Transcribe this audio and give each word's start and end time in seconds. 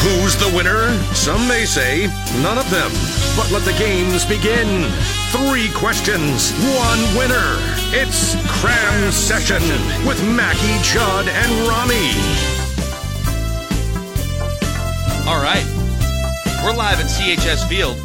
Who's 0.00 0.34
the 0.34 0.50
winner? 0.56 0.88
Some 1.12 1.46
may 1.46 1.66
say 1.66 2.06
none 2.42 2.56
of 2.56 2.70
them. 2.70 2.90
But 3.36 3.50
let 3.52 3.66
the 3.66 3.78
games 3.78 4.24
begin. 4.24 4.90
Three 5.28 5.70
questions, 5.74 6.52
one 6.74 7.00
winner. 7.18 7.58
It's 7.92 8.34
Cram 8.48 9.12
Session 9.12 9.60
with 10.08 10.18
Mackey, 10.24 10.74
Judd, 10.82 11.28
and 11.28 11.52
Rami. 11.68 12.16
All 15.28 15.42
right. 15.42 15.66
We're 16.64 16.72
live 16.72 16.98
at 16.98 17.04
CHS 17.04 17.68
Field, 17.68 17.98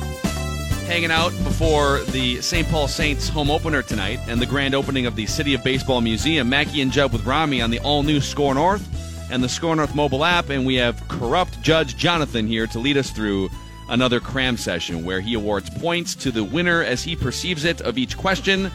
hanging 0.88 1.12
out 1.12 1.32
before 1.46 2.02
the 2.12 2.42
St. 2.42 2.68
Paul 2.68 2.90
Saints 2.90 3.30
home 3.30 3.50
opener 3.50 3.82
tonight 3.82 4.20
and 4.28 4.42
the 4.42 4.46
grand 4.46 4.76
opening 4.76 5.06
of 5.06 5.16
the 5.16 5.28
City 5.28 5.54
of 5.54 5.64
Baseball 5.64 6.02
Museum. 6.02 6.50
Mackey 6.50 6.82
and 6.82 6.92
Judd 6.92 7.14
with 7.14 7.26
Rami 7.26 7.62
on 7.62 7.70
the 7.70 7.80
all 7.80 8.04
new 8.04 8.20
Score 8.20 8.54
North 8.54 8.86
and 9.32 9.44
the 9.44 9.50
Score 9.50 9.76
North 9.76 9.96
mobile 9.96 10.24
app. 10.26 10.50
And 10.50 10.66
we 10.66 10.76
have 10.76 11.08
corrupt 11.08 11.62
Judge 11.62 11.98
Jonathan 11.98 12.48
here 12.48 12.68
to 12.68 12.80
lead 12.80 12.98
us 12.98 13.10
through 13.12 13.50
another 13.90 14.20
cram 14.20 14.58
session 14.58 15.06
where 15.06 15.22
he 15.22 15.34
awards 15.36 15.70
points 15.70 16.16
to 16.16 16.32
the 16.32 16.44
winner 16.44 16.82
as 16.84 17.04
he 17.04 17.16
perceives 17.16 17.66
it 17.66 17.82
of 17.82 17.98
each 17.98 18.18
question. 18.18 18.72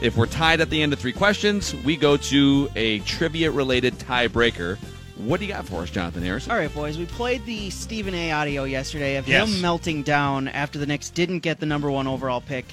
If 0.00 0.16
we're 0.16 0.26
tied 0.26 0.60
at 0.60 0.70
the 0.70 0.82
end 0.82 0.92
of 0.92 0.98
three 0.98 1.12
questions, 1.12 1.74
we 1.84 1.96
go 1.96 2.16
to 2.16 2.70
a 2.74 2.98
trivia 3.00 3.50
related 3.50 3.94
tiebreaker. 3.98 4.76
What 5.16 5.38
do 5.38 5.46
you 5.46 5.52
got 5.52 5.66
for 5.66 5.82
us, 5.82 5.90
Jonathan 5.90 6.22
Harris? 6.22 6.48
All 6.48 6.56
right, 6.56 6.72
boys. 6.74 6.98
We 6.98 7.06
played 7.06 7.44
the 7.46 7.70
Stephen 7.70 8.14
A. 8.14 8.32
audio 8.32 8.64
yesterday 8.64 9.16
of 9.16 9.28
Yes. 9.28 9.48
him 9.48 9.60
melting 9.60 10.02
down 10.02 10.48
after 10.48 10.78
the 10.78 10.86
Knicks 10.86 11.10
didn't 11.10 11.40
get 11.40 11.60
the 11.60 11.66
number 11.66 11.90
one 11.90 12.08
overall 12.08 12.40
pick. 12.40 12.64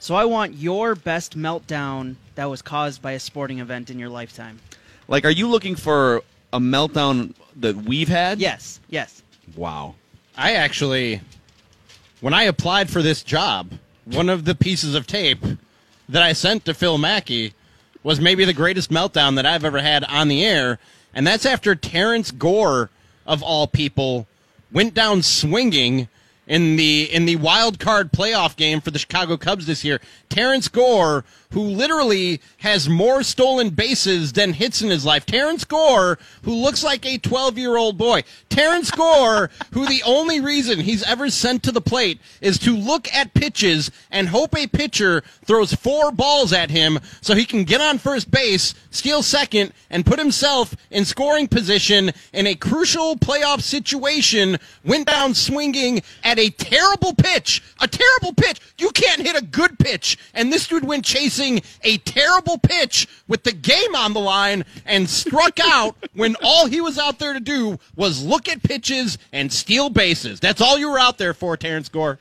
So 0.00 0.16
I 0.16 0.24
want 0.24 0.54
your 0.54 0.96
best 0.96 1.38
meltdown 1.38 2.16
that 2.34 2.46
was 2.46 2.62
caused 2.62 3.00
by 3.02 3.12
a 3.12 3.20
sporting 3.20 3.60
event 3.60 3.88
in 3.88 4.00
your 4.00 4.08
lifetime. 4.08 4.58
Like, 5.06 5.24
are 5.24 5.30
you 5.30 5.46
looking 5.46 5.76
for 5.76 6.22
a 6.52 6.60
meltdown 6.60 7.34
that 7.56 7.76
we've 7.76 8.08
had? 8.08 8.38
Yes, 8.38 8.80
yes. 8.88 9.22
Wow. 9.56 9.94
I 10.36 10.52
actually, 10.54 11.20
when 12.20 12.34
I 12.34 12.44
applied 12.44 12.90
for 12.90 13.02
this 13.02 13.22
job, 13.22 13.72
one 14.04 14.28
of 14.28 14.44
the 14.44 14.54
pieces 14.54 14.94
of 14.94 15.06
tape 15.06 15.44
that 16.08 16.22
I 16.22 16.32
sent 16.32 16.64
to 16.64 16.74
Phil 16.74 16.98
Mackey 16.98 17.54
was 18.02 18.20
maybe 18.20 18.44
the 18.44 18.52
greatest 18.52 18.90
meltdown 18.90 19.36
that 19.36 19.46
I've 19.46 19.64
ever 19.64 19.80
had 19.80 20.04
on 20.04 20.28
the 20.28 20.44
air, 20.44 20.78
and 21.14 21.26
that's 21.26 21.46
after 21.46 21.74
Terrence 21.74 22.30
Gore, 22.30 22.90
of 23.26 23.42
all 23.42 23.66
people, 23.66 24.26
went 24.72 24.94
down 24.94 25.22
swinging 25.22 26.08
in 26.46 26.76
the 26.76 27.04
in 27.12 27.24
the 27.24 27.36
wild 27.36 27.78
card 27.78 28.10
playoff 28.10 28.56
game 28.56 28.80
for 28.80 28.90
the 28.90 28.98
Chicago 28.98 29.36
Cubs 29.36 29.66
this 29.66 29.84
year. 29.84 30.00
Terrence 30.28 30.68
Gore, 30.68 31.24
who 31.52 31.60
literally 31.60 32.40
has 32.58 32.88
more 32.88 33.22
stolen 33.22 33.70
bases 33.70 34.32
than 34.32 34.54
hits 34.54 34.82
in 34.82 34.90
his 34.90 35.04
life. 35.04 35.26
Terrence 35.26 35.64
Gore, 35.64 36.18
who 36.42 36.54
looks 36.54 36.82
like 36.82 37.04
a 37.04 37.18
12 37.18 37.58
year 37.58 37.76
old 37.76 37.98
boy. 37.98 38.22
Terrence 38.48 38.90
Gore, 38.90 39.50
who 39.72 39.86
the 39.86 40.02
only 40.04 40.40
reason 40.40 40.80
he's 40.80 41.02
ever 41.02 41.30
sent 41.30 41.62
to 41.62 41.72
the 41.72 41.80
plate 41.80 42.20
is 42.40 42.58
to 42.60 42.76
look 42.76 43.12
at 43.12 43.34
pitches 43.34 43.90
and 44.10 44.28
hope 44.28 44.56
a 44.56 44.66
pitcher 44.66 45.22
throws 45.44 45.74
four 45.74 46.10
balls 46.10 46.52
at 46.52 46.70
him 46.70 46.98
so 47.20 47.34
he 47.34 47.44
can 47.44 47.64
get 47.64 47.80
on 47.80 47.98
first 47.98 48.30
base, 48.30 48.74
steal 48.90 49.22
second, 49.22 49.72
and 49.90 50.06
put 50.06 50.18
himself 50.18 50.74
in 50.90 51.04
scoring 51.04 51.48
position 51.48 52.12
in 52.32 52.46
a 52.46 52.54
crucial 52.54 53.16
playoff 53.16 53.60
situation. 53.60 54.58
Went 54.84 55.06
down 55.06 55.34
swinging 55.34 56.02
at 56.24 56.38
a 56.38 56.50
terrible 56.50 57.14
pitch. 57.14 57.62
A 57.80 57.88
terrible 57.88 58.32
pitch. 58.34 58.60
You 58.78 58.90
can't 58.90 59.20
hit 59.20 59.36
a 59.36 59.44
good 59.44 59.78
pitch. 59.78 60.18
And 60.34 60.52
this 60.52 60.66
dude 60.66 60.84
went 60.84 61.04
chasing 61.04 61.41
a 61.82 61.98
terrible 61.98 62.58
pitch 62.58 63.06
with 63.28 63.42
the 63.42 63.52
game 63.52 63.94
on 63.96 64.12
the 64.12 64.20
line 64.20 64.64
and 64.86 65.08
struck 65.08 65.58
out 65.60 65.96
when 66.14 66.36
all 66.42 66.66
he 66.66 66.80
was 66.80 66.98
out 66.98 67.18
there 67.18 67.32
to 67.32 67.40
do 67.40 67.78
was 67.96 68.22
look 68.24 68.48
at 68.48 68.62
pitches 68.62 69.18
and 69.32 69.52
steal 69.52 69.90
bases. 69.90 70.40
That's 70.40 70.60
all 70.60 70.78
you 70.78 70.90
were 70.90 70.98
out 70.98 71.18
there 71.18 71.34
for, 71.34 71.56
Terrence 71.56 71.88
Gore. 71.88 72.18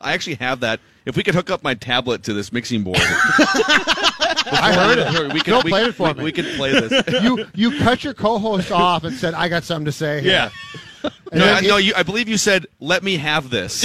I 0.00 0.12
actually 0.14 0.36
have 0.36 0.60
that. 0.60 0.80
If 1.06 1.16
we 1.16 1.22
could 1.22 1.34
hook 1.34 1.50
up 1.50 1.62
my 1.62 1.74
tablet 1.74 2.22
to 2.24 2.34
this 2.34 2.52
mixing 2.52 2.82
board, 2.82 2.98
I 3.02 4.72
heard 4.74 4.98
it. 4.98 5.32
we 5.32 5.40
could, 5.40 5.46
Bill 5.50 5.62
we, 5.64 5.70
played 5.70 5.86
it 5.88 5.94
for 5.94 6.08
we, 6.08 6.14
me. 6.14 6.24
we 6.24 6.32
could 6.32 6.44
play 6.56 6.72
this. 6.72 6.92
you 7.22 7.46
you 7.54 7.78
cut 7.78 8.04
your 8.04 8.14
co-host 8.14 8.70
off 8.70 9.04
and 9.04 9.16
said, 9.16 9.32
"I 9.34 9.48
got 9.48 9.64
something 9.64 9.86
to 9.86 9.92
say." 9.92 10.20
here." 10.20 10.30
Yeah. 10.32 10.50
And 11.32 11.40
No, 11.40 11.46
I, 11.46 11.58
it- 11.58 11.64
no, 11.68 11.76
you, 11.78 11.94
I 11.96 12.02
believe 12.02 12.28
you 12.28 12.36
said, 12.36 12.66
"Let 12.80 13.02
me 13.02 13.16
have 13.16 13.48
this." 13.50 13.82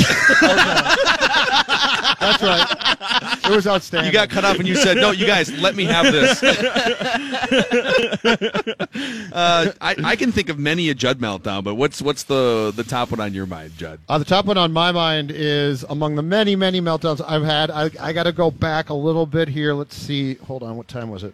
That's 2.19 2.43
right. 2.43 3.45
It 3.45 3.55
was 3.55 3.67
outstanding. 3.67 4.07
you 4.07 4.13
got 4.13 4.29
cut 4.29 4.45
off, 4.45 4.57
and 4.57 4.67
you 4.67 4.75
said, 4.75 4.97
"No, 4.97 5.11
you 5.11 5.25
guys, 5.25 5.51
let 5.59 5.75
me 5.75 5.85
have 5.85 6.11
this." 6.11 6.41
uh, 9.33 9.71
I, 9.81 9.95
I 10.03 10.15
can 10.15 10.31
think 10.31 10.49
of 10.49 10.57
many 10.57 10.89
a 10.89 10.95
Judd 10.95 11.19
meltdown, 11.19 11.63
but 11.63 11.75
what's 11.75 12.01
what's 12.01 12.23
the 12.23 12.73
the 12.75 12.83
top 12.83 13.11
one 13.11 13.19
on 13.19 13.33
your 13.33 13.45
mind, 13.45 13.77
Judd? 13.77 13.99
Uh, 14.09 14.17
the 14.17 14.25
top 14.25 14.45
one 14.45 14.57
on 14.57 14.73
my 14.73 14.91
mind 14.91 15.31
is 15.31 15.83
among 15.89 16.15
the 16.15 16.23
many, 16.23 16.55
many 16.55 16.81
meltdowns 16.81 17.23
I've 17.25 17.43
had. 17.43 17.69
I, 17.69 17.89
I 17.99 18.13
got 18.13 18.23
to 18.23 18.31
go 18.31 18.51
back 18.51 18.89
a 18.89 18.93
little 18.93 19.25
bit 19.25 19.47
here. 19.47 19.73
Let's 19.73 19.95
see. 19.95 20.35
Hold 20.35 20.63
on. 20.63 20.77
What 20.77 20.87
time 20.87 21.09
was 21.09 21.23
it? 21.23 21.33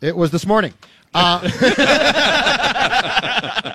It 0.00 0.16
was 0.16 0.30
this 0.30 0.46
morning. 0.46 0.74
Uh, 1.14 1.40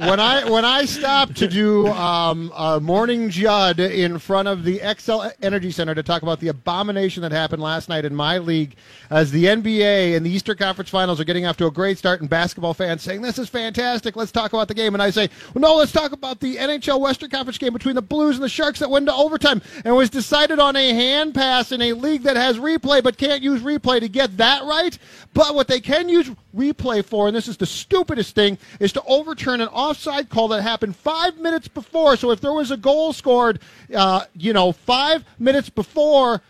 when 0.08 0.20
I 0.20 0.50
when 0.50 0.66
I 0.66 0.86
stopped 0.86 1.38
to 1.38 1.48
do 1.48 1.88
um, 1.88 2.52
a 2.56 2.80
morning 2.80 3.30
Judd 3.30 3.80
in 3.80 4.20
front 4.20 4.48
of 4.48 4.64
the 4.64 4.80
Xcel 4.80 5.32
Energy 5.42 5.72
Center 5.72 5.96
to 5.96 6.04
talk 6.04 6.22
about 6.22 6.40
the 6.40 6.50
abomination 6.50 7.22
that 7.24 7.32
happened 7.32 7.62
last 7.62 7.90
night 7.90 8.06
in 8.06 8.16
my 8.16 8.38
league, 8.38 8.76
as 9.10 9.32
the 9.32 9.46
NBA 9.46 10.16
and 10.16 10.26
the 10.26 10.30
Eastern 10.30 10.58
Conference 10.58 10.90
Finals 10.90 11.20
are 11.20 11.24
getting 11.24 11.46
off 11.46 11.58
to 11.58 11.66
a 11.66 11.72
great 11.72 11.98
start, 11.98 12.22
and 12.22 12.30
basketball 12.30 12.74
fans 12.74 13.02
saying 13.02 13.22
this 13.22 13.40
is 13.40 13.50
fantastic. 13.50 14.16
Let's 14.16 14.32
talk 14.32 14.54
about 14.54 14.68
the 14.68 14.74
game, 14.74 14.94
and 14.94 15.02
I 15.02 15.10
say, 15.10 15.30
well, 15.54 15.62
no, 15.62 15.76
let's 15.78 15.92
talk 15.92 16.12
about 16.12 16.40
the 16.40 16.58
NHL 16.58 17.00
Western 17.00 17.30
Conference 17.30 17.58
game 17.58 17.74
between 17.74 17.96
the 17.96 18.02
Blues 18.02 18.36
and 18.36 18.44
the 18.44 18.50
Sharks 18.50 18.80
that 18.80 18.90
went 18.90 19.08
to 19.08 19.14
overtime 19.14 19.62
and 19.86 19.96
was 19.96 20.10
decided 20.10 20.60
on 20.60 20.76
a 20.76 20.94
hand 20.94 21.34
pass 21.34 21.72
in 21.72 21.82
a 21.82 21.94
league 21.94 22.24
that 22.24 22.36
has 22.36 22.58
replay 22.58 23.04
but 23.04 23.18
can't 23.18 23.42
use 23.42 23.62
replay 23.62 24.00
to 24.00 24.08
get 24.08 24.38
that 24.38 24.64
right. 24.64 24.98
But 25.34 25.56
what 25.56 25.68
they 25.68 25.80
can 25.80 26.10
use 26.10 26.30
replay 26.56 27.04
for, 27.04 27.23
and 27.28 27.36
this 27.36 27.48
is 27.48 27.58
the 27.58 27.66
stupidest 27.66 28.36
thing, 28.36 28.58
is 28.80 28.94
to 28.94 29.04
overturn 29.04 29.62
an 29.62 29.68
offside 29.70 30.30
call 30.30 30.48
that 30.50 30.62
happened 30.62 30.96
five 30.96 31.38
minutes 31.38 31.68
before. 31.68 32.16
So 32.18 32.32
if 32.32 32.42
there 32.42 32.54
was 32.54 32.72
a 32.72 32.78
goal 32.78 33.14
scored, 33.14 33.60
uh, 33.94 34.26
you 34.36 34.54
know, 34.54 34.72
five 34.72 35.26
minutes 35.40 35.70
before. 35.70 36.42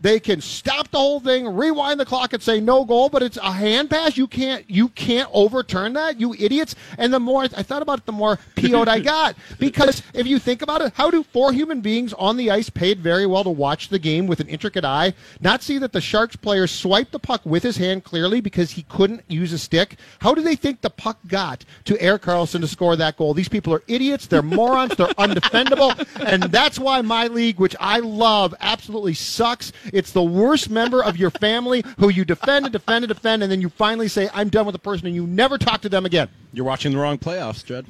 They 0.00 0.18
can 0.18 0.40
stop 0.40 0.90
the 0.90 0.98
whole 0.98 1.20
thing, 1.20 1.46
rewind 1.46 2.00
the 2.00 2.04
clock, 2.06 2.32
and 2.32 2.42
say 2.42 2.60
no 2.60 2.84
goal. 2.84 3.08
But 3.08 3.22
it's 3.22 3.36
a 3.36 3.52
hand 3.52 3.90
pass. 3.90 4.16
You 4.16 4.26
can't. 4.26 4.68
You 4.68 4.88
can't 4.88 5.28
overturn 5.32 5.92
that. 5.94 6.18
You 6.18 6.34
idiots. 6.34 6.74
And 6.98 7.12
the 7.12 7.20
more 7.20 7.42
I 7.42 7.48
thought 7.62 7.82
about 7.82 7.98
it, 8.00 8.06
the 8.06 8.12
more 8.12 8.38
PO'd 8.56 8.88
I 8.88 9.00
got. 9.00 9.36
Because 9.58 10.02
if 10.14 10.26
you 10.26 10.38
think 10.38 10.62
about 10.62 10.80
it, 10.80 10.92
how 10.94 11.10
do 11.10 11.22
four 11.22 11.52
human 11.52 11.80
beings 11.80 12.12
on 12.14 12.36
the 12.36 12.50
ice, 12.50 12.70
paid 12.70 13.00
very 13.00 13.26
well 13.26 13.44
to 13.44 13.50
watch 13.50 13.88
the 13.88 13.98
game 13.98 14.26
with 14.26 14.40
an 14.40 14.48
intricate 14.48 14.84
eye, 14.84 15.12
not 15.40 15.62
see 15.62 15.76
that 15.78 15.92
the 15.92 16.00
Sharks 16.00 16.36
player 16.36 16.66
swiped 16.66 17.12
the 17.12 17.18
puck 17.18 17.42
with 17.44 17.62
his 17.62 17.76
hand 17.76 18.04
clearly 18.04 18.40
because 18.40 18.70
he 18.70 18.82
couldn't 18.84 19.22
use 19.28 19.52
a 19.52 19.58
stick? 19.58 19.98
How 20.20 20.34
do 20.34 20.40
they 20.42 20.56
think 20.56 20.80
the 20.80 20.90
puck 20.90 21.18
got 21.26 21.64
to 21.84 22.00
Erik 22.00 22.22
Karlsson 22.22 22.60
to 22.60 22.68
score 22.68 22.96
that 22.96 23.16
goal? 23.16 23.34
These 23.34 23.48
people 23.48 23.74
are 23.74 23.82
idiots. 23.86 24.26
They're 24.26 24.42
morons. 24.42 24.96
They're 24.96 25.08
undefendable. 25.08 25.96
And 26.24 26.44
that's 26.44 26.78
why 26.78 27.00
my 27.02 27.26
league, 27.26 27.58
which 27.58 27.76
I 27.78 27.98
love, 27.98 28.54
absolutely 28.60 29.14
sucks. 29.14 29.72
It's 29.92 30.12
the 30.12 30.22
worst 30.22 30.70
member 30.70 31.02
of 31.02 31.16
your 31.16 31.30
family 31.30 31.82
who 31.98 32.08
you 32.08 32.24
defend 32.24 32.66
and 32.66 32.72
defend 32.72 33.04
and 33.04 33.08
defend, 33.12 33.42
and 33.42 33.50
then 33.50 33.60
you 33.60 33.68
finally 33.68 34.08
say, 34.08 34.28
I'm 34.32 34.48
done 34.48 34.66
with 34.66 34.74
the 34.74 34.78
person, 34.78 35.06
and 35.06 35.14
you 35.16 35.26
never 35.26 35.58
talk 35.58 35.80
to 35.82 35.88
them 35.88 36.06
again. 36.06 36.28
You're 36.52 36.64
watching 36.64 36.92
the 36.92 36.98
wrong 36.98 37.18
playoffs, 37.18 37.64
Judd. 37.64 37.86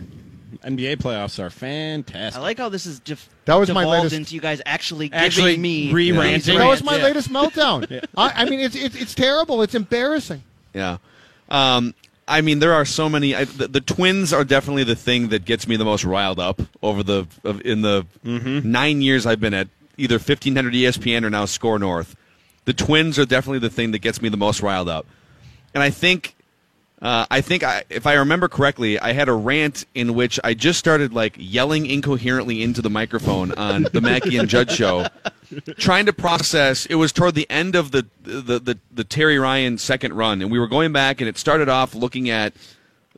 NBA 0.64 0.96
playoffs 0.98 1.38
are 1.38 1.48
fantastic. 1.48 2.38
I 2.38 2.42
like 2.42 2.58
how 2.58 2.68
this 2.68 2.84
is 2.84 3.00
def- 3.00 3.30
That 3.46 3.54
was 3.54 3.70
my 3.70 3.84
latest- 3.86 4.14
into 4.14 4.34
you 4.34 4.40
guys 4.42 4.60
actually 4.66 5.08
giving 5.08 5.24
Actually 5.24 5.56
me 5.56 5.90
re-ranting. 5.92 6.34
these 6.34 6.46
That 6.58 6.66
was 6.66 6.82
my 6.84 6.96
Yeah. 6.98 7.04
latest 7.04 7.30
meltdown. 7.30 8.04
I, 8.16 8.42
I 8.42 8.44
mean, 8.44 8.60
it's, 8.60 8.76
it's, 8.76 8.94
it's 8.94 9.14
terrible. 9.14 9.62
It's 9.62 9.74
embarrassing. 9.74 10.42
Yeah. 10.74 10.98
Um, 11.48 11.94
I 12.28 12.42
mean, 12.42 12.58
there 12.58 12.74
are 12.74 12.84
so 12.84 13.08
many. 13.08 13.34
I, 13.34 13.44
the, 13.44 13.68
the 13.68 13.80
twins 13.80 14.32
are 14.32 14.44
definitely 14.44 14.84
the 14.84 14.94
thing 14.94 15.28
that 15.30 15.44
gets 15.44 15.66
me 15.66 15.76
the 15.76 15.84
most 15.84 16.04
riled 16.04 16.38
up 16.38 16.60
over 16.82 17.02
the 17.02 17.26
of, 17.42 17.60
in 17.62 17.82
the 17.82 18.06
nine 18.24 19.02
years 19.02 19.26
I've 19.26 19.40
been 19.40 19.54
at 19.54 19.68
either 20.00 20.16
1500 20.16 20.72
ESPN 20.74 21.24
or 21.24 21.30
now 21.30 21.44
Score 21.44 21.78
North. 21.78 22.16
The 22.64 22.72
twins 22.72 23.18
are 23.18 23.24
definitely 23.26 23.60
the 23.60 23.70
thing 23.70 23.92
that 23.92 24.00
gets 24.00 24.20
me 24.20 24.28
the 24.28 24.36
most 24.36 24.60
riled 24.62 24.88
up, 24.88 25.06
and 25.74 25.82
I 25.82 25.90
think 25.90 26.34
Uh, 27.02 27.24
I 27.30 27.40
think, 27.40 27.62
I, 27.62 27.84
if 27.88 28.06
I 28.06 28.12
remember 28.12 28.46
correctly, 28.46 28.98
I 28.98 29.14
had 29.14 29.30
a 29.30 29.32
rant 29.32 29.86
in 29.94 30.12
which 30.12 30.38
I 30.44 30.52
just 30.52 30.78
started 30.78 31.14
like 31.14 31.34
yelling 31.38 31.86
incoherently 31.86 32.62
into 32.62 32.82
the 32.82 32.90
microphone 32.90 33.52
on 33.52 33.84
the 33.84 34.02
Mackey 34.02 34.36
and 34.36 34.50
Judd 34.50 34.70
show, 34.70 35.06
trying 35.78 36.04
to 36.04 36.12
process. 36.12 36.84
It 36.84 36.96
was 36.96 37.10
toward 37.10 37.34
the 37.36 37.48
end 37.48 37.74
of 37.74 37.90
the, 37.92 38.06
the 38.22 38.58
the 38.58 38.78
the 38.92 39.04
Terry 39.04 39.38
Ryan 39.38 39.78
second 39.78 40.12
run, 40.12 40.42
and 40.42 40.50
we 40.50 40.58
were 40.58 40.66
going 40.68 40.92
back, 40.92 41.22
and 41.22 41.28
it 41.28 41.38
started 41.38 41.70
off 41.70 41.94
looking 41.94 42.28
at 42.28 42.52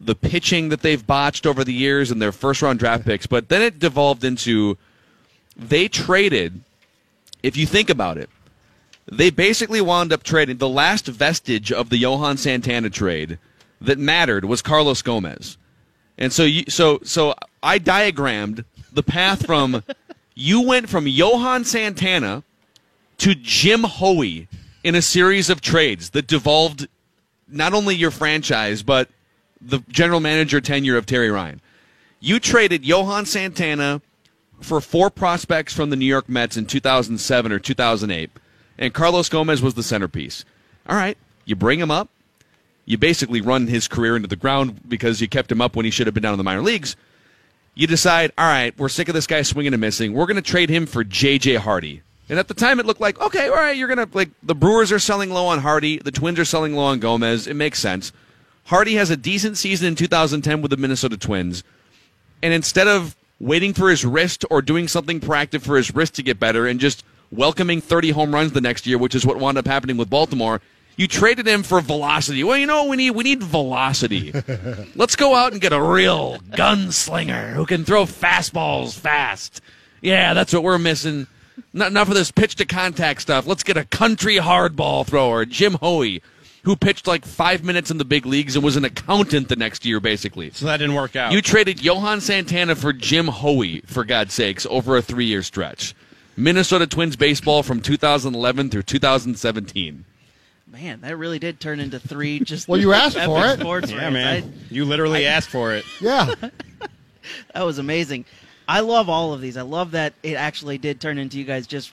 the 0.00 0.14
pitching 0.14 0.69
that 0.69 0.82
they've 0.82 1.05
botched 1.05 1.44
over 1.44 1.64
the 1.64 1.75
years 1.75 2.12
and 2.12 2.23
their 2.23 2.31
first 2.31 2.62
round 2.62 2.79
draft 2.79 3.05
picks, 3.05 3.26
but 3.26 3.49
then 3.49 3.62
it 3.62 3.81
devolved 3.81 4.23
into 4.23 4.79
they 5.56 5.88
traded. 5.88 6.61
If 7.42 7.56
you 7.56 7.66
think 7.66 7.90
about 7.90 8.18
it, 8.18 8.30
they 9.10 9.30
basically 9.30 9.80
wound 9.80 10.12
up 10.12 10.22
trading 10.22 10.58
the 10.58 10.68
last 10.68 11.06
vestige 11.06 11.72
of 11.72 11.88
the 11.88 11.98
Johan 11.98 12.36
Santana 12.36 12.90
trade 12.90 13.38
that 13.80 13.98
mattered 13.98 14.44
was 14.44 14.62
Carlos 14.62 15.02
Gomez. 15.02 15.58
And 16.18 16.32
so 16.32 16.44
you, 16.44 16.64
so 16.68 17.00
so 17.02 17.34
I 17.62 17.78
diagrammed 17.78 18.64
the 18.92 19.02
path 19.02 19.44
from 19.44 19.82
you 20.34 20.62
went 20.62 20.88
from 20.88 21.06
Johan 21.06 21.64
Santana 21.64 22.44
to 23.18 23.34
Jim 23.34 23.84
Hoey 23.84 24.48
in 24.84 24.94
a 24.94 25.02
series 25.02 25.50
of 25.50 25.60
trades 25.60 26.10
that 26.10 26.26
devolved 26.26 26.86
not 27.48 27.74
only 27.74 27.94
your 27.96 28.10
franchise 28.10 28.82
but 28.82 29.08
the 29.60 29.80
general 29.88 30.20
manager 30.20 30.60
tenure 30.60 30.96
of 30.96 31.06
Terry 31.06 31.30
Ryan. 31.30 31.60
You 32.20 32.38
traded 32.38 32.84
Johan 32.84 33.26
Santana 33.26 34.00
for 34.62 34.80
four 34.80 35.10
prospects 35.10 35.72
from 35.72 35.90
the 35.90 35.96
New 35.96 36.06
York 36.06 36.28
Mets 36.28 36.56
in 36.56 36.66
2007 36.66 37.52
or 37.52 37.58
2008 37.58 38.30
and 38.78 38.92
Carlos 38.92 39.28
Gomez 39.28 39.62
was 39.62 39.74
the 39.74 39.82
centerpiece. 39.82 40.44
All 40.88 40.96
right, 40.96 41.16
you 41.44 41.54
bring 41.54 41.78
him 41.78 41.90
up. 41.90 42.08
You 42.84 42.98
basically 42.98 43.40
run 43.40 43.68
his 43.68 43.86
career 43.86 44.16
into 44.16 44.28
the 44.28 44.36
ground 44.36 44.80
because 44.88 45.20
you 45.20 45.28
kept 45.28 45.52
him 45.52 45.60
up 45.60 45.76
when 45.76 45.84
he 45.84 45.90
should 45.90 46.08
have 46.08 46.14
been 46.14 46.22
down 46.22 46.34
in 46.34 46.38
the 46.38 46.44
minor 46.44 46.62
leagues. 46.62 46.96
You 47.74 47.86
decide, 47.86 48.32
all 48.36 48.46
right, 48.46 48.76
we're 48.76 48.88
sick 48.88 49.08
of 49.08 49.14
this 49.14 49.26
guy 49.26 49.42
swinging 49.42 49.72
and 49.72 49.80
missing. 49.80 50.12
We're 50.12 50.26
going 50.26 50.36
to 50.36 50.42
trade 50.42 50.68
him 50.68 50.86
for 50.86 51.04
J.J. 51.04 51.56
Hardy. 51.56 52.02
And 52.28 52.38
at 52.38 52.48
the 52.48 52.54
time, 52.54 52.80
it 52.80 52.86
looked 52.86 53.00
like, 53.00 53.20
okay, 53.20 53.48
all 53.48 53.54
right, 53.54 53.76
you're 53.76 53.88
going 53.88 54.06
to, 54.06 54.16
like, 54.16 54.30
the 54.42 54.54
Brewers 54.54 54.90
are 54.90 54.98
selling 54.98 55.30
low 55.30 55.46
on 55.46 55.60
Hardy. 55.60 55.98
The 55.98 56.10
Twins 56.10 56.38
are 56.38 56.44
selling 56.44 56.74
low 56.74 56.84
on 56.84 56.98
Gomez. 56.98 57.46
It 57.46 57.54
makes 57.54 57.78
sense. 57.78 58.12
Hardy 58.64 58.94
has 58.94 59.10
a 59.10 59.16
decent 59.16 59.56
season 59.56 59.88
in 59.88 59.94
2010 59.94 60.60
with 60.60 60.70
the 60.70 60.76
Minnesota 60.76 61.16
Twins. 61.16 61.62
And 62.42 62.52
instead 62.52 62.88
of 62.88 63.16
waiting 63.42 63.74
for 63.74 63.90
his 63.90 64.04
wrist 64.04 64.44
or 64.50 64.62
doing 64.62 64.86
something 64.88 65.20
proactive 65.20 65.62
for 65.62 65.76
his 65.76 65.94
wrist 65.94 66.14
to 66.14 66.22
get 66.22 66.38
better 66.38 66.66
and 66.66 66.78
just 66.78 67.04
welcoming 67.32 67.80
30 67.80 68.10
home 68.10 68.32
runs 68.32 68.52
the 68.52 68.60
next 68.60 68.86
year, 68.86 68.96
which 68.96 69.16
is 69.16 69.26
what 69.26 69.38
wound 69.38 69.58
up 69.58 69.66
happening 69.66 69.96
with 69.96 70.08
Baltimore. 70.08 70.60
You 70.96 71.08
traded 71.08 71.48
him 71.48 71.62
for 71.64 71.80
velocity. 71.80 72.44
Well, 72.44 72.56
you 72.56 72.66
know 72.66 72.84
we 72.86 72.96
need 72.96 73.12
we 73.12 73.24
need 73.24 73.42
velocity. 73.42 74.32
Let's 74.94 75.16
go 75.16 75.34
out 75.34 75.52
and 75.52 75.60
get 75.60 75.72
a 75.72 75.82
real 75.82 76.38
gunslinger 76.50 77.54
who 77.54 77.66
can 77.66 77.84
throw 77.84 78.04
fastballs 78.04 78.94
fast. 78.94 79.60
Yeah, 80.02 80.34
that's 80.34 80.52
what 80.52 80.62
we're 80.62 80.78
missing. 80.78 81.26
Not 81.72 81.90
enough 81.90 82.08
of 82.08 82.14
this 82.14 82.30
pitch 82.30 82.56
to 82.56 82.66
contact 82.66 83.22
stuff. 83.22 83.46
Let's 83.46 83.62
get 83.62 83.76
a 83.76 83.84
country 83.86 84.36
hardball 84.36 85.06
thrower, 85.06 85.46
Jim 85.46 85.74
Hoey, 85.74 86.22
who 86.64 86.76
pitched 86.76 87.06
like 87.06 87.24
five 87.24 87.64
minutes 87.64 87.90
in 87.90 87.98
the 87.98 88.04
big 88.04 88.24
leagues 88.24 88.54
and 88.54 88.64
was 88.64 88.76
an 88.76 88.84
accountant 88.84 89.48
the 89.48 89.56
next 89.56 89.84
year, 89.84 90.00
basically. 90.00 90.50
So 90.50 90.66
that 90.66 90.76
didn't 90.76 90.94
work 90.94 91.16
out. 91.16 91.32
You 91.32 91.42
traded 91.42 91.82
Johan 91.82 92.20
Santana 92.20 92.76
for 92.76 92.92
Jim 92.92 93.26
Hoey, 93.28 93.80
for 93.86 94.04
God's 94.04 94.32
sakes, 94.34 94.66
over 94.70 94.96
a 94.96 95.02
three 95.02 95.26
year 95.26 95.42
stretch. 95.42 95.94
Minnesota 96.36 96.86
Twins 96.86 97.16
baseball 97.16 97.62
from 97.62 97.80
2011 97.80 98.70
through 98.70 98.82
2017. 98.84 100.04
Man, 100.68 101.00
that 101.02 101.16
really 101.18 101.38
did 101.38 101.60
turn 101.60 101.80
into 101.80 101.98
three 101.98 102.40
just. 102.44 102.68
Well, 102.68 102.80
you 102.80 102.92
asked 102.92 103.18
for 103.18 103.44
it. 103.44 103.60
sports 103.60 103.90
yeah, 103.90 103.98
rants. 103.98 104.14
man. 104.14 104.42
I- 104.42 104.74
you 104.74 104.84
literally 104.84 105.26
asked 105.26 105.50
for 105.50 105.74
it. 105.74 105.84
Yeah. 106.00 106.34
that 107.54 107.62
was 107.62 107.78
amazing. 107.78 108.24
I 108.68 108.80
love 108.80 109.08
all 109.08 109.32
of 109.34 109.40
these. 109.40 109.56
I 109.56 109.62
love 109.62 109.90
that 109.90 110.14
it 110.22 110.34
actually 110.34 110.78
did 110.78 111.00
turn 111.00 111.18
into 111.18 111.38
you 111.38 111.44
guys 111.44 111.66
just 111.66 111.92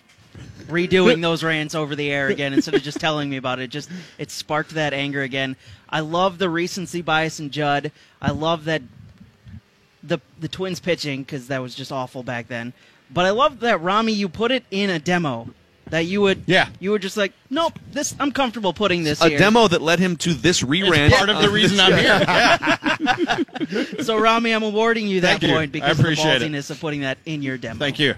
redoing 0.68 1.22
those 1.24 1.44
rants 1.44 1.76
over 1.76 1.96
the 1.96 2.12
air 2.12 2.28
again 2.28 2.54
instead 2.54 2.74
of 2.76 2.82
just 2.84 3.00
telling 3.00 3.30
me 3.30 3.38
about 3.38 3.60
it. 3.60 3.64
it. 3.64 3.68
Just 3.70 3.90
it 4.18 4.32
sparked 4.32 4.72
that 4.72 4.94
anger 4.94 5.22
again. 5.22 5.56
I 5.90 6.00
love 6.02 6.38
the 6.38 6.50
recency 6.50 7.02
bias 7.02 7.40
in 7.40 7.50
Judd. 7.50 7.92
I 8.22 8.32
love 8.32 8.66
that 8.66 8.82
the 10.04 10.20
the 10.40 10.48
Twins 10.48 10.80
pitching 10.80 11.24
because 11.24 11.48
that 11.48 11.62
was 11.62 11.76
just 11.76 11.92
awful 11.92 12.24
back 12.24 12.48
then. 12.48 12.74
But 13.12 13.26
I 13.26 13.32
love 13.32 13.60
that 13.62 13.82
Rami, 13.82 14.14
you 14.14 14.30
put 14.30 14.52
it 14.52 14.64
in 14.72 14.90
a 14.90 15.00
demo 15.00 15.50
that 15.90 16.06
you 16.06 16.22
would 16.22 16.44
Yeah. 16.46 16.70
you 16.80 16.92
were 16.92 17.00
just 17.00 17.18
like 17.18 17.34
nope 17.50 17.80
this 17.92 18.16
I'm 18.20 18.32
comfortable 18.32 18.74
putting 18.74 19.04
this 19.04 19.22
A 19.24 19.30
here. 19.30 19.40
demo 19.40 19.68
that 19.68 19.82
led 19.82 19.98
him 19.98 20.16
to 20.18 20.36
this 20.36 20.62
re-rant. 20.62 21.12
It's 21.12 21.18
part 21.18 21.30
of 21.30 21.42
the 21.42 21.50
reason 21.50 21.80
I'm 21.80 21.94
here. 21.98 23.46
So 24.04 24.18
Rami, 24.20 24.52
I'm 24.52 24.64
awarding 24.64 25.08
you 25.08 25.22
that 25.22 25.40
Thank 25.40 25.44
you. 25.44 25.50
point 25.50 25.70
I 25.70 25.72
because 25.72 25.92
of 25.92 25.98
the 25.98 26.04
appreciate 26.04 26.42
it. 26.42 26.52
ballsiness 26.52 26.70
of 26.70 26.80
putting 26.80 27.02
that 27.02 27.18
in 27.26 27.42
your 27.42 27.58
demo. 27.58 27.80
Thank 27.80 27.98
you. 28.00 28.14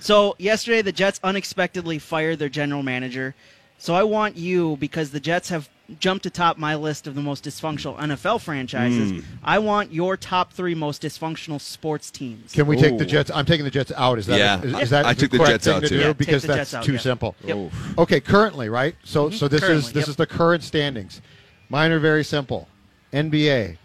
So 0.00 0.34
yesterday, 0.38 0.82
the 0.82 0.92
Jets 0.92 1.20
unexpectedly 1.22 1.98
fired 1.98 2.38
their 2.38 2.48
general 2.48 2.82
manager. 2.82 3.34
So 3.78 3.94
I 3.94 4.02
want 4.02 4.36
you 4.36 4.76
because 4.78 5.10
the 5.10 5.20
Jets 5.20 5.48
have 5.48 5.68
jumped 5.98 6.24
atop 6.26 6.56
my 6.58 6.74
list 6.76 7.06
of 7.06 7.14
the 7.14 7.22
most 7.22 7.44
dysfunctional 7.44 7.98
NFL 7.98 8.40
franchises. 8.42 9.10
Hmm. 9.10 9.20
I 9.42 9.58
want 9.58 9.92
your 9.92 10.16
top 10.16 10.52
three 10.52 10.74
most 10.74 11.02
dysfunctional 11.02 11.60
sports 11.60 12.10
teams. 12.10 12.52
Can 12.52 12.66
we 12.66 12.76
take 12.76 12.98
the 12.98 13.06
Jets? 13.06 13.30
I'm 13.34 13.46
taking 13.46 13.64
the 13.64 13.70
Jets 13.70 13.90
out. 13.96 14.18
Is 14.18 14.26
that 14.26 14.38
Yeah. 14.38 14.62
is, 14.62 14.82
is 14.84 14.90
that 14.90 15.06
I 15.06 15.14
the 15.14 15.20
took 15.22 15.30
the 15.32 15.38
correct 15.38 15.50
Jets 15.50 15.64
thing 15.64 15.74
out, 15.74 15.82
to 15.82 15.88
too. 15.88 15.96
do? 15.98 16.00
Yeah, 16.02 16.12
because 16.12 16.42
that's 16.42 16.74
out, 16.74 16.84
too 16.84 16.92
yeah. 16.92 16.98
simple. 16.98 17.34
Yep. 17.44 17.72
Okay, 17.98 18.20
currently, 18.20 18.68
right? 18.68 18.94
So 19.04 19.30
so 19.30 19.48
this 19.48 19.60
Currently, 19.60 19.78
is 19.78 19.92
this 19.92 20.02
yep. 20.02 20.08
is 20.10 20.16
the 20.16 20.26
current 20.26 20.62
standings. 20.62 21.20
Mine 21.68 21.90
are 21.90 21.98
very 21.98 22.24
simple. 22.24 22.68
NBA. 23.12 23.76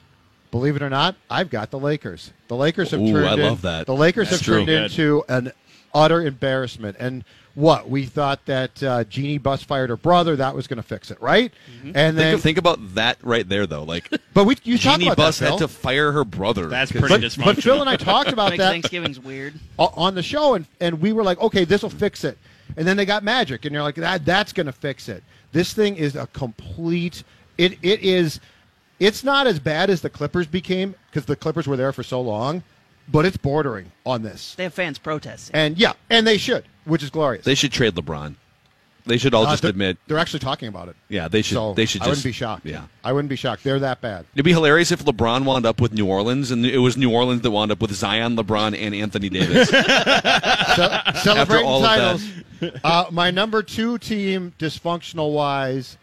Believe 0.52 0.76
it 0.76 0.82
or 0.82 0.90
not, 0.90 1.16
I've 1.30 1.50
got 1.50 1.72
the 1.72 1.80
Lakers. 1.80 2.32
The 2.48 2.56
Lakers 2.56 2.92
have 2.92 3.02
Ooh, 3.02 3.12
turned 3.12 3.28
I 3.28 3.34
in- 3.34 3.40
love 3.42 3.62
that. 3.64 3.88
The 3.88 3.96
Lakers 3.96 4.30
That's 4.30 4.46
have 4.46 4.56
turned 4.56 4.70
into 4.70 5.24
an 5.28 5.52
utter 5.96 6.22
embarrassment. 6.22 6.98
And 7.00 7.24
what 7.56 7.90
we 7.90 8.06
thought 8.06 8.46
that 8.46 8.84
uh, 8.84 9.06
Jeanie 9.06 9.38
Buss 9.38 9.64
fired 9.64 9.90
her 9.90 9.96
brother, 9.98 10.36
that 10.36 10.54
was 10.54 10.68
going 10.68 10.78
to 10.78 10.84
fix 10.84 11.10
it, 11.10 11.20
right? 11.22 11.54
Mm-hmm. 11.78 11.92
And 11.96 12.18
then, 12.18 12.34
Think, 12.34 12.44
think 12.44 12.58
about 12.58 12.96
that 12.96 13.18
right 13.24 13.48
there, 13.48 13.66
though. 13.66 13.84
Like, 13.84 14.12
but 14.34 14.44
we 14.44 14.58
you 14.64 14.78
talked 14.78 15.00
Jeanie 15.00 15.08
about 15.08 15.18
Buss 15.18 15.40
that, 15.40 15.52
had 15.52 15.60
Phil. 15.60 15.68
to 15.68 15.74
fire 15.74 16.12
her 16.12 16.26
brother. 16.26 16.68
That's 16.68 16.92
pretty 16.92 17.08
but, 17.08 17.22
dysfunctional. 17.22 17.46
but 17.46 17.64
Phil 17.64 17.82
and 17.82 17.90
I 17.90 17.96
talked 17.96 18.32
about 18.32 18.52
that 18.58 18.58
Thanksgiving's 18.58 19.20
weird. 19.20 19.56
on 19.80 20.14
the 20.14 20.24
show, 20.24 20.54
and, 20.54 20.68
and 20.82 21.02
we 21.02 21.14
were 21.14 21.24
like, 21.24 21.40
okay, 21.40 21.64
this 21.64 21.82
will 21.82 21.90
fix 21.90 22.24
it. 22.24 22.38
And 22.78 22.86
then 22.86 22.98
they 22.98 23.06
got 23.06 23.24
magic, 23.24 23.64
and 23.66 23.74
you're 23.74 23.84
like, 23.84 23.96
that 23.96 24.26
that's 24.26 24.52
going 24.52 24.66
to 24.66 24.74
fix 24.74 25.08
it. 25.08 25.24
This 25.52 25.74
thing 25.74 25.96
is 25.96 26.16
a 26.16 26.28
complete. 26.28 27.24
It 27.58 27.78
it 27.82 28.02
is. 28.02 28.42
It's 29.00 29.24
not 29.24 29.46
as 29.48 29.60
bad 29.60 29.90
as 29.90 30.02
the 30.02 30.10
Clippers 30.10 30.48
became 30.48 30.96
because 31.10 31.26
the 31.26 31.36
Clippers 31.36 31.68
were 31.68 31.78
there 31.78 31.94
for 31.94 32.04
so 32.04 32.20
long, 32.22 32.64
but 33.08 33.26
it's 33.26 33.38
bordering 33.38 33.92
on 34.06 34.22
this. 34.24 34.56
They 34.56 34.64
have 34.64 34.74
fans 34.74 34.98
protesting. 35.00 35.56
And 35.56 35.78
yeah, 35.78 35.94
and 36.10 36.26
they 36.26 36.38
should, 36.38 36.66
which 36.86 37.04
is 37.04 37.10
glorious. 37.10 37.46
They 37.46 37.56
should 37.56 37.72
trade 37.72 37.96
LeBron. 37.96 38.36
They 39.08 39.20
should 39.20 39.36
all 39.36 39.46
Uh, 39.46 39.52
just 39.52 39.62
they're- 39.62 39.70
admit. 39.70 40.00
they're 40.08 40.18
actually 40.18 40.40
talking 40.40 40.68
about 40.68 40.90
it. 40.90 40.96
Yeah, 41.10 41.28
they 41.28 41.44
should. 41.44 41.54
So 41.54 41.76
they 41.76 41.86
should. 41.86 42.02
I 42.02 42.06
Just, 42.06 42.10
wouldn't 42.10 42.24
be 42.24 42.32
shocked. 42.32 42.66
Yeah. 42.66 42.86
I 43.04 43.14
wouldn't 43.14 43.30
be 43.30 43.36
shocked. 43.36 43.64
They're 43.64 43.78
that 43.80 44.02
bad. 44.02 44.26
It'd 44.34 44.44
be 44.44 44.52
hilarious 44.52 44.92
if 44.92 45.06
LeBron 45.06 45.44
wound 45.46 45.64
up 45.68 45.80
with 45.80 45.94
New 45.94 46.08
Orleans, 46.08 46.50
and 46.50 46.66
it 46.66 46.80
was 46.80 46.98
New 46.98 47.12
Orleans 47.12 47.42
that 47.42 47.52
wound 47.52 47.72
up 47.72 47.80
with 47.82 47.92
Zion, 47.94 48.36
LeBron, 48.36 48.76
and 48.76 48.96
Anthony 48.96 49.30
Davis. 49.30 49.70
Ce- 49.70 51.24
celebrating 51.24 51.68
all 51.68 51.86
of 51.86 52.20
titles. 52.22 52.80
uh, 52.84 53.06
my 53.12 53.30
number 53.30 53.62
two 53.62 54.00
team, 54.00 54.54
dysfunctional 54.58 55.34
wise, 55.34 55.98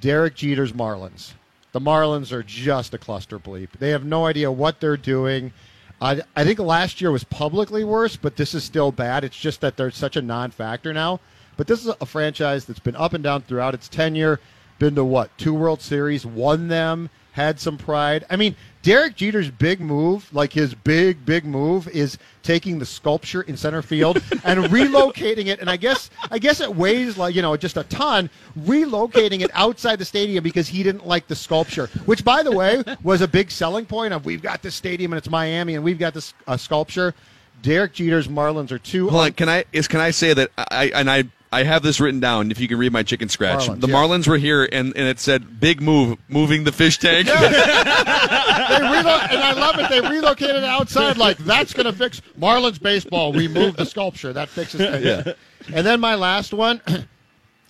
Derek 0.00 0.34
Jeter's 0.34 0.72
Marlins. 0.72 1.32
The 1.72 1.80
Marlins 1.80 2.32
are 2.32 2.42
just 2.42 2.94
a 2.94 2.98
cluster 2.98 3.38
bleep. 3.38 3.68
They 3.78 3.90
have 3.90 4.04
no 4.04 4.24
idea 4.26 4.50
what 4.50 4.80
they're 4.80 4.96
doing. 4.96 5.52
I, 6.00 6.22
I 6.34 6.44
think 6.44 6.58
last 6.58 7.00
year 7.00 7.10
was 7.10 7.24
publicly 7.24 7.84
worse, 7.84 8.16
but 8.16 8.36
this 8.36 8.54
is 8.54 8.64
still 8.64 8.90
bad. 8.90 9.22
It's 9.22 9.38
just 9.38 9.60
that 9.60 9.76
they're 9.76 9.90
such 9.90 10.16
a 10.16 10.22
non-factor 10.22 10.92
now. 10.92 11.20
But 11.56 11.66
this 11.66 11.84
is 11.84 11.92
a 12.00 12.06
franchise 12.06 12.64
that's 12.64 12.80
been 12.80 12.96
up 12.96 13.12
and 13.12 13.22
down 13.22 13.42
throughout 13.42 13.74
its 13.74 13.88
tenure. 13.88 14.40
Been 14.78 14.94
to 14.94 15.04
what 15.04 15.36
two 15.36 15.52
World 15.52 15.82
Series, 15.82 16.24
won 16.24 16.68
them, 16.68 17.10
had 17.32 17.60
some 17.60 17.78
pride. 17.78 18.24
I 18.30 18.36
mean, 18.36 18.56
Derek 18.82 19.14
Jeter's 19.14 19.50
big 19.50 19.80
move, 19.80 20.32
like 20.32 20.52
his 20.52 20.74
big 20.74 21.24
big 21.26 21.44
move, 21.44 21.86
is 21.88 22.18
taking 22.42 22.78
the 22.78 22.86
sculpture 22.86 23.42
in 23.42 23.56
center 23.56 23.82
field 23.82 24.16
and 24.44 24.64
relocating 24.64 25.46
it. 25.46 25.60
And 25.60 25.68
I 25.68 25.76
guess 25.76 26.10
I 26.30 26.38
guess 26.38 26.60
it 26.60 26.74
weighs 26.74 27.18
like 27.18 27.34
you 27.34 27.42
know 27.42 27.56
just 27.56 27.76
a 27.76 27.84
ton. 27.84 28.30
Relocating 28.60 29.40
it 29.42 29.50
outside 29.54 29.96
the 29.96 30.04
stadium 30.04 30.42
because 30.42 30.68
he 30.68 30.82
didn't 30.82 31.06
like 31.06 31.26
the 31.26 31.36
sculpture, 31.36 31.88
which 32.06 32.24
by 32.24 32.42
the 32.42 32.52
way 32.52 32.82
was 33.02 33.20
a 33.20 33.28
big 33.28 33.50
selling 33.50 33.84
point 33.84 34.14
of 34.14 34.24
we've 34.24 34.42
got 34.42 34.62
this 34.62 34.74
stadium 34.74 35.12
and 35.12 35.18
it's 35.18 35.30
Miami 35.30 35.74
and 35.74 35.84
we've 35.84 35.98
got 35.98 36.14
this 36.14 36.34
uh, 36.46 36.56
sculpture. 36.56 37.14
Derek 37.62 37.92
Jeter's 37.92 38.28
Marlins 38.28 38.70
are 38.70 38.78
two. 38.78 39.10
Hold 39.10 39.24
on, 39.24 39.32
can 39.32 39.48
I 39.50 39.64
is 39.72 39.86
can 39.88 40.00
I 40.00 40.10
say 40.10 40.32
that 40.32 40.50
I 40.56 40.90
and 40.94 41.10
I 41.10 41.24
I 41.52 41.64
have 41.64 41.82
this 41.82 41.98
written 42.00 42.20
down. 42.20 42.50
If 42.50 42.60
you 42.60 42.68
can 42.68 42.78
read 42.78 42.92
my 42.92 43.02
chicken 43.02 43.28
scratch, 43.28 43.66
Marlins, 43.66 43.80
the 43.80 43.88
yeah. 43.88 43.94
Marlins 43.94 44.28
were 44.28 44.38
here, 44.38 44.68
and, 44.70 44.96
and 44.96 45.08
it 45.08 45.18
said 45.18 45.58
"big 45.58 45.80
move, 45.80 46.18
moving 46.28 46.64
the 46.64 46.72
fish 46.72 46.98
tank." 46.98 47.26
they 47.26 47.32
relo- 47.32 49.28
and 49.30 49.42
I 49.42 49.52
love 49.52 49.78
it. 49.78 49.90
They 49.90 50.00
relocated 50.00 50.62
outside. 50.62 51.16
Like 51.16 51.38
that's 51.38 51.72
going 51.72 51.86
to 51.86 51.92
fix 51.92 52.22
Marlins 52.38 52.80
baseball. 52.80 53.32
We 53.32 53.48
moved 53.48 53.78
the 53.78 53.86
sculpture. 53.86 54.32
That 54.32 54.48
fixes 54.48 54.80
things. 54.80 55.04
Yeah. 55.04 55.32
And 55.74 55.86
then 55.86 56.00
my 56.00 56.14
last 56.14 56.52
one, 56.52 56.80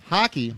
hockey. 0.09 0.57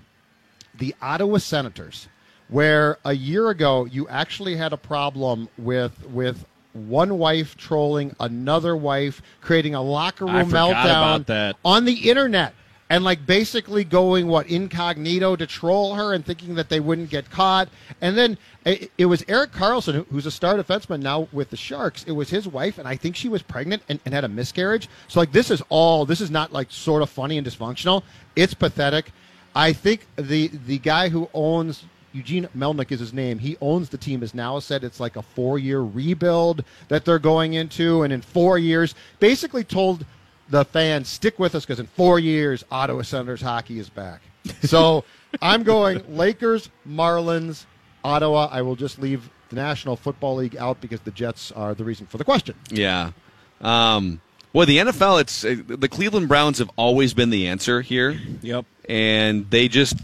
The 0.74 0.94
Ottawa 1.02 1.36
Senators 1.36 2.08
where 2.48 2.98
a 3.04 3.14
year 3.14 3.48
ago 3.48 3.86
you 3.86 4.06
actually 4.08 4.56
had 4.56 4.72
a 4.72 4.76
problem 4.76 5.48
with 5.58 6.06
with 6.08 6.44
one 6.74 7.18
wife 7.18 7.56
trolling 7.56 8.14
another 8.20 8.76
wife, 8.76 9.20
creating 9.40 9.74
a 9.74 9.82
locker 9.82 10.26
room 10.26 10.46
forgot 10.46 10.70
meltdown 10.70 11.14
about 11.14 11.26
that. 11.26 11.56
on 11.64 11.84
the 11.84 12.10
internet. 12.10 12.54
And 12.92 13.04
like 13.04 13.24
basically 13.24 13.84
going 13.84 14.26
what 14.26 14.48
incognito 14.48 15.34
to 15.36 15.46
troll 15.46 15.94
her 15.94 16.12
and 16.12 16.22
thinking 16.26 16.56
that 16.56 16.68
they 16.68 16.78
wouldn't 16.78 17.08
get 17.08 17.30
caught. 17.30 17.70
And 18.02 18.18
then 18.18 18.36
it, 18.66 18.92
it 18.98 19.06
was 19.06 19.24
Erik 19.28 19.50
Karlsson, 19.50 20.06
who's 20.10 20.26
a 20.26 20.30
star 20.30 20.56
defenseman 20.56 21.00
now 21.00 21.26
with 21.32 21.48
the 21.48 21.56
Sharks. 21.56 22.04
It 22.04 22.12
was 22.12 22.28
his 22.28 22.46
wife, 22.46 22.76
and 22.76 22.86
I 22.86 22.96
think 22.96 23.16
she 23.16 23.30
was 23.30 23.40
pregnant 23.40 23.82
and, 23.88 23.98
and 24.04 24.12
had 24.12 24.24
a 24.24 24.28
miscarriage. 24.28 24.90
So 25.08 25.20
like 25.20 25.32
this 25.32 25.50
is 25.50 25.62
all 25.70 26.04
this 26.04 26.20
is 26.20 26.30
not 26.30 26.52
like 26.52 26.70
sort 26.70 27.00
of 27.00 27.08
funny 27.08 27.38
and 27.38 27.46
dysfunctional. 27.46 28.02
It's 28.36 28.52
pathetic. 28.52 29.10
I 29.56 29.72
think 29.72 30.06
the 30.16 30.48
the 30.66 30.78
guy 30.78 31.08
who 31.08 31.30
owns 31.32 31.84
Eugene 32.12 32.46
Melnyk 32.54 32.92
is 32.92 33.00
his 33.00 33.14
name. 33.14 33.38
He 33.38 33.56
owns 33.62 33.88
the 33.88 33.96
team. 33.96 34.20
Has 34.20 34.34
now 34.34 34.58
said 34.58 34.84
it's 34.84 35.00
like 35.00 35.16
a 35.16 35.22
four 35.22 35.58
year 35.58 35.80
rebuild 35.80 36.62
that 36.88 37.06
they're 37.06 37.18
going 37.18 37.54
into, 37.54 38.02
and 38.02 38.12
in 38.12 38.20
four 38.20 38.58
years, 38.58 38.94
basically 39.18 39.64
told 39.64 40.04
the 40.48 40.64
fans 40.64 41.08
stick 41.08 41.38
with 41.38 41.54
us 41.54 41.64
because 41.64 41.80
in 41.80 41.86
four 41.86 42.18
years, 42.18 42.64
Ottawa 42.70 43.02
Senators 43.02 43.40
hockey 43.40 43.78
is 43.78 43.88
back. 43.88 44.20
So 44.62 45.04
I'm 45.42 45.62
going 45.62 46.02
Lakers, 46.16 46.68
Marlins, 46.88 47.64
Ottawa. 48.04 48.48
I 48.50 48.62
will 48.62 48.76
just 48.76 48.98
leave 48.98 49.30
the 49.48 49.56
National 49.56 49.96
Football 49.96 50.36
League 50.36 50.56
out 50.56 50.80
because 50.80 51.00
the 51.00 51.10
Jets 51.10 51.52
are 51.52 51.74
the 51.74 51.84
reason 51.84 52.06
for 52.06 52.18
the 52.18 52.24
question. 52.24 52.54
Yeah. 52.70 53.12
Um, 53.60 54.20
well, 54.52 54.66
the 54.66 54.78
NFL, 54.78 55.20
it's 55.20 55.44
uh, 55.44 55.56
the 55.66 55.88
Cleveland 55.88 56.28
Browns 56.28 56.58
have 56.58 56.70
always 56.76 57.14
been 57.14 57.30
the 57.30 57.46
answer 57.48 57.80
here. 57.80 58.18
Yep. 58.42 58.66
and 58.88 59.48
they 59.50 59.68
just 59.68 59.96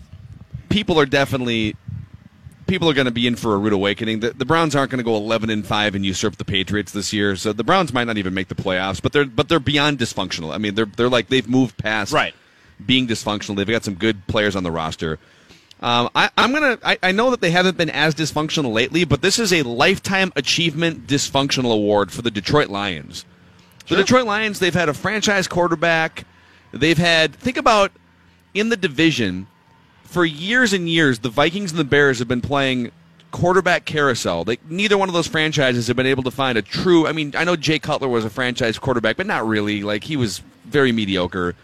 people 0.68 0.98
are 1.00 1.06
definitely 1.06 1.76
people 2.68 2.88
are 2.88 2.94
going 2.94 3.06
to 3.06 3.10
be 3.10 3.26
in 3.26 3.34
for 3.34 3.54
a 3.54 3.58
rude 3.58 3.72
awakening. 3.72 4.20
The, 4.20 4.30
the 4.30 4.44
Browns 4.44 4.76
aren't 4.76 4.90
going 4.90 4.98
to 4.98 5.04
go 5.04 5.16
11 5.16 5.50
and 5.50 5.66
5 5.66 5.94
and 5.96 6.06
usurp 6.06 6.36
the 6.36 6.44
Patriots 6.44 6.92
this 6.92 7.12
year. 7.12 7.34
So 7.34 7.52
the 7.52 7.64
Browns 7.64 7.92
might 7.92 8.04
not 8.04 8.18
even 8.18 8.34
make 8.34 8.48
the 8.48 8.54
playoffs, 8.54 9.02
but 9.02 9.12
they're 9.12 9.24
but 9.24 9.48
they're 9.48 9.58
beyond 9.58 9.98
dysfunctional. 9.98 10.54
I 10.54 10.58
mean, 10.58 10.74
they're 10.76 10.84
they're 10.86 11.08
like 11.08 11.28
they've 11.28 11.48
moved 11.48 11.76
past 11.78 12.12
Right. 12.12 12.34
being 12.84 13.08
dysfunctional. 13.08 13.56
They've 13.56 13.66
got 13.66 13.84
some 13.84 13.94
good 13.94 14.26
players 14.28 14.54
on 14.54 14.62
the 14.62 14.70
roster. 14.70 15.18
Um, 15.80 16.10
I, 16.14 16.28
I'm 16.36 16.52
gonna. 16.52 16.78
I, 16.84 16.98
I 17.02 17.12
know 17.12 17.30
that 17.30 17.40
they 17.40 17.50
haven't 17.52 17.76
been 17.76 17.90
as 17.90 18.14
dysfunctional 18.14 18.72
lately, 18.72 19.04
but 19.04 19.22
this 19.22 19.38
is 19.38 19.52
a 19.52 19.62
lifetime 19.62 20.32
achievement 20.34 21.06
dysfunctional 21.06 21.72
award 21.72 22.10
for 22.12 22.22
the 22.22 22.30
Detroit 22.32 22.68
Lions. 22.68 23.24
The 23.88 23.96
Detroit 23.96 24.26
Lions, 24.26 24.58
they've 24.58 24.74
had 24.74 24.88
a 24.90 24.94
franchise 24.94 25.46
quarterback. 25.48 26.24
They've 26.72 26.98
had 26.98 27.34
think 27.34 27.56
about 27.56 27.92
in 28.54 28.68
the 28.68 28.76
division 28.76 29.46
for 30.08 30.24
years 30.24 30.72
and 30.72 30.88
years. 30.88 31.20
The 31.20 31.28
Vikings 31.28 31.70
and 31.70 31.78
the 31.78 31.84
Bears 31.84 32.18
have 32.18 32.28
been 32.28 32.40
playing 32.40 32.90
quarterback 33.30 33.84
carousel. 33.84 34.44
They, 34.44 34.58
neither 34.68 34.96
one 34.96 35.08
of 35.08 35.14
those 35.14 35.26
franchises 35.26 35.86
have 35.86 35.96
been 35.96 36.06
able 36.06 36.22
to 36.22 36.30
find 36.30 36.56
a 36.56 36.62
true. 36.62 37.06
I 37.06 37.12
mean, 37.12 37.34
I 37.36 37.44
know 37.44 37.56
Jay 37.56 37.78
Cutler 37.78 38.08
was 38.08 38.24
a 38.24 38.30
franchise 38.30 38.78
quarterback, 38.78 39.16
but 39.16 39.26
not 39.26 39.46
really. 39.46 39.82
Like 39.82 40.04
he 40.04 40.16
was 40.16 40.42
very 40.64 40.92
mediocre. 40.92 41.54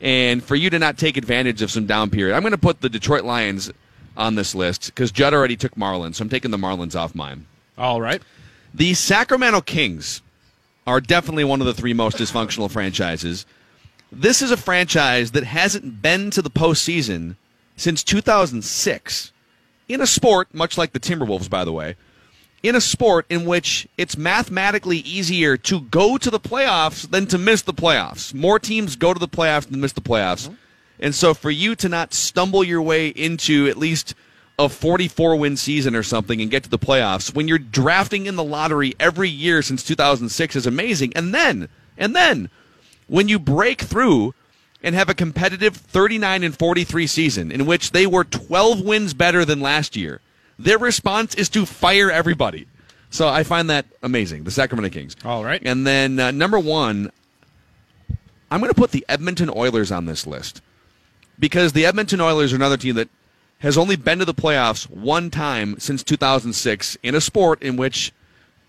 And 0.00 0.42
for 0.42 0.56
you 0.56 0.70
to 0.70 0.78
not 0.78 0.98
take 0.98 1.16
advantage 1.16 1.62
of 1.62 1.70
some 1.70 1.86
down 1.86 2.10
period, 2.10 2.34
I'm 2.34 2.42
going 2.42 2.52
to 2.52 2.58
put 2.58 2.80
the 2.80 2.88
Detroit 2.88 3.24
Lions 3.24 3.72
on 4.16 4.34
this 4.34 4.54
list 4.54 4.86
because 4.86 5.12
Judd 5.12 5.32
already 5.32 5.56
took 5.56 5.76
Marlins, 5.76 6.16
so 6.16 6.22
I'm 6.22 6.28
taking 6.28 6.50
the 6.50 6.58
Marlins 6.58 6.96
off 6.96 7.14
mine. 7.14 7.46
All 7.78 8.00
right. 8.00 8.20
The 8.74 8.94
Sacramento 8.94 9.60
Kings 9.62 10.20
are 10.86 11.00
definitely 11.00 11.44
one 11.44 11.60
of 11.60 11.66
the 11.66 11.74
three 11.74 11.94
most 11.94 12.16
dysfunctional 12.16 12.70
franchises. 12.70 13.46
This 14.10 14.42
is 14.42 14.50
a 14.50 14.56
franchise 14.56 15.30
that 15.30 15.44
hasn't 15.44 16.02
been 16.02 16.30
to 16.32 16.42
the 16.42 16.50
postseason 16.50 17.36
since 17.76 18.02
2006 18.02 19.32
in 19.88 20.00
a 20.00 20.06
sport, 20.06 20.48
much 20.52 20.78
like 20.78 20.92
the 20.92 21.00
Timberwolves, 21.00 21.50
by 21.50 21.64
the 21.64 21.72
way, 21.72 21.96
in 22.62 22.74
a 22.74 22.80
sport 22.80 23.26
in 23.28 23.44
which 23.44 23.86
it's 23.98 24.16
mathematically 24.16 24.98
easier 24.98 25.56
to 25.58 25.82
go 25.82 26.16
to 26.16 26.30
the 26.30 26.40
playoffs 26.40 27.08
than 27.10 27.26
to 27.26 27.36
miss 27.36 27.62
the 27.62 27.74
playoffs. 27.74 28.32
More 28.32 28.58
teams 28.58 28.96
go 28.96 29.12
to 29.12 29.20
the 29.20 29.28
playoffs 29.28 29.68
than 29.68 29.80
miss 29.80 29.92
the 29.92 30.00
playoffs. 30.00 30.46
Mm-hmm. 30.48 30.54
And 31.00 31.14
so 31.14 31.34
for 31.34 31.50
you 31.50 31.74
to 31.76 31.88
not 31.88 32.14
stumble 32.14 32.64
your 32.64 32.80
way 32.80 33.08
into 33.08 33.66
at 33.66 33.76
least 33.76 34.14
a 34.58 34.68
44 34.68 35.36
win 35.36 35.56
season 35.56 35.94
or 35.94 36.02
something 36.02 36.40
and 36.40 36.50
get 36.50 36.62
to 36.62 36.70
the 36.70 36.78
playoffs 36.78 37.34
when 37.34 37.48
you're 37.48 37.58
drafting 37.58 38.26
in 38.26 38.36
the 38.36 38.44
lottery 38.44 38.94
every 39.00 39.28
year 39.28 39.62
since 39.62 39.82
2006 39.82 40.56
is 40.56 40.66
amazing. 40.66 41.12
And 41.14 41.34
then, 41.34 41.68
and 41.98 42.14
then 42.14 42.48
when 43.08 43.28
you 43.28 43.38
break 43.38 43.82
through 43.82 44.34
and 44.84 44.94
have 44.94 45.08
a 45.08 45.14
competitive 45.14 45.74
39 45.74 46.44
and 46.44 46.56
43 46.56 47.06
season 47.06 47.50
in 47.50 47.66
which 47.66 47.90
they 47.90 48.06
were 48.06 48.22
12 48.22 48.82
wins 48.82 49.14
better 49.14 49.44
than 49.44 49.60
last 49.60 49.96
year, 49.96 50.20
their 50.58 50.78
response 50.78 51.34
is 51.34 51.48
to 51.48 51.66
fire 51.66 52.10
everybody. 52.10 52.66
So 53.10 53.28
I 53.28 53.42
find 53.42 53.70
that 53.70 53.86
amazing. 54.02 54.44
The 54.44 54.50
Sacramento 54.50 54.92
Kings. 54.92 55.16
All 55.24 55.42
right. 55.42 55.62
And 55.64 55.86
then 55.86 56.20
uh, 56.20 56.30
number 56.30 56.58
one, 56.58 57.10
I'm 58.50 58.60
going 58.60 58.72
to 58.72 58.78
put 58.78 58.90
the 58.90 59.04
Edmonton 59.08 59.50
Oilers 59.54 59.90
on 59.90 60.04
this 60.04 60.26
list 60.26 60.60
because 61.38 61.72
the 61.72 61.86
Edmonton 61.86 62.20
Oilers 62.20 62.52
are 62.52 62.56
another 62.56 62.76
team 62.76 62.94
that 62.96 63.08
has 63.60 63.78
only 63.78 63.96
been 63.96 64.18
to 64.18 64.24
the 64.24 64.34
playoffs 64.34 64.88
one 64.90 65.30
time 65.30 65.78
since 65.78 66.02
2006 66.02 66.98
in 67.02 67.14
a 67.14 67.20
sport 67.20 67.62
in 67.62 67.76
which 67.76 68.12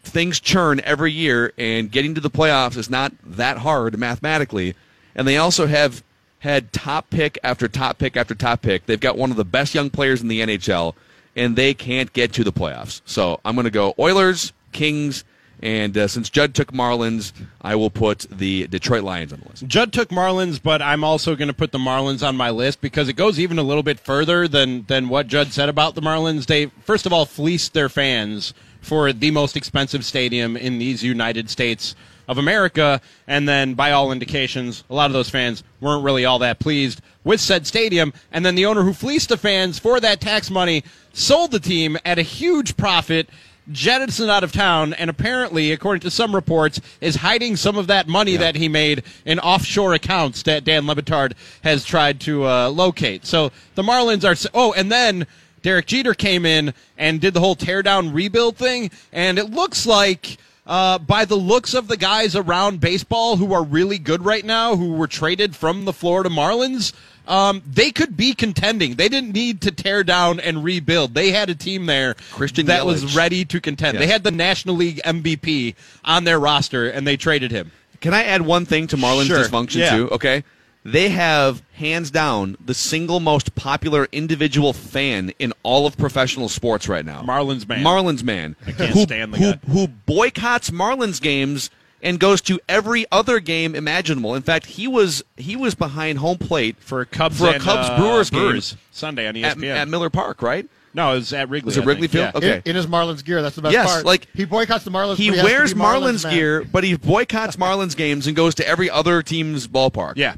things 0.03 0.39
churn 0.39 0.79
every 0.83 1.11
year 1.11 1.51
and 1.57 1.91
getting 1.91 2.15
to 2.15 2.21
the 2.21 2.29
playoffs 2.29 2.77
is 2.77 2.89
not 2.89 3.11
that 3.23 3.57
hard 3.57 3.97
mathematically. 3.99 4.75
And 5.15 5.27
they 5.27 5.37
also 5.37 5.67
have 5.67 6.03
had 6.39 6.71
top 6.73 7.09
pick 7.09 7.39
after 7.43 7.67
top 7.67 7.97
pick 7.97 8.17
after 8.17 8.35
top 8.35 8.61
pick. 8.61 8.85
They've 8.85 8.99
got 8.99 9.17
one 9.17 9.31
of 9.31 9.37
the 9.37 9.45
best 9.45 9.73
young 9.73 9.89
players 9.89 10.21
in 10.21 10.27
the 10.27 10.41
NHL 10.41 10.93
and 11.35 11.55
they 11.55 11.73
can't 11.73 12.13
get 12.13 12.33
to 12.33 12.43
the 12.43 12.53
playoffs. 12.53 13.01
So 13.05 13.39
I'm 13.43 13.55
going 13.55 13.65
to 13.65 13.71
go 13.71 13.93
Oilers, 13.99 14.53
Kings, 14.71 15.23
and 15.61 15.97
uh, 15.97 16.07
since 16.07 16.29
Judd 16.29 16.53
took 16.53 16.71
Marlins, 16.71 17.31
I 17.61 17.75
will 17.75 17.89
put 17.89 18.27
the 18.29 18.67
Detroit 18.67 19.03
Lions 19.03 19.31
on 19.31 19.39
the 19.39 19.49
list. 19.49 19.67
Judd 19.67 19.93
took 19.93 20.09
Marlins, 20.09 20.61
but 20.61 20.81
I'm 20.81 21.03
also 21.03 21.35
going 21.35 21.47
to 21.47 21.53
put 21.53 21.71
the 21.71 21.79
Marlins 21.79 22.27
on 22.27 22.35
my 22.35 22.49
list 22.49 22.81
because 22.81 23.07
it 23.07 23.13
goes 23.13 23.39
even 23.39 23.57
a 23.57 23.63
little 23.63 23.83
bit 23.83 23.99
further 23.99 24.47
than 24.47 24.85
than 24.87 25.09
what 25.09 25.27
Judd 25.27 25.53
said 25.53 25.69
about 25.69 25.95
the 25.95 26.01
Marlins. 26.01 26.45
They 26.45 26.67
first 26.81 27.05
of 27.05 27.13
all 27.13 27.25
fleeced 27.25 27.73
their 27.73 27.89
fans 27.89 28.53
for 28.81 29.11
the 29.13 29.31
most 29.31 29.55
expensive 29.55 30.05
stadium 30.05 30.55
in 30.55 30.77
these 30.77 31.03
United 31.03 31.49
States 31.49 31.95
of 32.27 32.37
America, 32.37 33.01
and 33.27 33.47
then 33.47 33.73
by 33.73 33.91
all 33.91 34.11
indications, 34.11 34.83
a 34.89 34.93
lot 34.93 35.07
of 35.07 35.13
those 35.13 35.29
fans 35.29 35.63
weren't 35.81 36.03
really 36.03 36.25
all 36.25 36.39
that 36.39 36.59
pleased 36.59 37.01
with 37.23 37.41
said 37.41 37.67
stadium. 37.67 38.13
And 38.31 38.45
then 38.45 38.55
the 38.55 38.65
owner 38.65 38.83
who 38.83 38.93
fleeced 38.93 39.29
the 39.29 39.37
fans 39.37 39.79
for 39.79 39.99
that 39.99 40.21
tax 40.21 40.49
money 40.49 40.83
sold 41.13 41.51
the 41.51 41.59
team 41.59 41.97
at 42.05 42.19
a 42.19 42.23
huge 42.23 42.77
profit 42.77 43.29
jettisoned 43.71 44.29
out 44.29 44.43
of 44.43 44.51
town, 44.51 44.93
and 44.93 45.09
apparently, 45.09 45.71
according 45.71 46.01
to 46.01 46.11
some 46.11 46.35
reports, 46.35 46.79
is 47.01 47.15
hiding 47.15 47.55
some 47.55 47.77
of 47.77 47.87
that 47.87 48.07
money 48.07 48.37
that 48.37 48.55
he 48.55 48.69
made 48.69 49.03
in 49.25 49.39
offshore 49.39 49.93
accounts 49.93 50.43
that 50.43 50.63
Dan 50.63 50.85
Le 50.87 50.95
Batard 50.95 51.33
has 51.63 51.83
tried 51.83 52.19
to 52.21 52.45
uh, 52.45 52.69
locate. 52.69 53.25
So 53.25 53.51
the 53.75 53.83
Marlins 53.83 54.23
are. 54.23 54.49
Oh, 54.53 54.73
and 54.73 54.91
then 54.91 55.25
Derek 55.61 55.87
Jeter 55.87 56.13
came 56.13 56.45
in 56.45 56.73
and 56.97 57.19
did 57.19 57.33
the 57.33 57.39
whole 57.39 57.55
tear 57.55 57.81
down 57.81 58.13
rebuild 58.13 58.57
thing, 58.57 58.91
and 59.11 59.39
it 59.39 59.51
looks 59.51 59.85
like. 59.85 60.37
Uh, 60.67 60.97
by 60.97 61.25
the 61.25 61.35
looks 61.35 61.73
of 61.75 61.87
the 61.87 61.97
guys 61.97 62.35
around 62.35 62.79
baseball 62.81 63.37
who 63.37 63.53
are 63.53 63.63
really 63.63 63.99
good 63.99 64.25
right 64.25 64.43
now, 64.43 64.75
who 64.75 64.93
were 64.93 65.05
traded 65.07 65.55
from 65.55 65.85
the 65.85 65.93
Florida 65.93 66.29
Marlins, 66.29 66.91
um, 67.27 67.61
they 67.71 67.91
could 67.91 68.17
be 68.17 68.33
contending. 68.33 68.95
They 68.95 69.07
didn't 69.07 69.31
need 69.31 69.61
to 69.61 69.71
tear 69.71 70.03
down 70.03 70.39
and 70.39 70.63
rebuild. 70.63 71.13
They 71.13 71.31
had 71.31 71.51
a 71.51 71.55
team 71.55 71.85
there 71.85 72.15
Christian 72.31 72.65
that 72.65 72.81
Yelich. 72.81 72.85
was 72.85 73.15
ready 73.15 73.45
to 73.45 73.61
contend. 73.61 73.99
They 73.99 74.07
had 74.07 74.23
the 74.23 74.31
National 74.31 74.75
League 74.75 75.01
MVP 75.05 75.75
on 76.03 76.23
their 76.23 76.39
roster, 76.39 76.89
and 76.89 77.05
they 77.05 77.15
traded 77.17 77.51
him. 77.51 77.71
Can 78.01 78.13
I 78.15 78.23
add 78.23 78.41
one 78.41 78.65
thing 78.65 78.87
to 78.87 78.97
Marlins 78.97 79.27
Sure. 79.27 79.43
dysfunction 79.43 79.75
Yeah. 79.77 79.95
too? 79.97 80.09
Okay. 80.11 80.43
They 80.85 81.09
have 81.09 81.63
hands 81.73 82.11
down 82.11 82.57
the 82.63 82.75
single 82.75 83.19
most 83.19 83.55
popular 83.55 84.07
individual 84.11 84.71
fan 84.71 85.33
in 85.39 85.51
all 85.63 85.87
of 85.87 85.97
professional 85.97 86.47
sports 86.47 86.87
right 86.87 87.03
now. 87.03 87.23
Marlins 87.23 87.67
man. 87.67 87.83
Marlins 87.83 88.21
man. 88.23 88.55
I 88.67 88.71
can't 88.71 88.91
who, 88.91 89.01
stand 89.01 89.33
the 89.33 89.37
who, 89.39 89.53
guy. 89.53 89.59
who 89.71 89.87
boycotts 89.87 90.69
Marlins 90.69 91.19
games 91.19 91.71
and 92.03 92.19
goes 92.19 92.39
to 92.41 92.59
every 92.69 93.07
other 93.11 93.39
game 93.39 93.73
imaginable. 93.73 94.35
In 94.35 94.43
fact, 94.43 94.67
he 94.67 94.87
was 94.87 95.23
he 95.37 95.55
was 95.55 95.73
behind 95.73 96.19
home 96.19 96.37
plate 96.37 96.75
for 96.79 97.03
Cubs 97.03 97.39
for 97.39 97.47
a 97.47 97.53
and, 97.53 97.63
Cubs 97.63 97.89
uh, 97.89 97.97
Brewers 97.97 98.29
game 98.29 98.61
Sunday 98.91 99.27
on 99.27 99.35
E 99.35 99.43
at, 99.43 99.57
ESPN. 99.57 99.75
at 99.75 99.87
Miller 99.87 100.11
Park, 100.11 100.43
right? 100.43 100.67
no, 100.93 101.13
it 101.13 101.15
was 101.15 101.33
at 101.33 101.49
Wrigley. 101.49 101.65
Was 101.65 101.77
it 101.77 101.81
I 101.81 101.85
Wrigley 101.85 102.07
think. 102.07 102.31
Field? 102.31 102.43
Yeah. 102.43 102.49
Okay. 102.51 102.61
In, 102.69 102.69
in 102.69 102.75
his 102.75 102.85
Marlins 102.85 103.25
gear, 103.25 103.41
that's 103.41 103.55
the 103.55 103.63
best 103.63 103.73
Yes, 103.73 103.91
part. 103.91 104.05
like- 104.05 104.27
he 104.35 104.45
boycotts 104.45 104.85
the 104.85 104.91
Marlins. 104.91 105.17
He 105.17 105.29
but 105.29 105.39
has 105.39 105.45
to 105.47 105.51
wears 105.51 105.73
be 105.73 105.79
Marlins 105.79 106.23
man. 106.23 106.33
gear, 106.33 106.63
but 106.63 106.83
he 106.83 106.95
boycotts 106.95 107.55
Marlins 107.57 107.97
games 107.97 108.27
and 108.27 108.35
goes 108.35 108.53
to 108.55 108.67
every 108.67 108.89
other 108.89 109.21
team's 109.23 109.67
ballpark. 109.67 110.13
Yeah. 110.15 110.35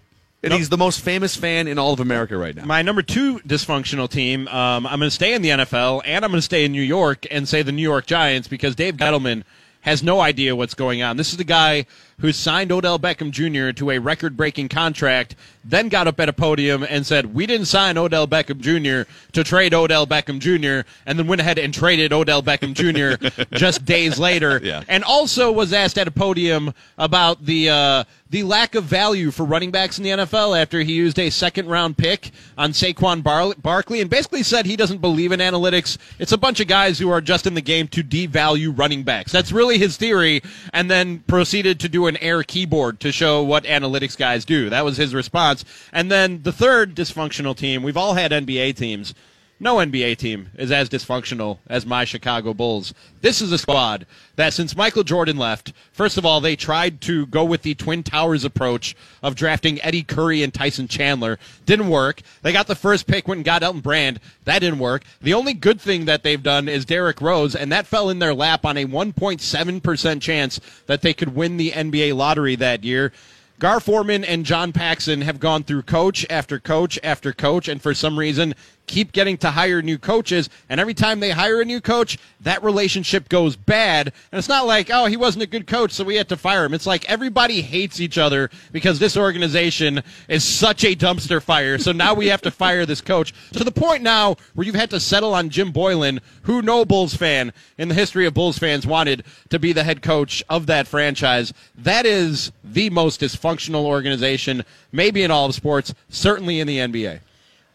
And 0.47 0.51
Nope. 0.53 0.59
he's 0.59 0.69
the 0.69 0.77
most 0.77 1.01
famous 1.01 1.35
fan 1.35 1.67
in 1.67 1.77
all 1.77 1.91
of 1.91 1.99
America 1.99 2.37
right 2.37 2.55
now. 2.55 2.63
My 2.63 2.81
number 2.81 3.01
two 3.01 3.39
dysfunctional 3.39 4.09
team. 4.09 4.47
Um, 4.47 4.87
I'm 4.87 4.97
going 4.99 5.09
to 5.09 5.11
stay 5.11 5.33
in 5.33 5.41
the 5.41 5.49
NFL 5.49 6.03
and 6.05 6.23
I'm 6.23 6.31
going 6.31 6.39
to 6.39 6.41
stay 6.45 6.63
in 6.63 6.71
New 6.71 6.81
York 6.81 7.25
and 7.29 7.47
say 7.49 7.63
the 7.63 7.73
New 7.73 7.81
York 7.81 8.05
Giants 8.05 8.47
because 8.47 8.73
Dave 8.73 8.95
Gettleman 8.95 9.43
has 9.81 10.01
no 10.03 10.21
idea 10.21 10.55
what's 10.55 10.73
going 10.73 11.01
on. 11.01 11.17
This 11.17 11.31
is 11.31 11.37
the 11.37 11.43
guy 11.43 11.85
who 12.19 12.31
signed 12.31 12.71
Odell 12.71 12.97
Beckham 12.97 13.29
Jr. 13.29 13.71
to 13.77 13.91
a 13.91 13.99
record 13.99 14.35
breaking 14.35 14.69
contract, 14.69 15.35
then 15.63 15.87
got 15.87 16.07
up 16.07 16.19
at 16.19 16.27
a 16.27 16.33
podium 16.33 16.81
and 16.81 17.05
said, 17.05 17.35
We 17.35 17.45
didn't 17.45 17.67
sign 17.67 17.95
Odell 17.95 18.27
Beckham 18.27 18.59
Jr. 18.59 19.09
to 19.33 19.43
trade 19.43 19.71
Odell 19.71 20.07
Beckham 20.07 20.39
Jr., 20.39 20.87
and 21.05 21.19
then 21.19 21.27
went 21.27 21.41
ahead 21.41 21.59
and 21.59 21.71
traded 21.71 22.11
Odell 22.11 22.41
Beckham 22.41 22.73
Jr. 22.73 23.43
just 23.57 23.85
days 23.85 24.17
later. 24.17 24.59
Yeah. 24.63 24.81
And 24.87 25.03
also 25.03 25.51
was 25.51 25.73
asked 25.73 25.99
at 25.99 26.07
a 26.07 26.11
podium 26.11 26.73
about 26.97 27.45
the. 27.45 27.69
Uh, 27.69 28.03
the 28.29 28.43
lack 28.43 28.75
of 28.75 28.83
value 28.83 29.31
for 29.31 29.45
running 29.45 29.71
backs 29.71 29.97
in 29.97 30.03
the 30.03 30.09
NFL 30.09 30.59
after 30.59 30.81
he 30.81 30.93
used 30.93 31.17
a 31.17 31.29
second 31.29 31.67
round 31.67 31.97
pick 31.97 32.31
on 32.57 32.71
Saquon 32.71 33.23
Bar- 33.23 33.55
Barkley 33.61 34.01
and 34.01 34.09
basically 34.09 34.43
said 34.43 34.65
he 34.65 34.75
doesn't 34.75 34.99
believe 34.99 35.31
in 35.31 35.39
analytics. 35.39 35.97
It's 36.19 36.31
a 36.31 36.37
bunch 36.37 36.59
of 36.59 36.67
guys 36.67 36.99
who 36.99 37.09
are 37.09 37.21
just 37.21 37.47
in 37.47 37.53
the 37.53 37.61
game 37.61 37.87
to 37.89 38.03
devalue 38.03 38.77
running 38.77 39.03
backs. 39.03 39.31
That's 39.31 39.51
really 39.51 39.77
his 39.77 39.97
theory, 39.97 40.41
and 40.73 40.91
then 40.91 41.19
proceeded 41.27 41.79
to 41.81 41.89
do 41.89 42.06
an 42.07 42.17
air 42.17 42.43
keyboard 42.43 42.99
to 43.01 43.11
show 43.11 43.43
what 43.43 43.63
analytics 43.63 44.17
guys 44.17 44.45
do. 44.45 44.69
That 44.69 44.85
was 44.85 44.97
his 44.97 45.13
response. 45.13 45.63
And 45.91 46.11
then 46.11 46.43
the 46.43 46.51
third 46.51 46.95
dysfunctional 46.95 47.55
team, 47.55 47.83
we've 47.83 47.97
all 47.97 48.13
had 48.13 48.31
NBA 48.31 48.75
teams. 48.75 49.13
No 49.59 49.77
NBA 49.77 50.17
team 50.17 50.49
is 50.55 50.71
as 50.71 50.87
dysfunctional 50.87 51.57
as 51.67 51.83
my 51.83 52.05
Chicago 52.05 52.53
Bulls. 52.53 52.93
This 53.21 53.41
is 53.41 53.51
a 53.51 53.57
squad 53.57 54.05
that, 54.35 54.53
since 54.53 54.75
Michael 54.75 55.03
Jordan 55.03 55.37
left, 55.37 55.73
first 55.91 56.15
of 56.15 56.27
all, 56.27 56.39
they 56.39 56.55
tried 56.55 57.01
to 57.01 57.25
go 57.25 57.43
with 57.43 57.63
the 57.63 57.73
Twin 57.73 58.03
Towers 58.03 58.45
approach 58.45 58.95
of 59.23 59.33
drafting 59.33 59.81
Eddie 59.81 60.03
Curry 60.03 60.43
and 60.43 60.53
Tyson 60.53 60.87
Chandler. 60.87 61.39
Didn't 61.65 61.89
work. 61.89 62.21
They 62.43 62.53
got 62.53 62.67
the 62.67 62.75
first 62.75 63.07
pick, 63.07 63.27
and 63.27 63.43
got 63.43 63.63
Elton 63.63 63.81
Brand. 63.81 64.19
That 64.43 64.59
didn't 64.59 64.77
work. 64.77 65.03
The 65.23 65.33
only 65.33 65.55
good 65.55 65.81
thing 65.81 66.05
that 66.05 66.21
they've 66.21 66.43
done 66.43 66.69
is 66.69 66.85
Derrick 66.85 67.19
Rose, 67.19 67.55
and 67.55 67.71
that 67.71 67.87
fell 67.87 68.11
in 68.11 68.19
their 68.19 68.35
lap 68.35 68.63
on 68.63 68.77
a 68.77 68.85
1.7% 68.85 70.21
chance 70.21 70.59
that 70.85 71.01
they 71.01 71.15
could 71.15 71.33
win 71.35 71.57
the 71.57 71.71
NBA 71.71 72.15
lottery 72.15 72.55
that 72.57 72.83
year. 72.83 73.11
Gar 73.59 73.79
Forman 73.79 74.23
and 74.23 74.45
John 74.45 74.71
Paxson 74.71 75.21
have 75.21 75.39
gone 75.39 75.63
through 75.63 75.81
coach 75.81 76.27
after 76.29 76.59
coach 76.59 76.99
after 77.01 77.33
coach, 77.33 77.67
and 77.67 77.81
for 77.81 77.95
some 77.95 78.19
reason 78.19 78.53
keep 78.87 79.11
getting 79.11 79.37
to 79.37 79.51
hire 79.51 79.81
new 79.81 79.97
coaches. 79.97 80.49
And 80.69 80.79
every 80.79 80.93
time 80.93 81.19
they 81.19 81.31
hire 81.31 81.61
a 81.61 81.65
new 81.65 81.81
coach, 81.81 82.17
that 82.41 82.63
relationship 82.63 83.29
goes 83.29 83.55
bad. 83.55 84.13
And 84.31 84.39
it's 84.39 84.49
not 84.49 84.65
like, 84.65 84.89
oh, 84.91 85.05
he 85.05 85.17
wasn't 85.17 85.43
a 85.43 85.47
good 85.47 85.67
coach, 85.67 85.91
so 85.91 86.03
we 86.03 86.15
had 86.15 86.29
to 86.29 86.37
fire 86.37 86.65
him. 86.65 86.73
It's 86.73 86.87
like 86.87 87.07
everybody 87.09 87.61
hates 87.61 87.99
each 87.99 88.17
other 88.17 88.49
because 88.71 88.97
this 88.97 89.17
organization 89.17 90.01
is 90.27 90.43
such 90.43 90.83
a 90.83 90.95
dumpster 90.95 91.41
fire. 91.41 91.77
So 91.77 91.91
now 91.91 92.13
we 92.13 92.27
have 92.27 92.41
to 92.43 92.51
fire 92.51 92.85
this 92.85 93.01
coach 93.01 93.33
to 93.51 93.63
the 93.63 93.71
point 93.71 94.01
now 94.01 94.37
where 94.55 94.65
you've 94.65 94.75
had 94.75 94.89
to 94.91 94.99
settle 94.99 95.33
on 95.33 95.49
Jim 95.49 95.71
Boylen, 95.71 96.21
who 96.43 96.61
no 96.61 96.85
Bulls 96.85 97.13
fan 97.13 97.51
in 97.77 97.89
the 97.89 97.95
history 97.95 98.25
of 98.25 98.33
Bulls 98.33 98.57
fans 98.57 98.87
wanted 98.87 99.23
to 99.49 99.59
be 99.59 99.73
the 99.73 99.83
head 99.83 100.01
coach 100.01 100.43
of 100.49 100.65
that 100.67 100.87
franchise. 100.87 101.53
That 101.75 102.05
is 102.05 102.51
the 102.63 102.89
most 102.89 103.21
dysfunctional 103.21 103.83
organization, 103.83 104.63
maybe 104.91 105.23
in 105.23 105.31
all 105.31 105.47
of 105.47 105.55
sports, 105.55 105.93
certainly 106.09 106.59
in 106.59 106.67
the 106.67 106.77
NBA. 106.77 107.19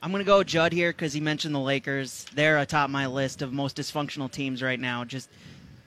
I'm 0.02 0.10
going 0.10 0.20
to 0.20 0.26
go 0.26 0.42
Judd 0.42 0.72
here 0.72 0.90
because 0.90 1.12
he 1.12 1.20
mentioned 1.20 1.54
the 1.54 1.60
Lakers. 1.60 2.26
They're 2.34 2.58
atop 2.58 2.90
my 2.90 3.06
list 3.06 3.40
of 3.40 3.52
most 3.52 3.76
dysfunctional 3.76 4.30
teams 4.30 4.60
right 4.60 4.80
now. 4.80 5.04
Just 5.04 5.30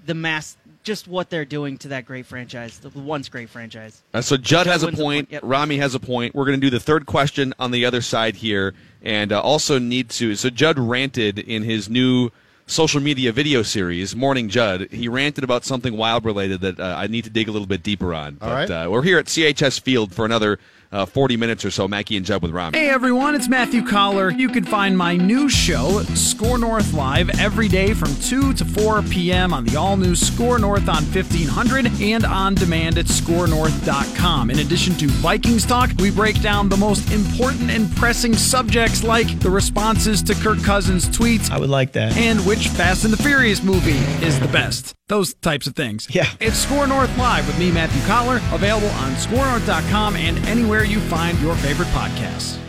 the 0.05 0.13
mass, 0.13 0.55
just 0.83 1.07
what 1.07 1.29
they're 1.29 1.43
doing 1.43 1.77
to 1.79 1.89
that 1.89 2.05
great 2.05 2.25
franchise, 2.25 2.79
the 2.79 2.89
once 2.97 3.27
great 3.27 3.49
franchise. 3.49 4.01
Uh, 4.13 4.21
so 4.21 4.37
Judd 4.37 4.67
has 4.67 4.83
a 4.83 4.85
wins 4.85 4.97
the 4.97 5.03
point. 5.03 5.29
point, 5.29 5.31
yep. 5.33 5.41
Rami 5.43 5.77
has 5.79 5.95
a 5.95 5.99
point. 5.99 6.33
We're 6.33 6.45
going 6.45 6.59
to 6.59 6.65
do 6.65 6.69
the 6.69 6.79
third 6.79 7.05
question 7.05 7.53
on 7.59 7.71
the 7.71 7.83
other 7.85 8.01
side 8.01 8.37
here, 8.37 8.73
and 9.01 9.33
uh, 9.33 9.41
also 9.41 9.79
need 9.79 10.09
to. 10.11 10.35
So 10.35 10.49
Judd 10.49 10.79
ranted 10.79 11.37
in 11.37 11.63
his 11.63 11.89
new 11.89 12.31
social 12.67 13.01
media 13.01 13.33
video 13.33 13.63
series, 13.63 14.15
Morning 14.15 14.47
Judd. 14.47 14.89
He 14.91 15.07
ranted 15.07 15.43
about 15.43 15.65
something 15.65 15.97
wild 15.97 16.23
related 16.23 16.61
that 16.61 16.79
uh, 16.79 16.95
I 16.97 17.07
need 17.07 17.25
to 17.25 17.29
dig 17.29 17.49
a 17.49 17.51
little 17.51 17.67
bit 17.67 17.83
deeper 17.83 18.13
on. 18.13 18.37
All 18.41 18.49
but 18.49 18.69
right. 18.69 18.85
uh, 18.85 18.89
we're 18.89 19.03
here 19.03 19.19
at 19.19 19.25
CHS 19.25 19.81
Field 19.81 20.13
for 20.13 20.25
another 20.25 20.57
uh, 20.91 21.05
40 21.05 21.37
minutes 21.37 21.65
or 21.65 21.71
so. 21.71 21.87
Mackey 21.87 22.17
and 22.17 22.25
Judd 22.25 22.41
with 22.41 22.51
Rami. 22.51 22.77
Hey 22.77 22.89
everyone, 22.89 23.35
it's 23.35 23.47
Matthew 23.47 23.83
Coller. 23.85 24.29
You 24.31 24.49
can 24.49 24.63
find 24.63 24.97
my 24.97 25.15
new 25.15 25.49
show, 25.49 26.01
Score 26.13 26.57
North 26.57 26.93
Live, 26.93 27.29
every 27.39 27.67
day 27.67 27.93
from 27.93 28.13
2 28.15 28.53
to 28.53 28.65
4 28.65 29.01
p.m. 29.03 29.53
on 29.53 29.65
the 29.65 29.75
all 29.75 29.97
new 29.97 30.15
Score 30.15 30.59
North 30.59 30.87
on 30.89 31.03
1500 31.05 32.01
and 32.01 32.25
on 32.25 32.55
demand 32.55 32.97
at 32.97 33.05
scorenorth.com. 33.05 34.49
In 34.49 34.59
addition 34.59 34.95
to 34.95 35.07
Vikings 35.07 35.65
talk, 35.65 35.91
we 35.99 36.11
break 36.11 36.41
down 36.41 36.69
the 36.69 36.77
most 36.77 37.11
important 37.11 37.69
and 37.71 37.93
pressing 37.95 38.33
subjects 38.33 39.03
like 39.03 39.39
the 39.39 39.49
responses 39.49 40.21
to 40.23 40.33
Kirk 40.35 40.61
Cousins' 40.63 41.07
tweets. 41.07 41.49
I 41.51 41.57
would 41.59 41.69
like 41.69 41.91
that. 41.93 42.15
And 42.17 42.39
which 42.45 42.67
Fast 42.69 43.03
and 43.05 43.13
the 43.13 43.21
Furious 43.21 43.63
movie 43.63 43.97
is 44.25 44.39
the 44.39 44.47
best. 44.47 44.93
Those 45.07 45.35
types 45.35 45.67
of 45.67 45.75
things. 45.75 46.07
Yeah. 46.13 46.27
It's 46.39 46.57
Score 46.57 46.87
North 46.87 47.15
Live 47.17 47.45
with 47.45 47.59
me, 47.59 47.71
Matthew 47.71 48.01
Coller, 48.07 48.37
available 48.51 48.89
on 48.89 49.11
scorenorth.com 49.13 50.15
and 50.15 50.37
anywhere 50.47 50.74
you 50.83 50.99
find 50.99 51.39
your 51.39 51.55
favorite 51.55 51.87
podcasts. 51.89 52.59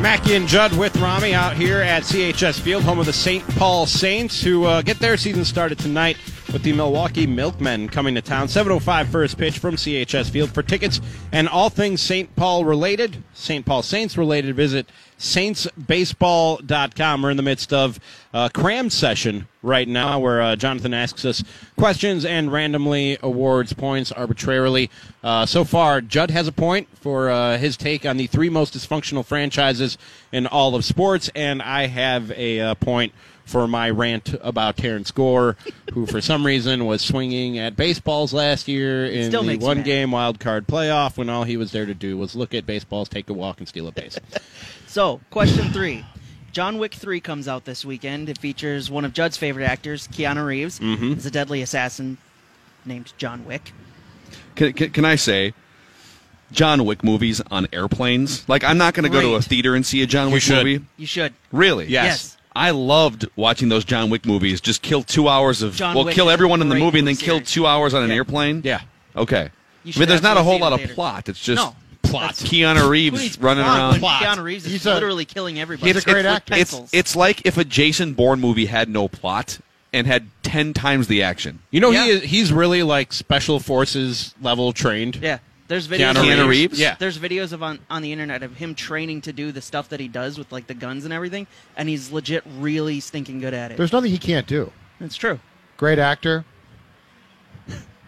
Mackey 0.00 0.34
and 0.34 0.46
Judd 0.46 0.76
with 0.76 0.96
Rami 0.98 1.34
out 1.34 1.56
here 1.56 1.80
at 1.80 2.04
CHS 2.04 2.60
Field, 2.60 2.84
home 2.84 3.00
of 3.00 3.06
the 3.06 3.12
St. 3.12 3.46
Paul 3.56 3.84
Saints, 3.86 4.42
who 4.42 4.64
uh, 4.64 4.82
get 4.82 5.00
their 5.00 5.16
season 5.16 5.44
started 5.44 5.78
tonight 5.78 6.16
with 6.52 6.62
the 6.62 6.72
Milwaukee 6.72 7.26
Milkmen 7.26 7.88
coming 7.88 8.14
to 8.14 8.22
town. 8.22 8.46
7.05 8.46 9.08
first 9.08 9.36
pitch 9.38 9.58
from 9.58 9.74
CHS 9.76 10.30
Field. 10.30 10.52
For 10.52 10.62
tickets 10.62 11.00
and 11.32 11.48
all 11.48 11.70
things 11.70 12.00
St. 12.00 12.36
Paul 12.36 12.64
related, 12.64 13.24
St. 13.34 13.66
Paul 13.66 13.82
Saints 13.82 14.16
related, 14.16 14.54
visit 14.56 14.88
saintsbaseball.com. 15.18 17.22
We're 17.22 17.30
in 17.30 17.36
the 17.36 17.42
midst 17.42 17.72
of 17.72 17.98
a 18.32 18.50
cram 18.50 18.90
session 18.90 19.48
right 19.62 19.88
now 19.88 20.20
where 20.20 20.40
uh, 20.40 20.54
Jonathan 20.56 20.94
asks 20.94 21.24
us 21.24 21.42
questions 21.76 22.24
and 22.24 22.52
randomly 22.52 23.18
awards 23.22 23.72
points 23.72 24.12
arbitrarily. 24.12 24.90
Uh, 25.22 25.44
so 25.44 25.64
far, 25.64 26.00
Judd 26.00 26.30
has 26.30 26.46
a 26.46 26.52
point 26.52 26.86
for 26.96 27.30
uh, 27.30 27.58
his 27.58 27.76
take 27.76 28.06
on 28.06 28.16
the 28.16 28.28
three 28.28 28.48
most 28.48 28.74
dysfunctional 28.74 29.24
franchises 29.24 29.98
in 30.32 30.46
all 30.46 30.74
of 30.74 30.84
sports, 30.84 31.30
and 31.34 31.62
I 31.62 31.86
have 31.86 32.30
a 32.32 32.60
uh, 32.60 32.74
point 32.76 33.12
for 33.48 33.66
my 33.66 33.88
rant 33.88 34.34
about 34.42 34.76
Terrence 34.76 35.10
Gore, 35.10 35.56
who 35.94 36.06
for 36.06 36.20
some 36.20 36.44
reason 36.44 36.84
was 36.86 37.00
swinging 37.02 37.58
at 37.58 37.76
baseballs 37.76 38.32
last 38.32 38.68
year 38.68 39.06
in 39.06 39.30
still 39.30 39.42
the 39.42 39.56
one 39.56 39.82
game 39.82 40.10
wild 40.10 40.38
card 40.38 40.66
playoff 40.66 41.16
when 41.16 41.28
all 41.30 41.44
he 41.44 41.56
was 41.56 41.72
there 41.72 41.86
to 41.86 41.94
do 41.94 42.16
was 42.18 42.36
look 42.36 42.52
at 42.54 42.66
baseballs, 42.66 43.08
take 43.08 43.30
a 43.30 43.32
walk, 43.32 43.58
and 43.58 43.66
steal 43.68 43.88
a 43.88 43.92
base. 43.92 44.18
So, 44.86 45.20
question 45.30 45.70
three. 45.70 46.04
John 46.50 46.78
Wick 46.78 46.94
3 46.94 47.20
comes 47.20 47.46
out 47.46 47.66
this 47.66 47.84
weekend. 47.84 48.30
It 48.30 48.38
features 48.38 48.90
one 48.90 49.04
of 49.04 49.12
Judd's 49.12 49.36
favorite 49.36 49.66
actors, 49.66 50.08
Keanu 50.08 50.46
Reeves. 50.46 50.80
Mhm. 50.80 51.12
It's 51.12 51.26
a 51.26 51.30
deadly 51.30 51.60
assassin 51.60 52.16
named 52.86 53.12
John 53.18 53.44
Wick. 53.44 53.72
Can, 54.56 54.72
can, 54.72 54.90
can 54.90 55.04
I 55.04 55.16
say, 55.16 55.52
John 56.50 56.86
Wick 56.86 57.04
movies 57.04 57.42
on 57.50 57.68
airplanes? 57.70 58.48
Like, 58.48 58.64
I'm 58.64 58.78
not 58.78 58.94
going 58.94 59.04
to 59.04 59.10
go 59.10 59.20
to 59.20 59.34
a 59.34 59.42
theater 59.42 59.74
and 59.74 59.84
see 59.84 60.02
a 60.02 60.06
John 60.06 60.30
Wick 60.32 60.40
should. 60.42 60.64
movie. 60.66 60.84
You 60.96 61.06
should. 61.06 61.34
Really? 61.52 61.84
Yes. 61.86 62.06
Yes. 62.06 62.36
I 62.56 62.70
loved 62.70 63.26
watching 63.36 63.68
those 63.68 63.84
John 63.84 64.10
Wick 64.10 64.26
movies. 64.26 64.60
Just 64.60 64.82
kill 64.82 65.02
two 65.02 65.28
hours 65.28 65.62
of 65.62 65.74
John 65.76 65.94
well, 65.94 66.04
Wick 66.04 66.14
kill 66.14 66.30
everyone 66.30 66.60
in 66.62 66.68
the 66.68 66.74
movie 66.74 66.98
and 66.98 67.06
then 67.08 67.14
movie 67.14 67.24
kill 67.24 67.36
series. 67.36 67.50
two 67.50 67.66
hours 67.66 67.94
on 67.94 68.02
an 68.02 68.10
Yeah. 68.10 68.16
airplane. 68.16 68.62
Yeah. 68.64 68.80
Okay. 69.16 69.50
You 69.84 69.92
I 69.96 70.00
mean, 70.00 70.08
there's 70.08 70.22
not 70.22 70.36
a 70.36 70.42
whole 70.42 70.58
lot 70.58 70.72
in 70.78 70.88
of 70.88 70.94
plot. 70.94 71.28
It's 71.28 71.40
just 71.40 71.62
No. 71.62 71.76
Plot. 72.02 72.34
Keanu 72.36 72.88
Reeves 72.88 73.38
running 73.38 73.64
plot 73.64 73.78
around. 73.78 73.98
Plot. 74.00 74.22
Keanu 74.22 74.42
Reeves 74.42 74.64
is 74.66 74.72
He's 74.72 74.86
a- 74.86 74.94
literally 74.94 75.24
killing 75.26 75.60
everybody. 75.60 75.92
He's 75.92 76.02
a 76.02 76.04
great 76.06 76.24
with 76.24 76.26
actor. 76.26 76.54
It's 76.56 76.80
it's 76.92 77.14
like 77.14 77.42
if 77.44 77.58
a 77.58 77.64
Jason 77.64 78.14
Bourne 78.14 78.40
movie 78.40 78.66
had 78.66 78.88
no 78.88 79.08
plot 79.08 79.58
and 79.92 80.06
had 80.06 80.28
ten 80.42 80.72
times 80.72 81.08
the 81.08 81.22
action. 81.22 81.58
You 81.70 81.80
know, 81.80 81.90
Yeah. 81.90 82.04
he 82.04 82.10
is, 82.10 82.22
he's 82.22 82.52
really 82.52 82.82
like 82.82 83.12
special 83.12 83.60
forces 83.60 84.34
level 84.40 84.72
trained. 84.72 85.16
yeah. 85.22 85.38
There's 85.68 85.86
videos. 85.86 86.14
Keanu 86.14 86.32
of 86.32 86.38
him- 86.40 86.48
Reeves? 86.48 86.80
Yeah. 86.80 86.96
There's 86.98 87.18
videos 87.18 87.52
of 87.52 87.62
on, 87.62 87.78
on 87.90 88.02
the 88.02 88.10
internet 88.12 88.42
of 88.42 88.56
him 88.56 88.74
training 88.74 89.20
to 89.22 89.32
do 89.32 89.52
the 89.52 89.60
stuff 89.62 89.90
that 89.90 90.00
he 90.00 90.08
does 90.08 90.38
with 90.38 90.50
like 90.50 90.66
the 90.66 90.74
guns 90.74 91.04
and 91.04 91.12
everything, 91.12 91.46
and 91.76 91.88
he's 91.88 92.10
legit 92.10 92.42
really 92.58 93.00
stinking 93.00 93.40
good 93.40 93.54
at 93.54 93.70
it. 93.70 93.76
There's 93.76 93.92
nothing 93.92 94.10
he 94.10 94.18
can't 94.18 94.46
do. 94.46 94.72
It's 95.00 95.14
true. 95.16 95.38
Great 95.76 95.98
actor. 95.98 96.44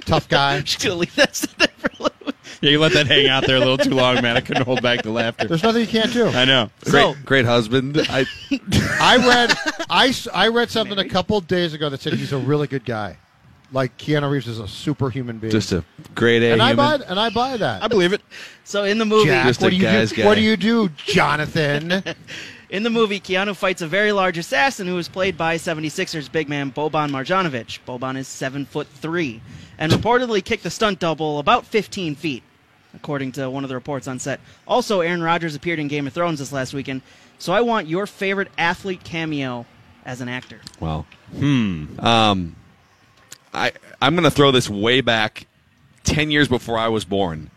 Tough 0.06 0.28
guy. 0.30 0.60
Just 0.62 0.82
gonna 0.82 0.94
leave 0.96 1.14
that 1.16 1.34
there 1.58 1.68
for 1.78 1.90
a 1.98 2.02
little. 2.02 2.32
Yeah, 2.62 2.70
you 2.70 2.78
let 2.80 2.92
that 2.92 3.06
hang 3.06 3.26
out 3.28 3.46
there 3.46 3.56
a 3.56 3.60
little 3.60 3.78
too 3.78 3.90
long, 3.94 4.16
man. 4.22 4.36
I 4.36 4.40
couldn't 4.40 4.64
hold 4.64 4.82
back 4.82 5.02
the 5.02 5.10
laughter. 5.10 5.46
There's 5.48 5.62
nothing 5.62 5.86
he 5.86 5.90
can't 5.90 6.12
do. 6.12 6.26
I 6.26 6.44
know. 6.44 6.70
Great, 6.84 6.90
So- 6.92 7.14
great 7.24 7.44
husband. 7.46 7.98
I 8.08 8.26
I 9.00 9.16
read 9.16 9.54
I, 9.88 10.08
s- 10.08 10.28
I 10.32 10.48
read 10.48 10.70
something 10.70 10.98
a 10.98 11.08
couple 11.08 11.40
days 11.40 11.74
ago 11.74 11.88
that 11.90 12.00
said 12.00 12.14
he's 12.14 12.32
a 12.32 12.38
really 12.38 12.66
good 12.66 12.84
guy. 12.84 13.16
Like 13.72 13.96
Keanu 13.98 14.30
Reeves 14.30 14.48
is 14.48 14.58
a 14.58 14.66
superhuman 14.66 15.38
being. 15.38 15.50
just 15.52 15.70
a 15.72 15.84
great 16.14 16.42
A 16.42 16.52
and 16.52 16.60
I 16.62 16.70
human. 16.70 17.00
buy 17.00 17.06
and 17.06 17.20
I 17.20 17.30
buy 17.30 17.56
that. 17.56 17.82
I 17.82 17.88
believe 17.88 18.12
it. 18.12 18.20
So 18.64 18.84
in 18.84 18.98
the 18.98 19.04
movie, 19.04 19.28
Jack, 19.28 19.46
Just 19.46 19.60
a 19.60 19.64
what 19.64 19.70
do 19.70 19.76
you 19.76 19.82
guy's 19.82 20.10
do? 20.10 20.16
guy. 20.16 20.26
What 20.26 20.34
do 20.34 20.40
you 20.40 20.56
do, 20.56 20.88
Jonathan? 20.96 22.02
In 22.70 22.84
the 22.84 22.90
movie, 22.90 23.18
Keanu 23.18 23.56
fights 23.56 23.82
a 23.82 23.88
very 23.88 24.12
large 24.12 24.38
assassin 24.38 24.86
who 24.86 24.96
is 24.96 25.08
played 25.08 25.36
by 25.36 25.56
76ers 25.56 26.30
big 26.30 26.48
man 26.48 26.70
Boban 26.70 27.10
Marjanovic. 27.10 27.80
Boban 27.84 28.16
is 28.16 28.28
seven 28.28 28.64
foot 28.64 28.86
three, 28.86 29.40
and 29.76 29.90
reportedly 29.90 30.44
kicked 30.44 30.62
the 30.62 30.70
stunt 30.70 31.00
double 31.00 31.40
about 31.40 31.66
15 31.66 32.14
feet, 32.14 32.44
according 32.94 33.32
to 33.32 33.50
one 33.50 33.64
of 33.64 33.68
the 33.70 33.74
reports 33.74 34.06
on 34.06 34.20
set. 34.20 34.38
Also, 34.68 35.00
Aaron 35.00 35.20
Rodgers 35.20 35.56
appeared 35.56 35.80
in 35.80 35.88
Game 35.88 36.06
of 36.06 36.12
Thrones 36.12 36.38
this 36.38 36.52
last 36.52 36.72
weekend. 36.72 37.02
So 37.38 37.52
I 37.52 37.60
want 37.60 37.88
your 37.88 38.06
favorite 38.06 38.52
athlete 38.56 39.02
cameo 39.02 39.66
as 40.04 40.20
an 40.20 40.28
actor. 40.28 40.60
Well, 40.78 41.06
hmm. 41.36 41.86
Um, 41.98 42.54
I 43.54 43.72
I'm 44.00 44.14
going 44.14 44.24
to 44.24 44.30
throw 44.30 44.50
this 44.50 44.68
way 44.68 45.00
back 45.00 45.46
10 46.04 46.30
years 46.30 46.48
before 46.48 46.78
I 46.78 46.88
was 46.88 47.04
born. 47.04 47.50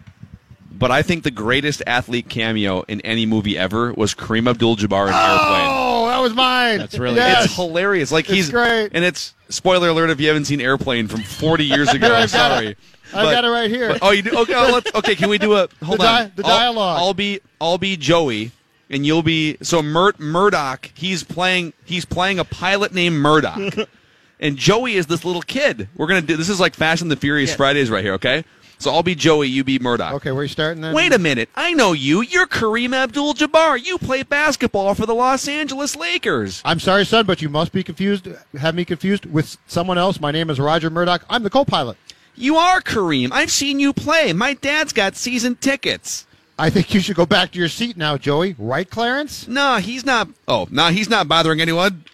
But 0.71 0.89
I 0.91 1.01
think 1.03 1.23
the 1.23 1.31
greatest 1.31 1.83
athlete 1.85 2.27
cameo 2.29 2.81
in 2.87 2.99
any 3.01 3.25
movie 3.27 3.57
ever 3.57 3.93
was 3.93 4.15
Kareem 4.15 4.49
Abdul-Jabbar 4.49 5.07
in 5.07 5.13
Airplane. 5.13 5.67
Oh, 5.69 6.07
that 6.07 6.17
was 6.19 6.33
mine. 6.33 6.79
That's 6.79 6.97
really 6.97 7.15
Yes. 7.17 7.45
It's 7.45 7.55
hilarious. 7.55 8.11
Like 8.11 8.25
It's 8.25 8.33
he's 8.33 8.49
great. 8.49 8.89
and 8.93 9.05
it's 9.05 9.33
spoiler 9.49 9.89
alert 9.89 10.09
if 10.09 10.19
you 10.19 10.27
haven't 10.27 10.45
seen 10.45 10.59
Airplane 10.59 11.07
from 11.07 11.21
40 11.21 11.65
years 11.65 11.89
ago. 11.93 12.07
Here, 12.07 12.15
I'm 12.15 12.21
got 12.23 12.29
sorry. 12.31 12.67
it. 12.69 12.77
I've 13.13 13.31
got 13.31 13.45
it 13.45 13.49
right 13.49 13.69
here. 13.69 13.89
but- 13.89 13.99
oh, 14.01 14.09
you 14.11 14.23
do? 14.23 14.35
Okay, 14.39 14.53
well, 14.53 14.73
let's, 14.73 14.93
okay. 14.95 15.15
Can 15.15 15.29
we 15.29 15.37
do 15.37 15.53
a 15.53 15.69
hold 15.83 15.99
The 15.99 16.03
di- 16.03 16.21
on? 16.23 16.31
the 16.35 16.43
I'll- 16.45 16.57
dialogue. 16.57 16.99
I'll, 16.99 17.13
be 17.13 17.39
I'll 17.61 17.77
be 17.77 17.95
Joey, 17.95 18.51
and 18.89 19.05
you'll 19.05 19.21
be 19.23 19.57
so 19.61 19.83
Mur- 19.83 20.15
Murdoch. 20.17 20.89
He's 20.95 21.23
playing 21.23 21.73
he's 21.85 22.03
playing 22.05 22.39
a 22.39 22.43
pilot 22.45 22.91
named 22.95 23.17
Murdoch, 23.17 23.87
and 24.43 24.57
Joey 24.57 24.93
is 24.95 25.07
this 25.07 25.25
little 25.25 25.41
kid. 25.41 25.87
We're 25.95 26.05
gonna 26.05 26.21
do 26.21 26.37
this 26.37 26.49
is 26.49 26.59
like 26.59 26.75
Fast 26.75 27.01
and 27.01 27.09
the 27.09 27.15
Furious 27.15 27.49
Yes. 27.51 27.57
Fridays 27.57 27.89
right 27.89 28.03
here. 28.03 28.13
Okay, 28.13 28.43
so 28.77 28.91
I'll 28.91 29.01
be 29.01 29.15
Joey, 29.15 29.47
you 29.47 29.63
be 29.63 29.79
Murdoch. 29.79 30.13
Okay, 30.15 30.31
where 30.31 30.41
are 30.41 30.43
you 30.43 30.49
starting 30.49 30.81
then? 30.81 30.93
Wait 30.93 31.13
a 31.13 31.17
minute. 31.17 31.49
I 31.55 31.73
know 31.73 31.93
you. 31.93 32.21
You're 32.21 32.45
Kareem 32.45 32.93
Abdul 32.93 33.33
Jabbar. 33.33 33.83
You 33.83 33.97
play 33.97 34.21
basketball 34.23 34.93
for 34.93 35.05
the 35.05 35.15
Los 35.15 35.47
Angeles 35.47 35.95
Lakers. 35.95 36.61
I'm 36.63 36.79
sorry, 36.79 37.05
son, 37.05 37.25
but 37.25 37.41
you 37.41 37.49
must 37.49 37.71
be 37.71 37.81
confused. 37.83 38.27
Have 38.59 38.75
me 38.75 38.85
confused 38.85 39.25
with 39.25 39.57
someone 39.65 39.97
else. 39.97 40.19
My 40.19 40.31
name 40.31 40.49
is 40.49 40.59
Roger 40.59 40.89
Murdoch. 40.89 41.25
I'm 41.29 41.43
the 41.43 41.49
co-pilot. 41.49 41.97
You 42.35 42.57
are 42.57 42.81
Kareem. 42.81 43.29
I've 43.31 43.51
seen 43.51 43.79
you 43.79 43.93
play. 43.93 44.33
My 44.33 44.53
dad's 44.55 44.91
got 44.91 45.15
season 45.15 45.55
tickets. 45.55 46.25
I 46.57 46.69
think 46.69 46.93
you 46.93 46.99
should 46.99 47.15
go 47.15 47.25
back 47.25 47.51
to 47.51 47.59
your 47.59 47.67
seat 47.69 47.97
now, 47.97 48.17
Joey. 48.17 48.55
Right, 48.59 48.87
Clarence? 48.89 49.47
No, 49.47 49.77
he's 49.77 50.05
not. 50.05 50.29
Oh, 50.47 50.67
no, 50.69 50.87
he's 50.89 51.09
not 51.09 51.27
bothering 51.27 51.61
anyone. 51.61 52.05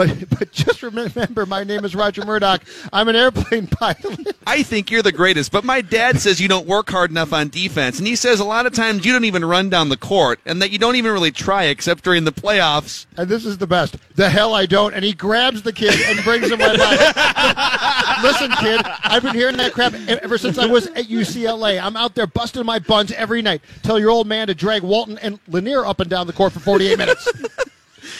But 0.00 0.30
but 0.30 0.50
just 0.50 0.82
remember, 0.82 1.44
my 1.44 1.62
name 1.62 1.84
is 1.84 1.94
Roger 1.94 2.24
Murdoch. 2.24 2.62
I'm 2.90 3.08
an 3.08 3.16
airplane 3.16 3.66
pilot. 3.70 4.34
I 4.46 4.62
think 4.62 4.90
you're 4.90 5.02
the 5.02 5.12
greatest, 5.12 5.52
but 5.52 5.62
my 5.62 5.82
dad 5.82 6.20
says 6.20 6.40
you 6.40 6.48
don't 6.48 6.66
work 6.66 6.88
hard 6.88 7.10
enough 7.10 7.34
on 7.34 7.50
defense, 7.50 7.98
and 7.98 8.08
he 8.08 8.16
says 8.16 8.40
a 8.40 8.44
lot 8.44 8.64
of 8.64 8.72
times 8.72 9.04
you 9.04 9.12
don't 9.12 9.26
even 9.26 9.44
run 9.44 9.68
down 9.68 9.90
the 9.90 9.98
court, 9.98 10.40
and 10.46 10.62
that 10.62 10.70
you 10.70 10.78
don't 10.78 10.96
even 10.96 11.12
really 11.12 11.30
try 11.30 11.64
except 11.64 12.02
during 12.02 12.24
the 12.24 12.32
playoffs. 12.32 13.04
And 13.18 13.28
this 13.28 13.44
is 13.44 13.58
the 13.58 13.66
best. 13.66 13.98
The 14.16 14.30
hell 14.30 14.54
I 14.54 14.64
don't. 14.64 14.94
And 14.94 15.04
he 15.04 15.12
grabs 15.12 15.60
the 15.60 15.72
kid 15.72 15.94
and 16.06 16.24
brings 16.24 16.50
him 16.50 16.60
right 16.60 16.78
back. 16.78 18.22
Listen, 18.22 18.50
kid, 18.52 18.80
I've 19.04 19.22
been 19.22 19.34
hearing 19.34 19.58
that 19.58 19.74
crap 19.74 19.92
ever 19.92 20.38
since 20.38 20.56
I 20.56 20.64
was 20.64 20.86
at 20.86 21.08
UCLA. 21.08 21.78
I'm 21.78 21.96
out 21.96 22.14
there 22.14 22.26
busting 22.26 22.64
my 22.64 22.78
buns 22.78 23.12
every 23.12 23.42
night. 23.42 23.60
Tell 23.82 23.98
your 23.98 24.08
old 24.08 24.26
man 24.26 24.46
to 24.46 24.54
drag 24.54 24.82
Walton 24.82 25.18
and 25.18 25.38
Lanier 25.46 25.84
up 25.84 26.00
and 26.00 26.08
down 26.08 26.26
the 26.26 26.32
court 26.32 26.54
for 26.54 26.60
48 26.60 26.96
minutes. 26.96 27.30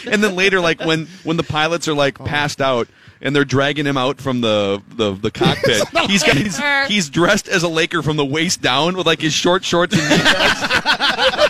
And 0.11 0.23
then 0.25 0.35
later, 0.35 0.61
like 0.61 0.81
when 0.81 1.07
when 1.25 1.37
the 1.37 1.43
pilots 1.43 1.89
are 1.89 1.95
like 1.95 2.19
passed 2.19 2.61
out 2.61 2.89
and 3.21 3.35
they're 3.35 3.45
dragging 3.45 3.87
him 3.87 3.97
out 3.97 4.21
from 4.21 4.41
the 4.41 4.83
the, 4.97 5.13
the 5.13 5.31
cockpit, 5.31 5.83
he's 6.09 6.23
got 6.23 6.37
he's, 6.37 6.61
he's 6.89 7.11
dressed 7.11 7.49
as 7.49 7.63
a 7.63 7.69
Laker 7.69 8.03
from 8.03 8.17
the 8.17 8.25
waist 8.25 8.63
down 8.63 8.97
with 8.97 9.07
like 9.07 9.21
his 9.21 9.33
short 9.33 9.65
shorts 9.65 9.97
and. 9.99 11.47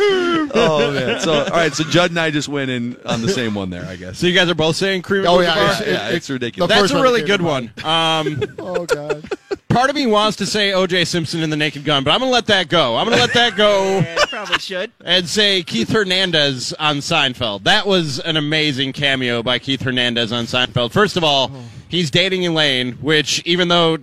oh 0.00 0.90
man! 0.92 1.20
So 1.20 1.32
all 1.44 1.50
right, 1.50 1.72
so 1.72 1.84
Judd 1.84 2.10
and 2.10 2.20
I 2.20 2.30
just 2.30 2.48
went 2.48 2.70
in 2.70 2.96
on 3.04 3.22
the 3.22 3.28
same 3.28 3.54
one 3.54 3.70
there, 3.70 3.84
I 3.84 3.96
guess. 3.96 4.18
So 4.18 4.26
you 4.26 4.34
guys 4.34 4.48
are 4.48 4.54
both 4.54 4.76
saying 4.76 5.02
Kareem. 5.02 5.26
Oh, 5.26 5.40
yeah, 5.40 5.52
it's- 5.72 5.82
yeah, 5.86 6.08
it's 6.10 6.30
ridiculous. 6.30 6.68
That's 6.68 6.90
a 6.92 7.02
really 7.02 7.22
good 7.22 7.42
one. 7.42 7.72
Um, 7.84 8.42
Oh, 8.58 8.84
God. 8.86 9.24
part 9.68 9.88
of 9.90 9.96
me 9.96 10.06
wants 10.06 10.36
to 10.38 10.46
say 10.46 10.72
O.J. 10.72 11.04
Simpson 11.06 11.42
in 11.42 11.50
the 11.50 11.56
Naked 11.56 11.84
Gun, 11.84 12.04
but 12.04 12.10
I'm 12.12 12.20
going 12.20 12.28
to 12.30 12.34
let 12.34 12.46
that 12.46 12.68
go. 12.68 12.96
I'm 12.96 13.06
going 13.06 13.16
to 13.16 13.22
let 13.24 13.34
that 13.34 13.56
go 13.56 13.98
Yeah, 14.00 14.24
probably 14.26 14.58
should. 14.58 14.92
and 15.04 15.28
say 15.28 15.62
Keith 15.62 15.90
Hernandez 15.90 16.72
on 16.74 16.98
Seinfeld. 16.98 17.64
That 17.64 17.86
was 17.86 18.18
an 18.20 18.36
amazing 18.36 18.92
cameo 18.92 19.42
by 19.42 19.58
Keith 19.58 19.80
Hernandez 19.82 20.32
on 20.32 20.44
Seinfeld. 20.44 20.92
First 20.92 21.16
of 21.16 21.24
all, 21.24 21.50
he's 21.88 22.10
dating 22.10 22.44
Elaine, 22.44 22.92
which 22.94 23.42
even 23.46 23.68
though 23.68 23.98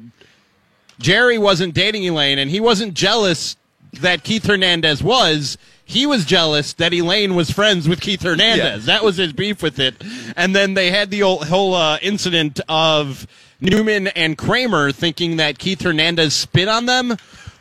Jerry 1.00 1.38
wasn't 1.38 1.74
dating 1.74 2.06
Elaine 2.08 2.40
and 2.40 2.50
he 2.50 2.60
wasn't 2.60 2.94
jealous 2.94 3.56
that 4.02 4.24
Keith 4.24 4.46
Hernandez 4.46 5.02
was, 5.04 5.58
he 5.84 6.06
was 6.06 6.26
jealous 6.26 6.74
that 6.74 6.94
Elaine 6.94 7.36
was 7.36 7.52
friends 7.52 7.88
with 7.88 8.02
Keith 8.02 8.22
Hernandez. 8.24 8.86
That 8.86 9.04
was 9.04 9.18
his 9.18 9.34
beef 9.34 9.62
with 9.62 9.80
it. 9.80 9.96
And 10.36 10.56
then 10.56 10.74
they 10.74 10.90
had 10.92 11.12
the 11.12 11.24
old, 11.24 11.48
whole 11.48 11.74
uh, 11.76 11.98
incident 12.02 12.60
of 12.68 13.28
Newman 13.62 14.08
and 14.08 14.38
Kramer 14.38 14.92
thinking 14.92 15.38
that 15.38 15.60
Keith 15.60 15.82
Hernandez 15.82 16.34
spit 16.34 16.68
on 16.68 16.86
them 16.88 17.16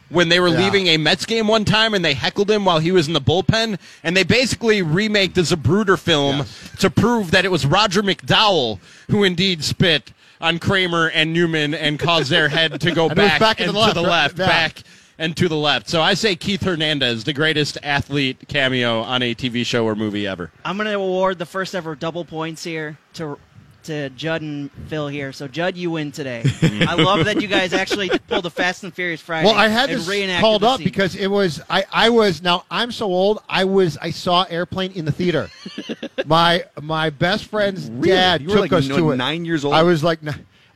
when 0.09 0.29
they 0.29 0.41
were 0.41 0.49
Yeah. 0.49 0.59
leaving 0.65 0.87
a 0.89 0.97
Mets 0.97 1.27
game 1.27 1.49
one 1.49 1.65
time 1.65 1.93
and 1.93 2.05
they 2.05 2.15
heckled 2.15 2.51
him 2.51 2.65
while 2.65 2.79
he 2.79 2.93
was 2.93 3.07
in 3.09 3.13
the 3.15 3.21
bullpen. 3.21 3.79
And 4.03 4.17
they 4.17 4.23
basically 4.23 4.81
remake 4.81 5.35
the 5.35 5.43
Zapruder 5.43 5.99
film 5.99 6.45
to 6.81 6.89
prove 6.91 7.31
that 7.33 7.45
it 7.45 7.51
was 7.51 7.67
Roger 7.67 8.03
McDowell 8.03 8.79
who 9.11 9.23
indeed 9.25 9.63
spit 9.65 10.13
on 10.41 10.59
Kramer 10.59 11.09
and 11.11 11.33
Newman 11.33 11.75
and 11.75 11.99
caused 11.99 12.31
their 12.31 12.49
head 12.49 12.81
to 12.81 12.91
go 12.93 13.05
And 13.11 13.19
it 13.19 13.23
was 13.23 13.31
back, 13.31 13.41
back 13.41 13.61
and 13.61 13.69
the 13.71 13.87
to 13.87 13.95
the 13.95 14.03
left, 14.03 14.37
left, 14.37 14.39
right? 14.39 14.47
Yeah. 14.47 14.47
back 14.47 14.83
and 15.19 15.37
to 15.37 15.49
the 15.49 15.57
left. 15.57 15.89
So 15.89 16.03
I 16.03 16.15
say 16.15 16.37
Keith 16.37 16.63
Hernandez, 16.63 17.25
the 17.25 17.33
greatest 17.33 17.79
athlete 17.83 18.49
cameo 18.49 19.01
on 19.01 19.23
a 19.23 19.35
TV 19.35 19.65
show 19.65 19.85
or 19.85 19.95
movie 19.95 20.27
ever. 20.27 20.51
I'm 20.65 20.77
going 20.77 20.89
to 20.89 20.95
award 20.95 21.39
the 21.39 21.47
first 21.47 21.75
ever 21.75 21.95
double 21.95 22.25
points 22.25 22.65
here 22.65 22.99
to 23.15 23.39
to 23.85 24.09
Judd 24.11 24.41
and 24.41 24.71
Phil 24.89 25.09
here. 25.09 25.31
So 25.33 25.47
Judd, 25.47 25.77
you 25.77 25.91
win 25.91 26.11
today. 26.11 26.43
I 26.63 26.95
love 26.95 27.27
that 27.27 27.43
you 27.43 27.49
guys 27.49 27.75
actually 27.75 28.09
pulled 28.29 28.47
a 28.47 28.51
Fast 28.51 28.83
and 28.83 28.95
Furious 28.95 29.21
Friday. 29.21 29.47
Well, 29.47 29.55
I 29.55 29.69
had 29.69 29.91
and 29.91 30.01
this 30.01 30.41
called 30.41 30.65
up 30.65 30.79
scene. 30.79 30.85
because 30.85 31.15
it 31.15 31.27
was 31.27 31.61
I, 31.69 31.85
I 31.93 32.09
was 32.09 32.43
now 32.43 32.65
I'm 32.71 32.91
so 32.91 33.07
old 33.07 33.43
I 33.49 33.65
was 33.65 33.99
I 33.99 34.11
saw 34.11 34.45
Airplane 34.45 34.93
in 34.93 35.05
the 35.05 35.13
theater. 35.13 35.51
my 36.27 36.65
my 36.81 37.11
best 37.11 37.45
friend's 37.45 37.89
dad 37.89 38.41
You 38.41 38.49
were 38.49 38.55
took 38.55 38.61
like 38.63 38.73
us 38.73 38.89
n- 38.89 38.97
to 38.97 39.11
it. 39.11 39.17
nine 39.17 39.45
years 39.45 39.65
old? 39.67 39.75
I 39.75 39.83
was 39.83 40.03
like, 40.03 40.21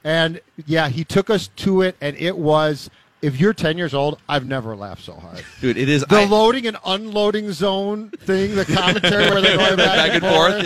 and 0.05 0.41
yeah, 0.67 0.89
he 0.89 1.05
took 1.05 1.31
us 1.31 1.49
to 1.57 1.83
it, 1.83 1.97
and 2.01 2.17
it 2.17 2.37
was. 2.37 2.91
If 3.21 3.41
you're 3.41 3.53
10 3.53 3.77
years 3.79 3.95
old, 3.95 4.21
I've 4.29 4.47
never 4.47 4.77
laughed 4.77 5.03
so 5.05 5.15
hard. 5.15 5.43
Dude, 5.61 5.77
it 5.77 5.89
is 5.89 6.05
The 6.05 6.19
I- 6.21 6.25
loading 6.27 6.67
and 6.69 6.77
unloading 6.87 7.51
zone 7.53 8.11
thing, 8.11 8.55
the 8.55 8.65
commentary 8.65 9.29
where 9.31 9.41
they're 9.41 9.57
going 9.57 9.77
back, 9.77 10.13
back 10.13 10.23
and 10.23 10.25
forth. 10.25 10.63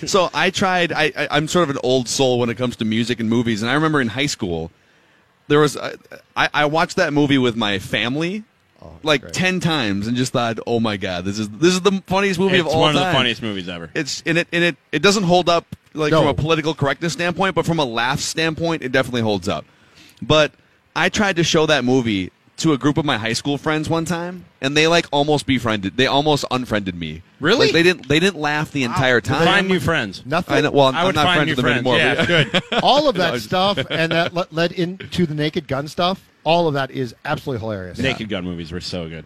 Yeah. 0.00 0.06
so 0.06 0.30
I 0.32 0.50
tried. 0.50 0.92
I, 0.92 1.12
I 1.16 1.28
I'm 1.32 1.48
sort 1.48 1.64
of 1.68 1.70
an 1.76 1.78
old 1.84 2.08
soul 2.08 2.38
when 2.38 2.48
it 2.50 2.56
comes 2.56 2.76
to 2.76 2.84
music 2.84 3.20
and 3.20 3.28
movies, 3.28 3.62
and 3.62 3.70
I 3.70 3.74
remember 3.74 4.00
in 4.00 4.08
high 4.08 4.26
school 4.26 4.70
there 5.48 5.58
was 5.60 5.76
I 5.76 5.94
I, 6.36 6.48
I 6.54 6.64
watched 6.64 6.96
that 6.96 7.12
movie 7.12 7.38
with 7.38 7.56
my 7.56 7.78
family. 7.78 8.44
Oh, 8.82 8.92
like 9.02 9.20
Oh, 9.20 9.24
great. 9.24 9.34
ten 9.34 9.60
times, 9.60 10.06
and 10.06 10.16
just 10.16 10.32
thought, 10.32 10.58
"Oh 10.66 10.80
my 10.80 10.96
god, 10.96 11.26
this 11.26 11.38
is 11.38 11.50
this 11.50 11.74
is 11.74 11.82
the 11.82 12.02
funniest 12.06 12.40
movie 12.40 12.56
It's 12.56 12.66
of 12.66 12.72
all 12.74 12.80
one 12.80 12.96
of 12.96 13.02
time." 13.02 13.12
the 13.12 13.18
funniest 13.18 13.42
movies 13.42 13.68
ever. 13.68 13.90
It's 13.94 14.22
and 14.24 14.38
it 14.38 14.48
and 14.52 14.64
it 14.64 14.76
it 14.92 15.02
doesn't 15.02 15.24
hold 15.24 15.50
up 15.50 15.66
like 15.92 16.12
No. 16.12 16.20
from 16.20 16.28
a 16.28 16.34
political 16.34 16.72
correctness 16.72 17.12
standpoint, 17.12 17.54
but 17.54 17.66
from 17.66 17.78
a 17.78 17.84
laugh 17.84 18.20
standpoint, 18.20 18.82
it 18.82 18.90
definitely 18.92 19.20
holds 19.20 19.48
up. 19.48 19.66
But 20.22 20.52
I 20.94 21.08
tried 21.08 21.36
to 21.36 21.44
show 21.44 21.66
that 21.66 21.84
movie 21.84 22.30
to 22.58 22.72
a 22.74 22.78
group 22.78 22.98
of 22.98 23.04
my 23.06 23.16
high 23.16 23.32
school 23.32 23.56
friends 23.56 23.88
one 23.88 24.04
time, 24.04 24.44
and 24.60 24.76
they 24.76 24.86
like 24.86 25.06
almost 25.12 25.46
befriended. 25.46 25.96
They 25.96 26.06
almost 26.06 26.44
unfriended 26.50 26.94
me. 26.94 27.22
Really? 27.40 27.66
Like, 27.66 27.72
they 27.72 27.82
didn't. 27.82 28.08
They 28.08 28.20
didn't 28.20 28.38
laugh 28.40 28.70
the 28.70 28.84
entire 28.84 29.20
time. 29.22 29.46
Find 29.46 29.66
new 29.68 29.80
friends. 29.80 30.24
Nothing. 30.26 30.56
I 30.56 30.60
know. 30.60 30.70
Well, 30.70 30.86
I 30.94 31.00
I'm 31.00 31.06
would 31.06 31.14
not 31.14 31.24
find 31.24 31.36
friends 31.38 31.46
new 31.46 31.50
with 31.52 31.56
them 31.56 31.84
friends. 31.84 32.28
anymore. 32.28 32.44
Yeah, 32.44 32.50
but- 32.52 32.62
good. 32.70 32.80
all 32.82 33.08
of 33.08 33.14
that 33.16 33.40
stuff, 33.40 33.78
and 33.90 34.12
that 34.12 34.34
le- 34.34 34.46
led 34.50 34.72
into 34.72 35.24
the 35.26 35.34
Naked 35.34 35.66
Gun 35.68 35.88
stuff. 35.88 36.28
All 36.44 36.68
of 36.68 36.74
that 36.74 36.90
is 36.90 37.14
absolutely 37.24 37.60
hilarious. 37.60 37.98
Naked 37.98 38.28
Gun 38.28 38.44
movies 38.44 38.72
were 38.72 38.80
so 38.80 39.08
good, 39.08 39.24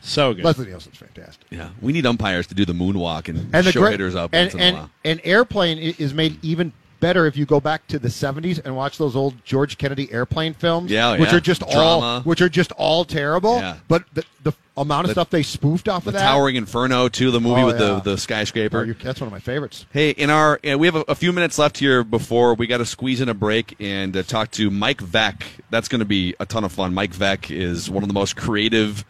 so 0.00 0.32
good. 0.34 0.44
Leslie 0.44 0.66
Nielsen's 0.66 0.96
fantastic. 0.96 1.44
Yeah, 1.50 1.70
we 1.80 1.92
need 1.92 2.06
umpires 2.06 2.46
to 2.48 2.54
do 2.54 2.64
the 2.64 2.72
moonwalk 2.72 3.28
and, 3.28 3.52
and 3.54 3.66
the 3.66 3.72
show 3.72 3.80
great- 3.80 3.92
hitters 3.92 4.14
up 4.14 4.30
and, 4.32 4.46
once 4.46 4.54
in 4.54 4.60
a 4.60 4.62
and, 4.62 4.76
while. 4.76 4.90
and 5.04 5.20
airplane 5.24 5.78
is 5.78 6.12
made 6.14 6.38
even 6.44 6.72
better 7.00 7.26
if 7.26 7.36
you 7.36 7.46
go 7.46 7.60
back 7.60 7.86
to 7.88 7.98
the 7.98 8.08
70s 8.08 8.60
and 8.64 8.74
watch 8.76 8.98
those 8.98 9.14
old 9.16 9.34
George 9.44 9.78
Kennedy 9.78 10.10
airplane 10.12 10.54
films 10.54 10.90
Yeah, 10.90 11.18
which 11.18 11.30
yeah. 11.30 11.36
are 11.36 11.40
just 11.40 11.62
all 11.62 12.20
which 12.22 12.40
are 12.40 12.48
just 12.48 12.72
all 12.72 13.04
terrible 13.04 13.56
Yeah. 13.56 13.76
but 13.88 14.04
the, 14.14 14.24
the 14.42 14.52
amount 14.76 15.04
of 15.04 15.08
The- 15.08 15.14
stuff 15.14 15.30
they 15.30 15.42
spoofed 15.42 15.88
off 15.88 16.04
The 16.04 16.10
of 16.10 16.14
that 16.14 16.20
Towering 16.22 16.56
Inferno 16.56 17.08
too, 17.08 17.30
the 17.30 17.40
movie 17.40 17.62
Oh, 17.62 17.66
with 17.66 17.80
yeah. 17.80 18.00
the 18.04 18.12
the 18.12 18.18
skyscraper. 18.18 18.86
Oh, 18.88 18.94
that's 19.04 19.20
one 19.20 19.26
of 19.28 19.32
my 19.32 19.40
favorites 19.40 19.86
Hey, 19.92 20.10
in 20.10 20.30
our 20.30 20.58
we 20.62 20.86
have 20.86 20.96
a, 20.96 21.04
a 21.08 21.14
few 21.14 21.32
minutes 21.32 21.58
left 21.58 21.78
here 21.78 22.02
before 22.04 22.54
we 22.54 22.66
got 22.66 22.78
to 22.78 22.86
squeeze 22.86 23.20
in 23.20 23.28
a 23.28 23.34
break 23.34 23.76
and 23.80 24.16
uh, 24.16 24.22
talk 24.22 24.50
to 24.52 24.70
Mike 24.70 24.98
Veeck. 25.02 25.42
That's 25.70 25.88
going 25.88 25.98
to 26.00 26.04
be 26.06 26.34
a 26.40 26.46
ton 26.46 26.64
of 26.64 26.72
fun. 26.72 26.94
Mike 26.94 27.12
Veeck 27.12 27.50
is 27.54 27.90
one 27.90 28.02
of 28.02 28.08
the 28.08 28.14
most 28.14 28.36
creative 28.36 29.04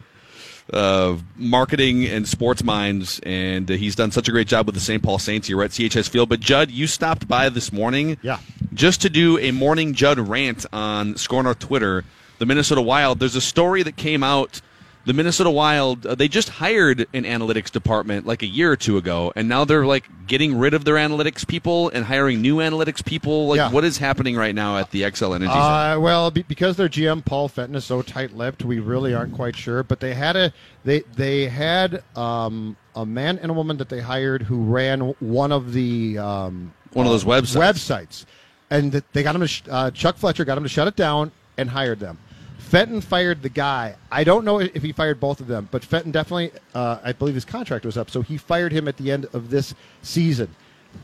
uh, 0.73 1.17
marketing 1.37 2.07
and 2.07 2.27
sports 2.29 2.63
minds, 2.65 3.21
and 3.25 3.71
uh, 3.71 3.75
he's 3.75 3.95
done 3.95 4.11
such 4.11 4.29
a 4.29 4.33
great 4.33 4.49
job 4.49 4.67
with 4.67 4.75
the 4.75 4.81
St. 4.81 5.03
Paul 5.03 5.19
Saints 5.19 5.47
here 5.49 5.63
at 5.63 5.71
CHS 5.71 6.09
Field. 6.09 6.29
But 6.29 6.41
Judd, 6.41 6.71
you 6.71 6.87
stopped 6.87 7.29
by 7.29 7.49
this 7.49 7.73
morning, 7.73 8.19
Yeah. 8.23 8.39
just 8.75 9.01
to 9.03 9.11
do 9.11 9.39
a 9.39 9.51
morning 9.53 9.95
Judd 9.95 10.19
rant 10.19 10.67
on 10.73 11.17
Score 11.17 11.43
North 11.43 11.59
Twitter. 11.61 12.05
The 12.39 12.45
Minnesota 12.47 12.83
Wild. 12.83 13.19
There's 13.19 13.35
a 13.37 13.41
story 13.41 13.83
that 13.85 13.97
came 13.97 14.23
out 14.23 14.61
the 15.07 15.13
Minnesota 15.13 15.51
Wild, 15.51 16.05
uh, 16.05 16.15
they 16.17 16.27
just 16.29 16.49
hired 16.49 17.07
an 17.15 17.23
analytics 17.25 17.71
department 17.71 18.27
like 18.27 18.43
a 18.43 18.47
year 18.47 18.71
or 18.73 18.77
two 18.77 18.97
ago, 18.99 19.33
and 19.37 19.49
now 19.49 19.65
they're 19.65 19.87
like 19.87 20.05
getting 20.27 20.59
rid 20.59 20.75
of 20.75 20.85
their 20.85 20.97
analytics 20.97 21.47
people 21.47 21.89
and 21.91 22.05
hiring 22.05 22.43
new 22.43 22.57
analytics 22.57 23.05
people. 23.05 23.47
Like, 23.47 23.59
Yeah. 23.59 23.71
what 23.71 23.85
is 23.85 23.99
happening 23.99 24.35
right 24.37 24.55
now 24.55 24.77
at 24.79 24.91
the 24.91 25.03
Xcel 25.03 25.35
Energy 25.35 25.53
Center? 25.53 25.63
Uh, 25.65 25.99
well, 26.01 26.31
be, 26.33 26.43
because 26.43 26.77
their 26.77 26.89
GM 26.89 27.25
Paul 27.25 27.47
Fenton 27.49 27.77
is 27.77 27.85
so 27.85 28.03
tight-lipped, 28.03 28.65
we 28.65 28.81
really 28.81 29.15
aren't 29.15 29.33
quite 29.35 29.55
sure. 29.57 29.83
But 29.85 30.01
they 30.01 30.13
had 30.13 30.35
a 30.37 30.53
they 30.85 31.01
they 31.15 31.49
had 31.49 32.03
um, 32.17 32.77
a 32.97 33.07
man 33.07 33.39
and 33.39 33.51
a 33.51 33.55
woman 33.55 33.77
that 33.77 33.89
they 33.89 34.01
hired 34.01 34.43
who 34.43 34.65
ran 34.65 35.01
one 35.21 35.53
of 35.53 35.73
the 35.73 36.19
um, 36.19 36.73
One 36.93 37.07
of 37.07 37.13
those 37.13 37.25
uh, 37.25 37.29
websites. 37.29 37.57
websites, 37.61 38.25
and 38.71 38.91
they 39.13 39.23
got 39.23 39.37
him. 39.37 39.43
To 39.43 39.47
sh- 39.49 39.63
uh, 39.71 39.93
Chuck 39.93 40.17
Fletcher 40.17 40.45
got 40.45 40.59
him 40.59 40.65
to 40.65 40.69
shut 40.69 40.89
it 40.89 40.97
down 40.97 41.31
and 41.57 41.71
hired 41.71 42.01
them. 42.01 42.19
Fenton 42.67 43.01
fired 43.01 43.43
the 43.43 43.49
guy. 43.49 43.95
I 44.11 44.25
don't 44.25 44.45
know 44.45 44.59
if 44.59 44.83
he 44.83 44.91
fired 44.91 45.21
both 45.21 45.39
of 45.41 45.47
them, 45.47 45.69
but 45.71 45.85
Fenton 45.85 46.11
definitely, 46.11 46.51
uh, 46.75 46.99
I 47.05 47.13
believe 47.13 47.37
his 47.37 47.45
contract 47.45 47.85
was 47.85 47.97
up, 47.97 48.11
so 48.11 48.23
he 48.23 48.37
fired 48.37 48.73
him 48.73 48.89
at 48.89 48.97
the 48.97 49.13
end 49.13 49.27
of 49.33 49.51
this 49.51 49.73
season. 50.03 50.53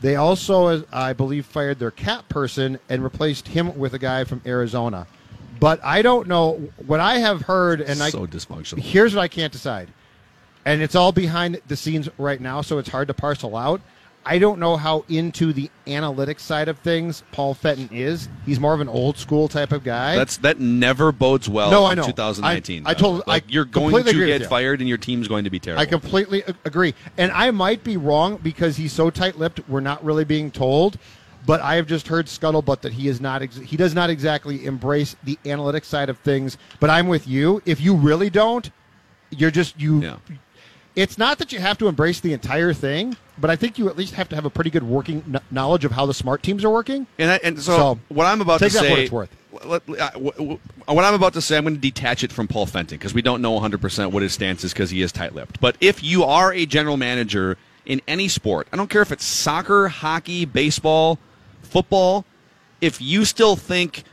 They 0.01 0.17
also, 0.17 0.83
I 0.91 1.13
believe, 1.13 1.45
fired 1.45 1.79
their 1.79 1.91
cap 1.91 2.27
person 2.27 2.79
and 2.89 3.01
replaced 3.01 3.47
him 3.47 3.77
with 3.77 3.93
a 3.93 3.99
guy 3.99 4.25
from 4.25 4.41
Arizona. 4.45 5.07
But 5.61 5.79
I 5.85 6.01
don't 6.01 6.27
know 6.27 6.55
what 6.85 6.99
I 6.99 7.19
have 7.19 7.43
heard, 7.43 7.79
and 7.79 8.03
I 8.03 8.09
so 8.09 8.27
dysfunctional. 8.27 8.79
Here's 8.79 9.15
what 9.15 9.21
I 9.21 9.29
can't 9.29 9.53
decide, 9.53 9.87
and 10.65 10.81
it's 10.81 10.95
all 10.95 11.13
behind 11.13 11.61
the 11.69 11.77
scenes 11.77 12.09
right 12.17 12.41
now, 12.41 12.61
so 12.61 12.77
it's 12.77 12.89
hard 12.89 13.07
to 13.07 13.13
parcel 13.13 13.55
out. 13.55 13.79
I 14.25 14.39
don't 14.39 14.59
know 14.59 14.77
how 14.77 15.03
into 15.09 15.51
the 15.53 15.69
analytics 15.85 16.39
side 16.39 16.69
of 16.69 16.79
things 16.79 17.23
Paul 17.31 17.53
Fenton 17.53 17.89
is. 17.91 18.29
He's 18.45 18.59
more 18.59 18.73
of 18.73 18.79
an 18.79 18.87
old 18.87 19.17
school 19.17 19.47
type 19.47 19.71
of 19.71 19.83
guy. 19.83 20.15
That's 20.15 20.37
that 20.37 20.59
never 20.59 21.11
bodes 21.11 21.49
well. 21.49 21.69
No, 21.71 21.85
in 21.87 21.91
I 21.99 22.01
know. 22.01 22.07
2019. 22.07 22.85
I- 22.85 22.91
I 22.91 22.93
told- 22.93 23.27
like 23.27 23.43
I 23.43 23.51
you're 23.51 23.65
going 23.65 24.03
to 24.05 24.13
get 24.25 24.45
fired 24.45 24.79
and 24.79 24.87
your 24.87 24.97
team's 24.97 25.27
going 25.27 25.43
to 25.43 25.49
be 25.49 25.59
terrible. 25.59 25.81
I 25.81 25.85
completely 25.85 26.43
agree. 26.63 26.93
And 27.17 27.31
I 27.33 27.51
might 27.51 27.83
be 27.83 27.97
wrong 27.97 28.39
because 28.41 28.77
he's 28.77 28.93
so 28.93 29.09
tight-lipped. 29.09 29.67
We're 29.67 29.81
not 29.81 30.03
really 30.03 30.23
being 30.23 30.51
told. 30.51 30.97
But 31.45 31.59
I 31.59 31.75
have 31.75 31.87
just 31.87 32.07
heard 32.07 32.27
scuttlebutt 32.27 32.79
that 32.81 32.93
he 32.93 33.09
is 33.09 33.19
not. 33.19 33.41
Ex- 33.41 33.57
he 33.57 33.75
does 33.75 33.93
not 33.93 34.09
exactly 34.09 34.65
embrace 34.65 35.17
the 35.25 35.37
analytics 35.43 35.83
side 35.85 36.07
of 36.09 36.17
things. 36.19 36.57
But 36.79 36.89
I'm 36.89 37.09
with 37.09 37.27
you. 37.27 37.61
If 37.65 37.81
you 37.81 37.95
really 37.95 38.29
don't, 38.29 38.71
you're 39.29 39.51
just 39.51 39.77
you. 39.77 39.99
It's 40.95 41.17
not 41.17 41.39
that 41.39 41.51
you 41.51 41.59
have 41.59 41.77
to 41.79 41.87
embrace 41.87 42.19
the 42.19 42.33
entire 42.33 42.71
thing, 42.73 43.17
but 43.39 43.49
I 43.49 43.55
think 43.55 43.79
you 43.79 43.89
at 43.89 43.97
least 43.97 44.13
have 44.13 44.29
to 44.29 44.35
have 44.35 44.45
a 44.45 44.49
pretty 44.49 44.69
good 44.69 44.83
working 44.83 45.21
kn- 45.23 45.39
knowledge 45.49 45.85
of 45.85 45.91
how 45.91 46.05
the 46.05 46.13
smart 46.13 46.43
teams 46.43 46.63
are 46.63 46.69
working. 46.69 47.07
And 47.17 47.31
I, 47.31 47.39
and 47.43 47.59
so, 47.59 47.99
what 48.09 48.25
I'm 48.25 48.41
about 48.41 48.59
take 48.59 48.71
to 48.73 48.77
say, 48.77 48.89
what 48.91 48.99
it's 48.99 49.11
worth. 49.11 49.35
let- 49.65 49.85
w- 49.87 50.31
w- 50.31 50.59
what 50.85 51.03
I'm 51.03 51.15
about 51.15 51.33
to 51.33 51.41
say, 51.41 51.57
I'm 51.57 51.63
going 51.63 51.73
to 51.75 51.81
detach 51.81 52.23
it 52.23 52.31
from 52.31 52.47
Paul 52.47 52.67
Fenton 52.67 52.97
because 52.99 53.13
we 53.13 53.23
don't 53.23 53.41
know 53.41 53.51
100 53.53 53.81
percent 53.81 54.11
what 54.11 54.21
his 54.21 54.33
stance 54.33 54.63
is 54.63 54.71
because 54.71 54.91
he 54.91 55.01
is 55.01 55.11
tight-lipped. 55.11 55.59
But 55.59 55.77
if 55.81 56.03
you 56.03 56.23
are 56.25 56.53
a 56.53 56.65
general 56.67 56.97
manager 56.97 57.57
in 57.87 57.99
any 58.07 58.27
sport, 58.27 58.67
I 58.71 58.77
don't 58.77 58.89
care 58.89 59.01
if 59.01 59.11
it's 59.11 59.25
soccer, 59.25 59.87
hockey, 59.87 60.45
baseball, 60.45 61.17
football, 61.63 62.23
if 62.81 63.01
you 63.01 63.25
still 63.25 63.55
think. 63.55 64.03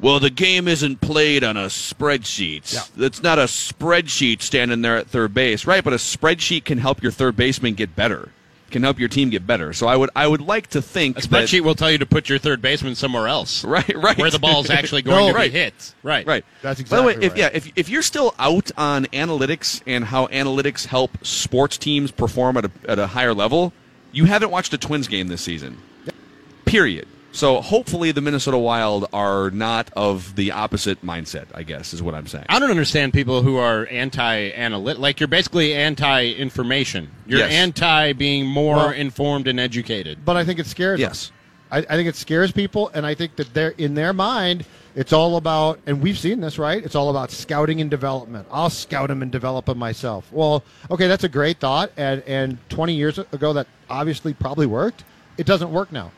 Well, 0.00 0.18
the 0.18 0.30
game 0.30 0.66
isn't 0.66 1.00
played 1.00 1.44
on 1.44 1.56
a 1.56 1.66
spreadsheet. 1.66 2.90
It's 2.96 3.22
not 3.22 3.38
a 3.38 3.44
spreadsheet 3.44 4.40
standing 4.42 4.82
there 4.82 4.96
at 4.96 5.08
third 5.08 5.34
base, 5.34 5.66
right? 5.66 5.84
But 5.84 5.92
a 5.92 5.96
spreadsheet 5.96 6.64
can 6.64 6.78
help 6.78 7.02
your 7.02 7.12
third 7.12 7.36
baseman 7.36 7.74
get 7.74 7.94
better, 7.94 8.30
can 8.70 8.82
help 8.82 8.98
your 8.98 9.10
team 9.10 9.28
get 9.28 9.46
better. 9.46 9.74
So 9.74 9.86
I 9.86 9.96
would, 9.96 10.08
I 10.16 10.26
would 10.26 10.40
like 10.40 10.68
to 10.68 10.80
think 10.80 11.18
A 11.18 11.20
that- 11.20 11.28
spreadsheet 11.28 11.60
will 11.60 11.74
tell 11.74 11.90
you 11.90 11.98
to 11.98 12.06
put 12.06 12.30
your 12.30 12.38
third 12.38 12.62
baseman 12.62 12.94
somewhere 12.94 13.28
else. 13.28 13.62
Right, 13.70 13.94
right. 13.94 14.16
Where 14.16 14.30
the 14.30 14.38
ball's 14.38 14.70
actually 14.78 15.02
going 15.02 15.32
to 15.32 15.38
right. 15.38 15.52
be 15.52 15.58
hit. 15.58 15.94
Right. 16.02 16.26
Right. 16.26 16.44
That's 16.62 16.80
exactly. 16.80 16.96
By 16.96 17.00
the 17.14 17.20
way, 17.20 17.26
exactly 17.26 17.42
if 17.42 17.52
yeah, 17.52 17.56
if 17.68 17.72
if 17.76 17.88
you're 17.90 18.02
still 18.02 18.34
out 18.38 18.70
on 18.78 19.04
analytics 19.06 19.82
and 19.86 20.04
how 20.06 20.28
analytics 20.28 20.86
help 20.86 21.10
sports 21.26 21.76
teams 21.76 22.10
perform 22.10 22.56
at 22.56 22.64
a 22.64 22.70
at 22.88 22.98
a 22.98 23.06
higher 23.08 23.34
level, 23.34 23.74
you 24.12 24.24
haven't 24.24 24.50
watched 24.50 24.72
a 24.72 24.78
Twins 24.78 25.08
game 25.08 25.28
this 25.28 25.42
season. 25.42 25.76
Period. 26.64 27.06
So 27.32 27.60
hopefully 27.60 28.10
the 28.12 28.20
Minnesota 28.20 28.58
Wild 28.58 29.06
are 29.12 29.50
not 29.52 29.90
of 29.96 30.34
the 30.34 30.50
opposite 30.50 31.04
mindset. 31.04 31.46
I 31.54 31.62
guess 31.62 31.94
is 31.94 32.02
what 32.02 32.14
I'm 32.14 32.26
saying. 32.26 32.46
I 32.48 32.58
don't 32.58 32.70
understand 32.70 33.12
people 33.12 33.42
who 33.42 33.56
are 33.56 33.86
anti-analytic. 33.88 35.00
Like 35.00 35.20
you're 35.20 35.28
basically 35.28 35.74
anti-information. 35.74 37.08
You're 37.26 37.40
Yes. 37.40 37.52
anti 37.52 38.12
being 38.14 38.46
more 38.46 38.76
Well- 38.76 38.90
informed 38.90 39.46
and 39.48 39.60
educated. 39.60 40.24
But 40.24 40.36
I 40.36 40.44
think 40.44 40.58
it 40.58 40.66
scares 40.66 40.98
them. 40.98 41.08
Yes. 41.08 41.30
I, 41.72 41.78
I 41.78 41.82
think 41.82 42.08
it 42.08 42.16
scares 42.16 42.50
people, 42.50 42.90
and 42.94 43.06
I 43.06 43.14
think 43.14 43.36
that 43.36 43.54
they're 43.54 43.74
in 43.78 43.94
their 43.94 44.12
mind. 44.12 44.64
It's 44.96 45.12
all 45.12 45.36
about, 45.36 45.78
and 45.86 46.02
we've 46.02 46.18
seen 46.18 46.40
this, 46.40 46.58
right? 46.58 46.84
It's 46.84 46.96
all 46.96 47.10
about 47.10 47.30
scouting 47.30 47.80
and 47.80 47.88
development. 47.88 48.48
I'll 48.50 48.70
scout 48.70 49.06
them 49.06 49.22
and 49.22 49.30
develop 49.30 49.66
them 49.66 49.78
myself. 49.78 50.26
Well, 50.32 50.64
okay, 50.90 51.06
that's 51.06 51.22
a 51.22 51.28
great 51.28 51.60
thought, 51.60 51.92
and 51.96 52.24
and 52.26 52.58
20 52.70 52.94
years 52.94 53.18
ago, 53.18 53.52
that 53.52 53.68
obviously 53.88 54.34
probably 54.34 54.66
worked. 54.66 55.04
It 55.38 55.46
doesn't 55.46 55.70
work 55.70 55.92
now. 55.92 56.10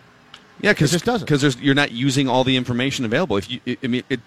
Yeah, 0.61 0.73
because 0.73 0.91
It 0.93 0.97
just 0.97 1.05
doesn't. 1.05 1.27
because 1.27 1.61
you're 1.61 1.75
not 1.75 1.91
using 1.93 2.29
all 2.29 2.45
the 2.45 2.57
information 2.57 3.05
available. 3.05 3.37
If 3.37 3.51
you, 3.51 3.61
I 3.83 3.87
mean, 3.87 4.03
it, 4.09 4.21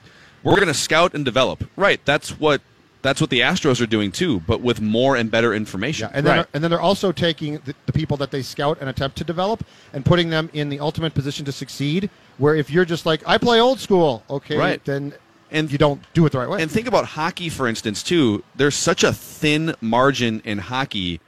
we're 0.43 0.55
going 0.55 0.67
to 0.67 0.73
scout 0.73 1.13
and 1.13 1.23
develop. 1.23 1.63
Right. 1.75 1.99
That's 2.05 2.37
what 2.39 2.61
that's 3.01 3.21
what 3.21 3.29
the 3.29 3.41
Astros 3.41 3.79
are 3.81 3.85
doing 3.85 4.11
too, 4.11 4.39
but 4.41 4.61
with 4.61 4.81
more 4.81 5.15
and 5.15 5.29
better 5.29 5.53
information. 5.53 6.09
And 6.11 6.25
then, 6.25 6.45
and 6.55 6.63
then 6.63 6.71
they're 6.71 6.81
also 6.81 7.11
taking 7.11 7.59
the, 7.59 7.75
the 7.85 7.93
people 7.93 8.17
that 8.17 8.31
they 8.31 8.41
scout 8.41 8.79
and 8.81 8.89
attempt 8.89 9.15
to 9.17 9.23
develop 9.23 9.63
and 9.93 10.03
putting 10.03 10.31
them 10.31 10.49
in 10.53 10.69
the 10.69 10.79
ultimate 10.79 11.13
position 11.13 11.45
to 11.45 11.51
succeed. 11.51 12.09
Where 12.39 12.55
if 12.55 12.71
you're 12.71 12.83
just 12.83 13.05
like, 13.05 13.21
I 13.27 13.37
play 13.37 13.59
old 13.61 13.79
school, 13.79 14.23
okay, 14.29 14.57
Right. 14.57 14.83
then 14.85 15.13
and 15.51 15.71
you 15.71 15.77
don't 15.77 16.01
do 16.15 16.25
it 16.25 16.31
the 16.31 16.39
right 16.39 16.49
way. 16.49 16.61
And 16.63 16.69
think 16.71 16.87
about 16.87 17.05
hockey, 17.05 17.47
for 17.49 17.67
instance, 17.67 18.01
too. 18.01 18.43
There's 18.55 18.75
such 18.75 19.03
a 19.03 19.13
thin 19.13 19.75
margin 19.81 20.41
in 20.43 20.57
hockey. 20.57 21.21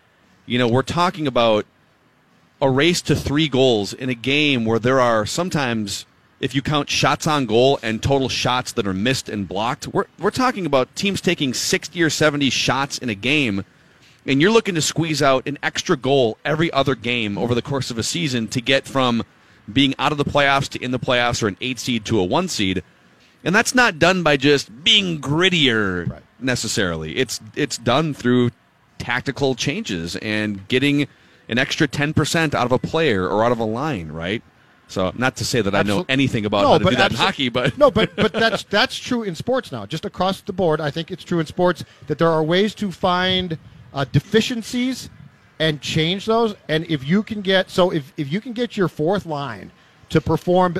You 0.47 0.57
know, 0.57 0.67
we're 0.67 0.81
talking 0.81 1.27
about 1.27 1.65
a 2.61 2.69
race 2.69 3.01
to 3.03 3.15
three 3.15 3.47
goals 3.47 3.93
in 3.93 4.09
a 4.09 4.15
game 4.15 4.65
where 4.65 4.79
there 4.79 4.99
are 4.99 5.25
sometimes, 5.25 6.05
if 6.39 6.55
you 6.55 6.61
count 6.61 6.89
shots 6.89 7.27
on 7.27 7.45
goal 7.45 7.79
and 7.83 8.01
total 8.01 8.29
shots 8.29 8.71
that 8.73 8.87
are 8.87 8.93
missed 8.93 9.29
and 9.29 9.47
blocked, 9.47 9.87
we're, 9.87 10.05
we're 10.19 10.31
talking 10.31 10.65
about 10.65 10.95
teams 10.95 11.21
taking 11.21 11.53
60 11.53 12.01
or 12.01 12.09
70 12.09 12.49
shots 12.49 12.97
in 12.97 13.09
a 13.09 13.15
game. 13.15 13.63
And 14.25 14.41
you're 14.41 14.51
looking 14.51 14.75
to 14.75 14.81
squeeze 14.81 15.21
out 15.21 15.47
an 15.47 15.57
extra 15.63 15.95
goal 15.95 16.37
every 16.43 16.71
other 16.71 16.95
game 16.95 17.37
over 17.37 17.55
the 17.55 17.61
course 17.61 17.91
of 17.91 17.97
a 17.97 18.03
season 18.03 18.47
to 18.49 18.61
get 18.61 18.85
from 18.85 19.23
being 19.71 19.93
out 19.99 20.11
of 20.11 20.17
the 20.17 20.25
playoffs 20.25 20.67
to 20.69 20.83
in 20.83 20.91
the 20.91 20.99
playoffs 20.99 21.43
or 21.43 21.47
an 21.47 21.57
eight 21.61 21.79
seed 21.79 22.05
to 22.05 22.19
a 22.19 22.23
one 22.23 22.47
seed. 22.47 22.83
And 23.43 23.55
that's 23.55 23.75
not 23.75 23.99
done 23.99 24.23
by 24.23 24.35
just 24.35 24.83
being 24.83 25.21
grittier 25.21 26.21
necessarily. 26.39 27.17
It's 27.17 27.39
it's 27.55 27.77
done 27.77 28.13
through 28.13 28.51
tactical 28.97 29.55
changes 29.55 30.15
and 30.17 30.67
getting 30.67 31.07
an 31.49 31.57
extra 31.57 31.87
10% 31.87 32.53
out 32.53 32.65
of 32.65 32.71
a 32.71 32.79
player 32.79 33.27
or 33.27 33.43
out 33.43 33.51
of 33.51 33.59
a 33.59 33.63
line, 33.65 34.09
right? 34.09 34.43
So, 34.89 35.11
not 35.15 35.35
to 35.37 35.45
say 35.45 35.61
that 35.61 35.75
I 35.75 35.83
know 35.83 36.05
anything 36.07 36.45
about 36.45 36.61
No, 36.61 36.67
how 36.69 36.77
to 36.77 36.85
do 36.85 36.95
that 36.95 37.11
in 37.11 37.17
hockey, 37.17 37.49
but 37.49 37.77
no, 37.77 37.91
but 37.91 38.15
but 38.15 38.31
that's 38.31 38.63
that's 38.63 38.97
true 38.97 39.23
in 39.23 39.35
sports 39.35 39.69
now. 39.69 39.85
Just 39.85 40.05
across 40.05 40.39
the 40.39 40.53
board, 40.53 40.79
I 40.79 40.91
think 40.91 41.11
it's 41.11 41.25
true 41.25 41.41
in 41.41 41.45
sports 41.45 41.83
that 42.07 42.17
there 42.17 42.29
are 42.29 42.41
ways 42.41 42.73
to 42.75 42.89
find 42.89 43.57
uh, 43.93 44.05
deficiencies 44.13 45.09
and 45.59 45.81
change 45.81 46.25
those. 46.25 46.55
And 46.69 46.89
if 46.89 47.05
you 47.05 47.21
can 47.21 47.41
get 47.41 47.69
so 47.69 47.91
if 47.91 48.13
if 48.15 48.31
you 48.31 48.39
can 48.39 48.53
get 48.53 48.77
your 48.77 48.87
fourth 48.87 49.25
line 49.25 49.71
to 50.09 50.21
perform 50.21 50.77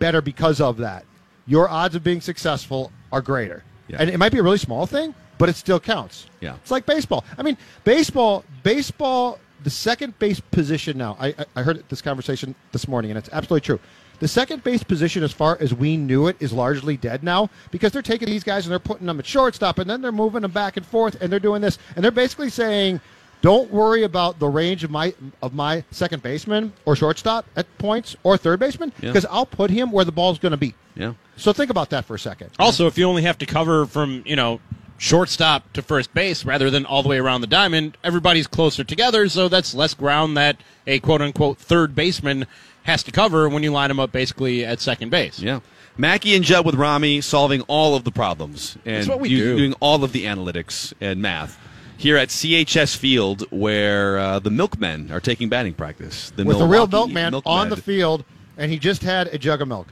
better 0.00 0.20
because 0.20 0.60
of 0.60 0.78
that, 0.78 1.04
your 1.46 1.68
odds 1.68 1.94
of 1.94 2.02
being 2.02 2.20
successful 2.20 2.90
are 3.12 3.20
greater. 3.20 3.62
Yeah. 3.86 3.98
And 4.00 4.10
it 4.10 4.18
might 4.18 4.32
be 4.32 4.38
a 4.38 4.42
really 4.42 4.58
small 4.58 4.86
thing, 4.86 5.14
but 5.38 5.48
it 5.48 5.54
still 5.54 5.78
counts. 5.78 6.26
Yeah. 6.40 6.56
It's 6.56 6.72
like 6.72 6.84
baseball. 6.84 7.24
I 7.38 7.42
mean, 7.42 7.56
baseball, 7.84 8.44
baseball, 8.64 9.38
the 9.62 9.70
second 9.70 10.18
base 10.18 10.40
position 10.40 10.98
now. 10.98 11.16
I, 11.18 11.28
I, 11.28 11.46
I 11.56 11.62
heard 11.62 11.82
this 11.88 12.02
conversation 12.02 12.54
this 12.72 12.86
morning, 12.88 13.10
and 13.10 13.18
it's 13.18 13.28
absolutely 13.32 13.64
true. 13.64 13.80
The 14.18 14.28
second 14.28 14.64
base 14.64 14.82
position, 14.82 15.22
as 15.22 15.32
far 15.32 15.58
as 15.60 15.74
we 15.74 15.96
knew 15.98 16.26
it, 16.26 16.36
is 16.40 16.52
largely 16.52 16.96
dead 16.96 17.22
now 17.22 17.50
because 17.70 17.92
they're 17.92 18.00
taking 18.02 18.28
these 18.28 18.44
guys 18.44 18.64
and 18.64 18.72
they're 18.72 18.78
putting 18.78 19.06
them 19.06 19.18
at 19.18 19.26
shortstop, 19.26 19.78
and 19.78 19.88
then 19.90 20.00
they're 20.00 20.12
moving 20.12 20.42
them 20.42 20.50
back 20.52 20.76
and 20.76 20.86
forth, 20.86 21.20
and 21.20 21.30
they're 21.30 21.40
doing 21.40 21.60
this, 21.60 21.78
and 21.94 22.02
they're 22.04 22.10
basically 22.10 22.48
saying, 22.48 23.00
"Don't 23.42 23.70
worry 23.70 24.04
about 24.04 24.38
the 24.38 24.48
range 24.48 24.84
of 24.84 24.90
my 24.90 25.12
of 25.42 25.52
my 25.52 25.84
second 25.90 26.22
baseman 26.22 26.72
or 26.86 26.96
shortstop 26.96 27.44
at 27.56 27.66
points 27.78 28.16
or 28.22 28.38
third 28.38 28.58
baseman 28.58 28.90
Yeah. 29.02 29.10
because 29.10 29.26
I'll 29.30 29.44
put 29.46 29.70
him 29.70 29.92
where 29.92 30.04
the 30.06 30.12
ball's 30.12 30.38
going 30.38 30.52
to 30.52 30.56
be." 30.56 30.74
Yeah. 30.94 31.12
So 31.36 31.52
think 31.52 31.70
about 31.70 31.90
that 31.90 32.06
for 32.06 32.14
a 32.14 32.18
second. 32.18 32.50
Also, 32.58 32.86
if 32.86 32.96
you 32.96 33.04
only 33.04 33.22
have 33.22 33.36
to 33.38 33.44
cover 33.46 33.84
from, 33.84 34.22
you 34.24 34.36
know, 34.36 34.60
shortstop 34.98 35.72
to 35.74 35.82
first 35.82 36.12
base 36.14 36.44
rather 36.44 36.70
than 36.70 36.86
all 36.86 37.02
the 37.02 37.08
way 37.08 37.18
around 37.18 37.40
the 37.42 37.46
diamond, 37.46 37.96
everybody's 38.02 38.46
closer 38.46 38.84
together, 38.84 39.28
so 39.28 39.48
that's 39.48 39.74
less 39.74 39.94
ground 39.94 40.36
that 40.36 40.56
a 40.86 41.00
quote 41.00 41.20
unquote 41.22 41.58
third 41.58 41.94
baseman 41.94 42.46
has 42.84 43.02
to 43.02 43.10
cover 43.12 43.48
when 43.48 43.62
you 43.62 43.72
line 43.72 43.88
them 43.88 44.00
up 44.00 44.12
basically 44.12 44.64
at 44.64 44.80
second 44.80 45.10
base. 45.10 45.38
Yeah. 45.40 45.60
Mackey 45.98 46.34
and 46.34 46.44
Judd 46.44 46.66
with 46.66 46.74
Rami 46.74 47.20
solving 47.20 47.62
all 47.62 47.94
of 47.96 48.04
the 48.04 48.10
problems 48.12 48.76
and 48.84 48.96
That's 48.96 49.08
what 49.08 49.20
we 49.20 49.30
u- 49.30 49.38
do. 49.38 49.56
doing 49.56 49.74
all 49.80 50.04
of 50.04 50.12
the 50.12 50.24
analytics 50.26 50.92
and 51.00 51.20
math 51.22 51.58
here 51.98 52.18
at 52.18 52.28
CHS 52.28 52.94
Field, 52.96 53.50
where 53.50 54.18
uh, 54.18 54.38
the 54.38 54.50
Milkmen 54.50 55.10
are 55.10 55.20
taking 55.20 55.48
batting 55.48 55.72
practice. 55.72 56.30
The 56.36 56.44
with 56.44 56.56
a 56.56 56.60
real 56.60 56.86
Milwaukee 56.86 56.90
milkman 57.14 57.30
Milkmen. 57.32 57.54
on 57.54 57.68
the 57.70 57.76
field, 57.78 58.22
and 58.58 58.70
he 58.70 58.78
just 58.78 59.02
had 59.02 59.28
a 59.28 59.38
jug 59.38 59.62
of 59.62 59.68
milk. 59.68 59.88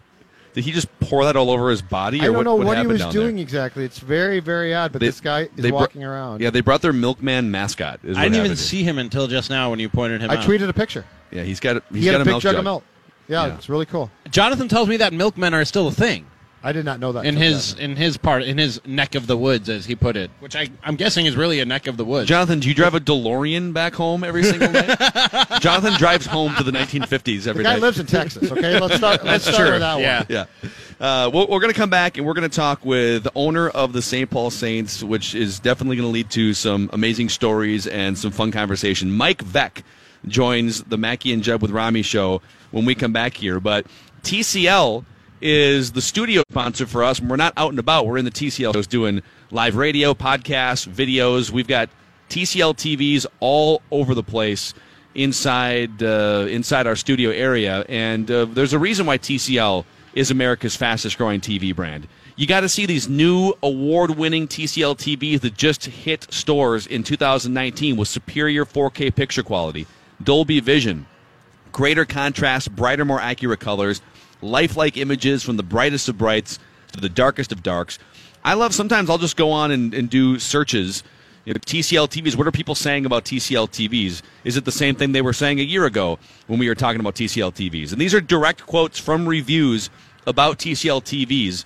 Did 0.54 0.64
he 0.64 0.72
just 0.72 0.88
pour 1.00 1.24
that 1.24 1.36
all 1.36 1.50
over 1.50 1.68
his 1.68 1.82
body? 1.82 2.20
I 2.20 2.26
don't 2.26 2.36
what, 2.36 2.42
know 2.44 2.54
what, 2.54 2.66
what, 2.68 2.78
he 2.78 2.86
was 2.86 3.04
doing 3.06 3.36
There? 3.36 3.42
exactly. 3.42 3.84
It's 3.84 3.98
very, 3.98 4.40
very 4.40 4.72
odd. 4.72 4.92
But 4.92 5.00
They- 5.00 5.06
this 5.06 5.20
guy 5.20 5.40
is 5.42 5.48
they 5.56 5.70
br- 5.70 5.74
walking 5.76 6.04
around. 6.04 6.40
Yeah, 6.40 6.50
they 6.50 6.60
brought 6.60 6.80
their 6.80 6.92
milkman 6.92 7.50
mascot. 7.50 8.00
Is 8.04 8.16
I 8.16 8.22
didn't 8.22 8.34
even 8.36 8.44
happened. 8.46 8.58
see 8.60 8.82
him 8.84 8.98
until 8.98 9.26
just 9.26 9.50
now 9.50 9.70
when 9.70 9.80
you 9.80 9.88
pointed 9.88 10.20
him 10.20 10.30
I 10.30 10.36
out. 10.36 10.44
tweeted 10.44 10.68
a 10.68 10.72
picture. 10.72 11.04
Yeah, 11.30 11.42
he's 11.42 11.58
got. 11.60 11.82
He's 11.92 12.02
he 12.02 12.06
had 12.06 12.12
got 12.12 12.20
a 12.20 12.24
big 12.24 12.30
milk 12.32 12.42
jug 12.42 12.52
jug. 12.52 12.58
of 12.60 12.64
milk. 12.64 12.84
Yeah, 13.28 13.46
Yeah. 13.46 13.54
it's 13.54 13.68
really 13.68 13.86
cool. 13.86 14.10
Jonathan 14.30 14.68
tells 14.68 14.88
me 14.88 14.96
that 14.98 15.12
milkmen 15.12 15.54
are 15.54 15.64
still 15.64 15.88
a 15.88 15.92
thing 15.92 16.24
I 16.66 16.72
did 16.72 16.84
not 16.86 16.98
know 16.98 17.12
that. 17.12 17.26
in 17.26 17.36
his 17.36 17.74
then. 17.74 17.90
in 17.90 17.96
his 17.96 18.16
part 18.16 18.42
in 18.42 18.56
his 18.56 18.80
neck 18.86 19.14
of 19.14 19.26
the 19.26 19.36
woods, 19.36 19.68
as 19.68 19.84
he 19.84 19.94
put 19.94 20.16
it, 20.16 20.30
which 20.40 20.56
I 20.56 20.68
I'm 20.82 20.96
guessing 20.96 21.26
is 21.26 21.36
really 21.36 21.60
a 21.60 21.64
neck 21.66 21.86
of 21.86 21.96
the 21.98 22.04
woods. 22.06 22.26
Jonathan, 22.28 22.58
do 22.60 22.68
you 22.68 22.74
drive 22.74 22.94
a 22.94 23.00
DeLorean 23.00 23.72
back 23.74 23.94
home 23.94 24.24
every 24.24 24.42
single 24.52 24.72
day? 24.72 24.94
Jonathan 25.60 25.92
drives 25.98 26.24
home 26.26 26.54
to 26.56 26.62
the 26.64 26.72
1950s 26.72 27.42
the 27.44 27.50
every 27.50 27.64
guy 27.64 27.74
day. 27.74 27.80
lives 27.80 27.98
in 28.00 28.06
Texas. 28.06 28.50
Okay, 28.50 28.80
let's 28.80 28.94
start. 28.96 29.22
let's 29.24 29.44
That's 29.44 29.56
start 29.56 29.56
true. 29.56 29.70
with 29.72 29.80
that 29.80 29.94
one. 29.94 30.02
Yeah. 30.02 30.24
Yeah. 30.28 30.44
Uh, 30.98 31.30
we're 31.32 31.44
we're 31.46 31.60
going 31.60 31.72
to 31.72 31.78
come 31.78 31.90
back 31.90 32.16
and 32.16 32.26
we're 32.26 32.32
going 32.34 32.48
to 32.48 32.56
talk 32.56 32.84
with 32.84 33.24
the 33.24 33.32
owner 33.34 33.68
of 33.68 33.92
the 33.92 34.00
St. 34.00 34.30
Paul 34.30 34.50
Saints, 34.50 35.02
which 35.02 35.34
is 35.34 35.60
definitely 35.60 35.96
going 35.96 36.08
to 36.08 36.12
lead 36.12 36.30
to 36.30 36.54
some 36.54 36.88
amazing 36.92 37.28
stories 37.28 37.86
and 37.86 38.16
some 38.16 38.30
fun 38.30 38.50
conversation. 38.50 39.10
Mike 39.12 39.44
Veeck 39.44 39.82
joins 40.28 40.82
the 40.84 40.96
Mackey 40.96 41.32
and 41.34 41.42
Judd 41.42 41.60
with 41.60 41.70
Rami 41.72 42.00
show 42.00 42.40
when 42.70 42.86
we 42.86 42.94
come 42.94 43.12
back 43.12 43.34
here. 43.36 43.60
But 43.60 43.86
TCL 44.22 45.04
is 45.44 45.92
the 45.92 46.00
studio 46.00 46.42
sponsor 46.50 46.86
for 46.86 47.04
us. 47.04 47.20
When 47.20 47.28
we're 47.28 47.36
not 47.36 47.52
out 47.58 47.68
and 47.68 47.78
about, 47.78 48.06
we're 48.06 48.16
in 48.16 48.24
the 48.24 48.30
TCL 48.30 48.72
shows 48.72 48.86
doing 48.86 49.22
live 49.50 49.76
radio, 49.76 50.14
podcasts, 50.14 50.88
videos. 50.88 51.50
We've 51.50 51.68
got 51.68 51.90
TCL 52.30 52.74
TVs 52.76 53.26
all 53.40 53.82
over 53.90 54.14
the 54.14 54.22
place 54.22 54.72
inside 55.14 56.02
uh, 56.02 56.46
inside 56.48 56.86
our 56.86 56.96
studio 56.96 57.30
area, 57.30 57.84
and 57.90 58.28
uh, 58.30 58.46
there's 58.46 58.72
a 58.72 58.78
reason 58.78 59.04
why 59.04 59.18
TCL 59.18 59.84
is 60.14 60.30
America's 60.30 60.74
fastest 60.74 61.18
growing 61.18 61.42
TV 61.42 61.76
brand. 61.76 62.08
You 62.36 62.46
got 62.46 62.60
to 62.60 62.68
see 62.68 62.86
these 62.86 63.08
new 63.08 63.52
award 63.62 64.12
winning 64.12 64.48
TCL 64.48 64.96
TVs 64.96 65.40
that 65.42 65.54
just 65.54 65.84
hit 65.84 66.32
stores 66.32 66.86
in 66.86 67.02
2019 67.04 67.96
with 67.96 68.08
superior 68.08 68.64
4K 68.64 69.14
picture 69.14 69.42
quality, 69.42 69.86
Dolby 70.22 70.60
Vision, 70.60 71.06
greater 71.70 72.06
contrast, 72.06 72.74
brighter, 72.74 73.04
more 73.04 73.20
accurate 73.20 73.60
colors, 73.60 74.00
lifelike 74.44 74.96
images 74.96 75.42
from 75.42 75.56
the 75.56 75.62
brightest 75.62 76.08
of 76.08 76.18
brights 76.18 76.58
to 76.92 77.00
the 77.00 77.08
darkest 77.08 77.50
of 77.50 77.62
darks. 77.62 77.98
I 78.44 78.54
love 78.54 78.74
sometimes 78.74 79.08
I'll 79.08 79.18
just 79.18 79.36
go 79.36 79.50
on 79.50 79.70
and, 79.70 79.94
and 79.94 80.08
do 80.10 80.38
searches. 80.38 81.02
You 81.44 81.54
know, 81.54 81.60
TCL 81.60 82.08
TVs, 82.08 82.36
what 82.36 82.46
are 82.46 82.52
people 82.52 82.74
saying 82.74 83.06
about 83.06 83.24
TCL 83.24 83.68
TVs? 83.70 84.22
Is 84.44 84.56
it 84.56 84.64
the 84.64 84.72
same 84.72 84.94
thing 84.94 85.12
they 85.12 85.22
were 85.22 85.32
saying 85.32 85.60
a 85.60 85.62
year 85.62 85.84
ago 85.84 86.18
when 86.46 86.58
we 86.58 86.68
were 86.68 86.74
talking 86.74 87.00
about 87.00 87.14
TCL 87.14 87.54
TVs? 87.54 87.92
And 87.92 88.00
these 88.00 88.14
are 88.14 88.20
direct 88.20 88.66
quotes 88.66 88.98
from 88.98 89.26
reviews 89.26 89.90
about 90.26 90.58
TCL 90.58 91.02
TVs. 91.02 91.64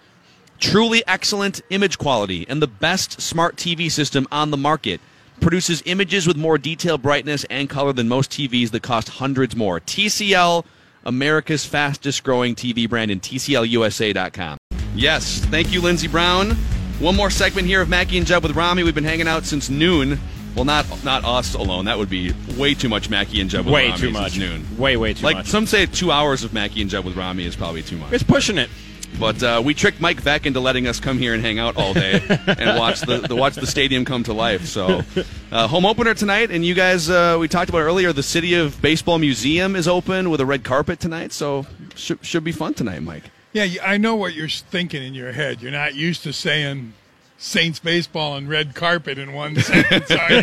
Truly 0.58 1.04
excellent 1.06 1.60
image 1.70 1.98
quality 1.98 2.44
and 2.48 2.60
the 2.60 2.66
best 2.66 3.20
smart 3.20 3.56
TV 3.56 3.90
system 3.90 4.26
on 4.32 4.50
the 4.50 4.56
market. 4.56 5.00
Produces 5.40 5.82
images 5.86 6.26
with 6.26 6.36
more 6.36 6.58
detail, 6.58 6.98
brightness, 6.98 7.44
and 7.44 7.70
color 7.70 7.92
than 7.92 8.08
most 8.08 8.32
TVs 8.32 8.70
that 8.70 8.82
cost 8.82 9.08
hundreds 9.08 9.54
more. 9.54 9.78
TCL, 9.78 10.64
America's 11.04 11.64
fastest 11.64 12.24
growing 12.24 12.54
TV 12.54 12.88
brand, 12.88 13.10
and 13.10 13.22
TCLUSA.com. 13.22 14.58
Yes, 14.94 15.38
thank 15.46 15.72
you, 15.72 15.80
Lindsey 15.80 16.08
Brown. 16.08 16.52
One 16.98 17.14
more 17.14 17.30
segment 17.30 17.66
here 17.68 17.80
of 17.80 17.88
Mackey 17.88 18.18
and 18.18 18.26
Judd 18.26 18.42
with 18.42 18.56
Rami. 18.56 18.82
We've 18.82 18.94
been 18.94 19.04
hanging 19.04 19.28
out 19.28 19.44
since 19.44 19.70
noon. 19.70 20.18
Well, 20.56 20.64
not 20.64 20.86
not 21.04 21.24
us 21.24 21.54
alone. 21.54 21.84
That 21.84 21.98
would 21.98 22.10
be 22.10 22.34
way 22.56 22.74
too 22.74 22.88
much 22.88 23.08
Mackey 23.08 23.40
and 23.40 23.48
Judd 23.48 23.64
with 23.64 23.74
Way 23.74 23.86
Rami 23.90 23.98
too 24.00 24.06
since 24.06 24.18
much. 24.18 24.38
noon. 24.38 24.66
Way 24.76 24.96
way 24.96 25.14
too 25.14 25.24
like 25.24 25.36
much. 25.36 25.44
Like 25.46 25.50
some 25.50 25.66
say, 25.66 25.86
two 25.86 26.10
hours 26.10 26.42
of 26.42 26.52
Mackey 26.52 26.82
and 26.82 26.90
Judd 26.90 27.04
with 27.04 27.16
Rami 27.16 27.44
is 27.44 27.54
probably 27.54 27.82
too 27.82 27.96
much. 27.96 28.12
it's 28.12 28.24
pushing 28.24 28.58
it. 28.58 28.68
But 29.18 29.42
uh, 29.42 29.62
we 29.64 29.74
tricked 29.74 30.00
Mike 30.00 30.22
Veeck 30.22 30.46
into 30.46 30.60
letting 30.60 30.86
us 30.86 31.00
come 31.00 31.18
here 31.18 31.34
and 31.34 31.42
hang 31.42 31.58
out 31.58 31.76
all 31.76 31.92
day 31.92 32.22
and 32.46 32.78
watch 32.78 33.00
the, 33.00 33.18
the 33.18 33.34
watch 33.34 33.56
the 33.56 33.66
stadium 33.66 34.04
come 34.04 34.22
to 34.24 34.32
life. 34.32 34.66
So, 34.66 35.02
uh, 35.50 35.66
home 35.66 35.86
opener 35.86 36.14
tonight, 36.14 36.50
and 36.50 36.64
you 36.64 36.74
guys, 36.74 37.10
uh, 37.10 37.36
we 37.40 37.48
talked 37.48 37.68
about 37.68 37.80
earlier. 37.80 38.12
The 38.12 38.22
City 38.22 38.54
of 38.54 38.80
Baseball 38.80 39.18
Museum 39.18 39.74
is 39.74 39.88
open 39.88 40.30
with 40.30 40.40
a 40.40 40.46
red 40.46 40.62
carpet 40.62 41.00
tonight, 41.00 41.32
so 41.32 41.66
should 41.94 42.24
should 42.24 42.44
be 42.44 42.52
fun 42.52 42.74
tonight, 42.74 43.02
Mike. 43.02 43.24
Yeah, 43.52 43.66
I 43.82 43.96
know 43.96 44.14
what 44.14 44.34
you're 44.34 44.48
thinking 44.48 45.02
in 45.02 45.14
your 45.14 45.32
head. 45.32 45.62
You're 45.62 45.72
not 45.72 45.94
used 45.94 46.22
to 46.24 46.32
saying 46.32 46.92
Saints 47.40 47.78
baseball 47.78 48.36
and 48.36 48.48
red 48.48 48.74
carpet 48.74 49.16
in 49.16 49.32
one 49.32 49.54
sentence, 49.60 50.10
are 50.10 50.32
you? 50.32 50.42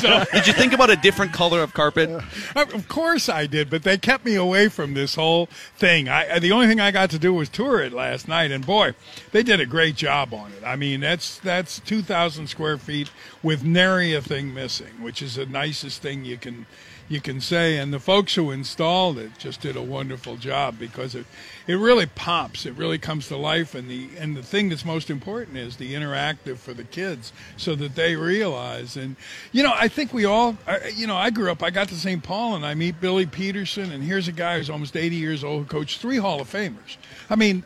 So, 0.00 0.24
Did 0.32 0.48
you 0.48 0.52
think 0.52 0.72
about 0.72 0.90
a 0.90 0.96
different 0.96 1.32
color 1.32 1.62
of 1.62 1.72
carpet? 1.72 2.10
Uh, 2.10 2.66
of 2.74 2.88
course 2.88 3.28
I 3.28 3.46
did, 3.46 3.70
but 3.70 3.84
they 3.84 3.96
kept 3.96 4.24
me 4.24 4.34
away 4.34 4.68
from 4.68 4.94
this 4.94 5.14
whole 5.14 5.46
thing. 5.76 6.08
I 6.08 6.28
uh, 6.28 6.38
the 6.40 6.50
only 6.50 6.66
thing 6.66 6.80
I 6.80 6.90
got 6.90 7.10
to 7.10 7.18
do 7.18 7.32
was 7.32 7.48
tour 7.48 7.80
it 7.80 7.92
last 7.92 8.26
night, 8.26 8.50
and 8.50 8.66
boy, 8.66 8.94
they 9.30 9.44
did 9.44 9.60
a 9.60 9.66
great 9.66 9.94
job 9.94 10.34
on 10.34 10.50
it. 10.52 10.64
I 10.66 10.74
mean, 10.74 10.98
that's 10.98 11.38
that's 11.38 11.78
2,000 11.78 12.48
square 12.48 12.76
feet 12.76 13.10
with 13.40 13.62
nary 13.62 14.12
a 14.12 14.20
thing 14.20 14.52
missing, 14.52 15.00
which 15.00 15.22
is 15.22 15.36
the 15.36 15.46
nicest 15.46 16.02
thing 16.02 16.24
you 16.24 16.38
can 16.38 16.66
you 17.12 17.20
can 17.20 17.40
say. 17.40 17.76
And 17.76 17.92
the 17.92 18.00
folks 18.00 18.34
who 18.34 18.50
installed 18.50 19.18
it 19.18 19.32
just 19.38 19.60
did 19.60 19.76
a 19.76 19.82
wonderful 19.82 20.36
job 20.36 20.78
because 20.78 21.14
it 21.14 21.26
it 21.66 21.74
really 21.74 22.06
pops. 22.06 22.66
It 22.66 22.74
really 22.74 22.98
comes 22.98 23.28
to 23.28 23.36
life, 23.36 23.74
and 23.74 23.88
the 23.88 24.08
and 24.18 24.36
the 24.36 24.42
thing 24.42 24.70
that's 24.70 24.84
most 24.84 25.10
important 25.10 25.58
is 25.58 25.76
the 25.76 25.94
interactive 25.94 26.56
for 26.56 26.72
the 26.72 26.84
kids, 26.84 27.32
so 27.56 27.74
that 27.76 27.94
they 27.94 28.16
realize. 28.16 28.96
And 28.96 29.16
you 29.52 29.62
know, 29.62 29.72
I 29.74 29.88
think 29.88 30.12
we 30.12 30.24
all, 30.24 30.56
you 30.94 31.06
know, 31.06 31.16
I 31.16 31.30
grew 31.30 31.50
up. 31.52 31.62
I 31.62 31.70
got 31.70 31.88
to 31.88 31.94
St. 31.94 32.22
Paul, 32.22 32.56
and 32.56 32.64
I 32.64 32.74
meet 32.74 33.00
Billy 33.00 33.26
Peterson, 33.26 33.92
and 33.92 34.02
here's 34.02 34.26
a 34.26 34.32
guy 34.32 34.58
who's 34.58 34.70
almost 34.70 34.96
80 34.96 35.14
years 35.16 35.44
old 35.44 35.62
who 35.62 35.68
coached 35.68 36.00
three 36.00 36.16
Hall 36.16 36.40
of 36.40 36.50
Famers. 36.50 36.96
I 37.28 37.36
mean, 37.36 37.62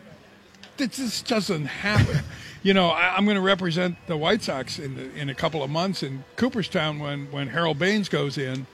this, 0.76 1.22
doesn't 1.22 1.66
happen. 1.66 2.20
You 2.62 2.74
know, 2.74 2.88
I, 2.88 3.14
I'm 3.16 3.24
going 3.26 3.36
to 3.36 3.42
represent 3.42 3.96
the 4.08 4.16
White 4.16 4.42
Sox 4.42 4.80
in 4.80 4.96
the, 4.96 5.14
in 5.14 5.28
a 5.28 5.36
couple 5.36 5.62
of 5.62 5.70
months 5.70 6.02
in 6.02 6.24
Cooperstown 6.34 6.98
when 6.98 7.30
when 7.30 7.46
Harold 7.46 7.78
Baines 7.78 8.08
goes 8.08 8.38
in. 8.38 8.66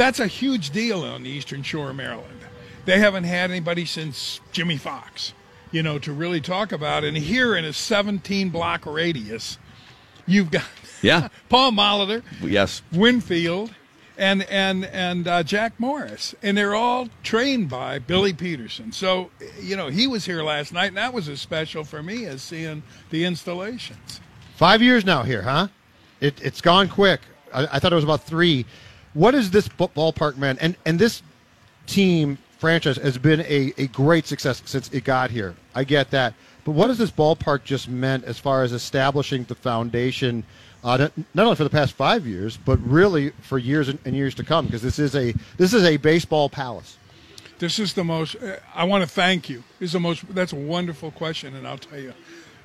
That's 0.00 0.18
a 0.18 0.26
huge 0.26 0.70
deal 0.70 1.02
on 1.02 1.24
the 1.24 1.28
Eastern 1.28 1.62
Shore 1.62 1.90
of 1.90 1.96
Maryland. 1.96 2.40
They 2.86 2.98
haven't 2.98 3.24
had 3.24 3.50
anybody 3.50 3.84
since 3.84 4.40
Jimmie 4.50 4.78
Foxx, 4.78 5.34
you 5.72 5.82
know, 5.82 5.98
to 5.98 6.10
really 6.14 6.40
talk 6.40 6.72
about. 6.72 7.04
And 7.04 7.14
here 7.18 7.54
in 7.54 7.66
a 7.66 7.74
17 7.74 8.48
block 8.48 8.86
radius, 8.86 9.58
you've 10.26 10.50
got 10.50 10.64
Yeah. 11.02 11.28
Paul 11.50 11.72
Molitor, 11.72 12.22
Yes. 12.40 12.80
Winfield, 12.90 13.74
and 14.16 14.42
and 14.44 14.86
and 14.86 15.28
uh, 15.28 15.42
Jack 15.42 15.78
Morris, 15.78 16.34
and 16.42 16.56
they're 16.56 16.74
all 16.74 17.10
trained 17.22 17.68
by 17.68 17.98
Billy 17.98 18.32
Peterson. 18.32 18.92
So 18.92 19.30
you 19.60 19.76
know 19.76 19.88
he 19.88 20.06
was 20.06 20.24
here 20.24 20.42
last 20.42 20.72
night, 20.72 20.86
and 20.88 20.96
that 20.96 21.12
was 21.12 21.28
as 21.28 21.42
special 21.42 21.84
for 21.84 22.02
me 22.02 22.24
as 22.24 22.40
seeing 22.40 22.82
the 23.10 23.26
installations. 23.26 24.22
Five 24.56 24.80
years 24.80 25.04
now 25.04 25.24
here, 25.24 25.42
huh? 25.42 25.68
It, 26.22 26.40
it's 26.42 26.62
gone 26.62 26.88
quick. 26.88 27.20
I, 27.52 27.68
I 27.72 27.78
thought 27.78 27.92
it 27.92 27.96
was 27.96 28.04
about 28.04 28.24
three. 28.24 28.64
What 29.14 29.34
is 29.34 29.50
this 29.50 29.68
ballpark, 29.68 30.36
man? 30.36 30.58
And 30.60 30.76
and 30.84 30.98
this 30.98 31.22
team 31.86 32.38
franchise 32.58 32.96
has 32.96 33.18
been 33.18 33.40
a, 33.40 33.72
a 33.78 33.86
great 33.88 34.26
success 34.26 34.62
since 34.66 34.88
it 34.90 35.04
got 35.04 35.30
here. 35.30 35.54
I 35.74 35.84
get 35.84 36.10
that. 36.10 36.34
But 36.64 36.72
what 36.72 36.88
has 36.88 36.98
this 36.98 37.10
ballpark 37.10 37.64
just 37.64 37.88
meant 37.88 38.24
as 38.24 38.38
far 38.38 38.62
as 38.62 38.72
establishing 38.72 39.44
the 39.44 39.54
foundation, 39.54 40.44
uh, 40.84 41.08
not, 41.34 41.44
only 41.44 41.56
for 41.56 41.64
the 41.64 41.70
past 41.70 41.94
five 41.94 42.26
years, 42.26 42.58
but 42.58 42.78
really 42.86 43.30
for 43.40 43.58
years 43.58 43.88
and, 43.88 43.98
and 44.04 44.14
years 44.14 44.34
to 44.36 44.44
come? 44.44 44.66
Because 44.66 44.82
this 44.82 44.98
is 44.98 45.16
a 45.16 45.34
this 45.56 45.72
is 45.72 45.84
a 45.84 45.96
baseball 45.96 46.48
palace. 46.48 46.96
This 47.58 47.78
is 47.78 47.94
the 47.94 48.04
most. 48.04 48.36
Uh, 48.36 48.56
I 48.74 48.84
want 48.84 49.02
to 49.02 49.08
thank 49.08 49.48
you. 49.48 49.64
Is 49.80 49.92
the 49.92 50.00
most. 50.00 50.26
That's 50.34 50.52
a 50.52 50.56
wonderful 50.56 51.10
question, 51.10 51.56
and 51.56 51.66
I'll 51.66 51.78
tell 51.78 51.98
you, 51.98 52.14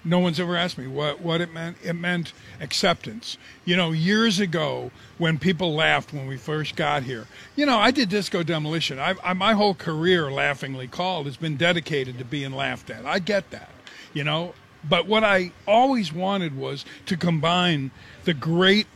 no 0.05 0.19
one's 0.19 0.39
ever 0.39 0.55
asked 0.55 0.77
me 0.77 0.87
what 0.87 1.19
what 1.19 1.41
it 1.41 1.51
meant. 1.51 1.77
It 1.83 1.93
meant 1.93 2.31
acceptance. 2.61 3.37
You 3.65 3.75
know, 3.75 3.91
years 3.91 4.39
ago 4.39 4.91
when 5.17 5.39
people 5.39 5.73
laughed 5.73 6.13
when 6.13 6.27
we 6.27 6.37
first 6.37 6.75
got 6.75 7.03
here. 7.03 7.25
You 7.55 7.65
know, 7.65 7.77
I 7.77 7.91
did 7.91 8.09
disco 8.09 8.43
demolition. 8.43 8.99
I, 8.99 9.15
I 9.23 9.33
my 9.33 9.53
whole 9.53 9.73
career, 9.73 10.31
laughingly 10.31 10.87
called, 10.87 11.25
has 11.25 11.37
been 11.37 11.57
dedicated 11.57 12.19
to 12.19 12.25
being 12.25 12.51
laughed 12.51 12.89
at. 12.89 13.05
I 13.05 13.19
get 13.19 13.49
that. 13.51 13.69
You 14.13 14.23
know, 14.23 14.53
but 14.87 15.07
what 15.07 15.23
I 15.23 15.51
always 15.67 16.13
wanted 16.13 16.55
was 16.55 16.85
to 17.07 17.17
combine 17.17 17.91
the 18.23 18.33
great 18.33 18.87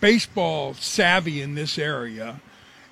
baseball 0.00 0.74
savvy 0.74 1.40
in 1.40 1.54
this 1.54 1.78
area 1.78 2.40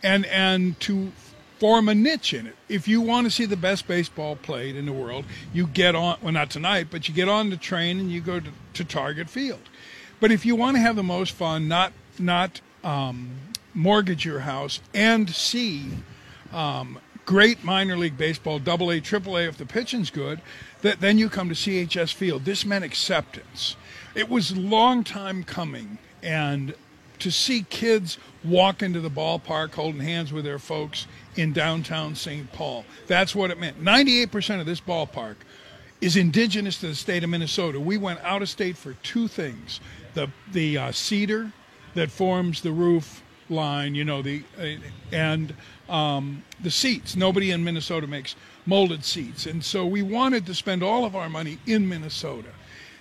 and 0.02 0.24
and 0.26 0.78
to 0.80 1.12
form 1.58 1.88
a 1.88 1.94
niche 1.94 2.34
in 2.34 2.46
it. 2.46 2.56
If 2.68 2.86
you 2.86 3.00
want 3.00 3.26
to 3.26 3.30
see 3.30 3.46
the 3.46 3.56
best 3.56 3.86
baseball 3.86 4.36
played 4.36 4.76
in 4.76 4.86
the 4.86 4.92
world, 4.92 5.24
you 5.52 5.66
get 5.66 5.94
on 5.94 6.18
well 6.22 6.32
not 6.32 6.50
tonight, 6.50 6.88
but 6.90 7.08
you 7.08 7.14
get 7.14 7.28
on 7.28 7.50
the 7.50 7.56
train 7.56 7.98
and 7.98 8.10
you 8.10 8.20
go 8.20 8.40
to, 8.40 8.50
to 8.74 8.84
Target 8.84 9.30
Field. 9.30 9.60
But 10.20 10.32
if 10.32 10.46
you 10.46 10.56
want 10.56 10.76
to 10.76 10.80
have 10.80 10.96
the 10.96 11.02
most 11.02 11.32
fun, 11.32 11.68
not 11.68 11.92
not 12.18 12.60
um, 12.84 13.30
mortgage 13.74 14.24
your 14.24 14.40
house 14.40 14.80
and 14.94 15.28
see 15.30 15.90
um, 16.52 16.98
great 17.24 17.64
minor 17.64 17.96
league 17.96 18.16
baseball, 18.16 18.58
double 18.58 18.90
A, 18.90 19.00
triple 19.00 19.36
A 19.36 19.42
if 19.42 19.58
the 19.58 19.66
pitching's 19.66 20.10
good, 20.10 20.40
that 20.82 21.00
then 21.00 21.18
you 21.18 21.28
come 21.28 21.48
to 21.48 21.54
CHS 21.54 22.14
Field. 22.14 22.44
This 22.44 22.64
meant 22.64 22.84
acceptance. 22.84 23.76
It 24.14 24.28
was 24.28 24.56
long 24.56 25.04
time 25.04 25.44
coming, 25.44 25.98
and 26.22 26.74
to 27.18 27.30
see 27.30 27.64
kids 27.68 28.18
walk 28.44 28.82
into 28.82 29.00
the 29.00 29.10
ballpark 29.10 29.74
holding 29.74 30.00
hands 30.00 30.32
with 30.32 30.44
their 30.44 30.58
folks 30.58 31.06
in 31.36 31.52
downtown 31.52 32.14
St. 32.14 32.50
Paul, 32.52 32.84
that's 33.06 33.34
what 33.34 33.50
it 33.50 33.58
meant. 33.58 33.82
98% 33.82 34.60
of 34.60 34.66
this 34.66 34.80
ballpark 34.80 35.36
is 36.00 36.16
indigenous 36.16 36.78
to 36.80 36.88
the 36.88 36.94
state 36.94 37.24
of 37.24 37.30
Minnesota. 37.30 37.80
We 37.80 37.96
went 37.96 38.20
out 38.22 38.42
of 38.42 38.48
state 38.48 38.76
for 38.76 38.94
two 39.02 39.28
things: 39.28 39.80
the 40.14 40.28
the 40.52 40.78
uh, 40.78 40.92
cedar 40.92 41.52
that 41.94 42.10
forms 42.10 42.60
the 42.60 42.72
roof 42.72 43.22
line, 43.48 43.94
you 43.94 44.04
know, 44.04 44.22
the 44.22 44.42
uh, 44.58 44.66
and 45.12 45.54
um, 45.88 46.44
the 46.62 46.70
seats. 46.70 47.16
Nobody 47.16 47.50
in 47.50 47.64
Minnesota 47.64 48.06
makes 48.06 48.36
molded 48.66 49.04
seats, 49.04 49.46
and 49.46 49.64
so 49.64 49.86
we 49.86 50.02
wanted 50.02 50.46
to 50.46 50.54
spend 50.54 50.82
all 50.82 51.04
of 51.04 51.16
our 51.16 51.28
money 51.28 51.58
in 51.66 51.88
Minnesota, 51.88 52.50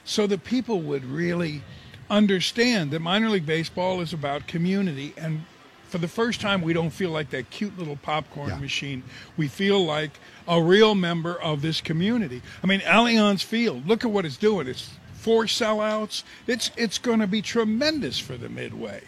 so 0.04 0.28
that 0.28 0.44
people 0.44 0.82
would 0.82 1.04
really 1.04 1.62
understand 2.10 2.92
that 2.92 3.00
minor 3.00 3.30
league 3.30 3.46
baseball 3.46 4.00
is 4.00 4.14
about 4.14 4.48
community 4.48 5.14
and 5.18 5.44
for 5.90 5.98
the 5.98 6.08
first 6.08 6.42
time 6.42 6.62
we 6.62 6.74
don't 6.74 6.90
feel 6.90 7.12
like 7.12 7.30
that 7.32 7.50
cute 7.50 7.78
little 7.78 7.96
popcorn 7.98 8.60
machine. 8.60 9.04
We 9.38 9.48
feel 9.48 9.84
like 9.84 10.12
a 10.48 10.62
real 10.62 10.96
member 10.96 11.40
of 11.42 11.62
this 11.62 11.82
community. 11.82 12.42
I 12.64 12.68
mean 12.68 12.82
allianz 12.82 13.44
field 13.44 13.88
look 13.88 14.04
at 14.04 14.12
what 14.12 14.26
it's 14.26 14.38
doing. 14.38 14.68
It's 14.68 14.92
four 15.14 15.46
sellouts. 15.46 16.24
It's 16.48 16.72
it's 16.78 16.98
going 16.98 17.20
to 17.20 17.28
be 17.28 17.42
tremendous 17.42 18.20
for 18.20 18.38
the 18.38 18.50
midway. 18.50 19.04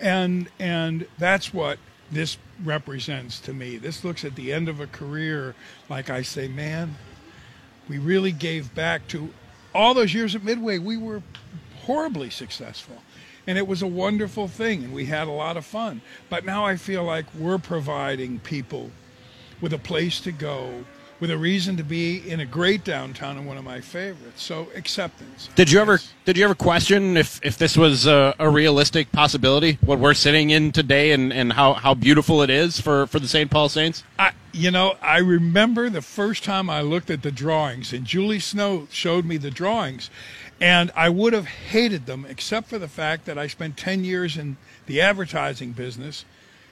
And 0.00 0.48
and 0.58 1.06
that's 1.18 1.52
what 1.54 1.78
this 2.10 2.36
represents 2.62 3.40
to 3.40 3.54
me. 3.54 3.78
This 3.78 4.04
looks 4.04 4.24
at 4.24 4.34
the 4.34 4.52
end 4.52 4.68
of 4.68 4.80
a 4.80 4.86
career 4.86 5.54
like 5.88 6.08
i 6.10 6.22
say 6.22 6.48
man 6.48 6.96
we 7.88 7.98
really 7.98 8.32
gave 8.32 8.74
back 8.74 9.06
to 9.08 9.28
all 9.74 9.94
those 9.94 10.14
years 10.14 10.34
at 10.34 10.42
midway 10.42 10.78
we 10.78 10.96
were 10.96 11.22
horribly 11.82 12.30
successful 12.30 13.02
and 13.46 13.58
it 13.58 13.66
was 13.66 13.82
a 13.82 13.86
wonderful 13.86 14.48
thing 14.48 14.84
and 14.84 14.92
we 14.92 15.06
had 15.06 15.26
a 15.26 15.30
lot 15.30 15.56
of 15.56 15.64
fun 15.64 16.00
but 16.28 16.44
now 16.44 16.64
i 16.64 16.76
feel 16.76 17.04
like 17.04 17.26
we're 17.34 17.58
providing 17.58 18.38
people 18.40 18.90
with 19.60 19.72
a 19.72 19.78
place 19.78 20.20
to 20.20 20.32
go 20.32 20.84
with 21.20 21.30
a 21.30 21.38
reason 21.38 21.76
to 21.76 21.84
be 21.84 22.28
in 22.28 22.40
a 22.40 22.46
great 22.46 22.82
downtown 22.82 23.36
and 23.36 23.46
one 23.46 23.56
of 23.56 23.64
my 23.64 23.80
favorites 23.80 24.42
so 24.42 24.68
acceptance 24.74 25.48
Did 25.54 25.70
you 25.70 25.80
ever 25.80 26.00
did 26.24 26.36
you 26.36 26.44
ever 26.44 26.54
question 26.54 27.16
if, 27.16 27.40
if 27.42 27.58
this 27.58 27.76
was 27.76 28.06
a, 28.06 28.32
a 28.38 28.48
realistic 28.48 29.10
possibility? 29.10 29.78
What 29.80 29.98
we're 29.98 30.14
sitting 30.14 30.50
in 30.50 30.70
today 30.70 31.10
and, 31.10 31.32
and 31.32 31.52
how, 31.52 31.72
how 31.72 31.94
beautiful 31.94 32.42
it 32.42 32.50
is 32.50 32.80
for, 32.80 33.08
for 33.08 33.18
the 33.18 33.26
St. 33.26 33.50
Paul 33.50 33.68
Saints? 33.68 34.04
I, 34.20 34.30
you 34.52 34.70
know, 34.70 34.94
I 35.02 35.18
remember 35.18 35.90
the 35.90 36.00
first 36.00 36.44
time 36.44 36.70
I 36.70 36.80
looked 36.80 37.10
at 37.10 37.22
the 37.22 37.32
drawings, 37.32 37.92
and 37.92 38.04
Julie 38.04 38.38
Snow 38.38 38.86
showed 38.92 39.24
me 39.24 39.36
the 39.36 39.50
drawings, 39.50 40.10
and 40.62 40.92
I 40.94 41.08
would 41.08 41.32
have 41.32 41.46
hated 41.46 42.06
them 42.06 42.24
except 42.28 42.68
for 42.68 42.78
the 42.78 42.86
fact 42.86 43.24
that 43.24 43.36
I 43.36 43.48
spent 43.48 43.76
10 43.76 44.04
years 44.04 44.36
in 44.36 44.56
the 44.86 45.00
advertising 45.00 45.72
business 45.72 46.24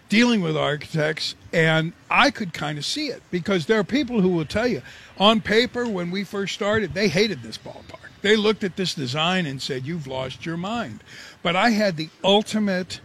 dealing 0.09 0.43
with 0.43 0.57
architects, 0.57 1.35
and 1.53 1.93
I 2.09 2.31
could 2.31 2.53
kind 2.53 2.79
of 2.79 2.85
see 2.85 3.09
it 3.09 3.21
because 3.33 3.67
there 3.67 3.81
are 3.81 3.85
people 3.85 4.21
who 4.21 4.29
will 4.29 4.45
tell 4.45 4.69
you 4.69 4.83
on 5.19 5.41
paper 5.41 5.89
when 5.89 6.13
we 6.13 6.23
first 6.23 6.55
started, 6.55 6.95
they 6.95 7.09
hated 7.09 7.43
this 7.43 7.59
ballpark. 7.59 8.11
They 8.23 8.37
looked 8.37 8.63
at 8.63 8.77
this 8.77 8.95
design 8.95 9.45
and 9.45 9.61
said, 9.61 9.85
You've 9.85 10.07
lost 10.07 10.47
your 10.47 10.57
mind. 10.57 11.03
But 11.43 11.57
I 11.57 11.71
had 11.71 11.97
the 11.97 12.11
ultimate 12.23 13.01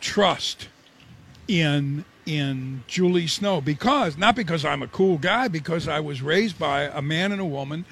trust 0.00 0.68
in 1.46 2.04
in 2.24 2.82
Julie 2.86 3.26
Snow 3.26 3.60
because 3.60 4.16
not 4.16 4.36
because 4.36 4.64
I'm 4.64 4.82
a 4.82 4.88
cool 4.88 5.18
guy 5.18 5.48
because 5.48 5.86
I 5.86 6.00
was 6.00 6.22
raised 6.22 6.58
by 6.58 6.82
a 6.82 7.02
man 7.02 7.32
and 7.32 7.40
a 7.40 7.44
woman 7.44 7.84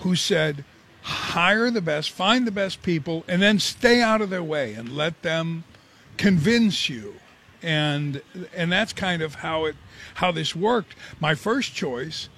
who 0.00 0.16
said 0.16 0.64
hire 1.02 1.70
the 1.70 1.80
best 1.80 2.10
find 2.10 2.46
the 2.46 2.52
best 2.52 2.82
people 2.82 3.24
and 3.26 3.42
then 3.42 3.58
stay 3.58 4.00
out 4.00 4.20
of 4.20 4.30
their 4.30 4.42
way 4.42 4.74
and 4.74 4.96
let 4.96 5.22
them 5.22 5.64
convince 6.16 6.88
you. 6.88 7.14
And 7.62 8.22
and 8.54 8.72
that's 8.72 8.92
kind 8.92 9.22
of 9.22 9.36
how 9.36 9.64
it 9.66 9.76
how 10.14 10.32
this 10.32 10.54
worked. 10.54 10.94
My 11.20 11.34
first 11.34 11.74
choice 11.74 12.28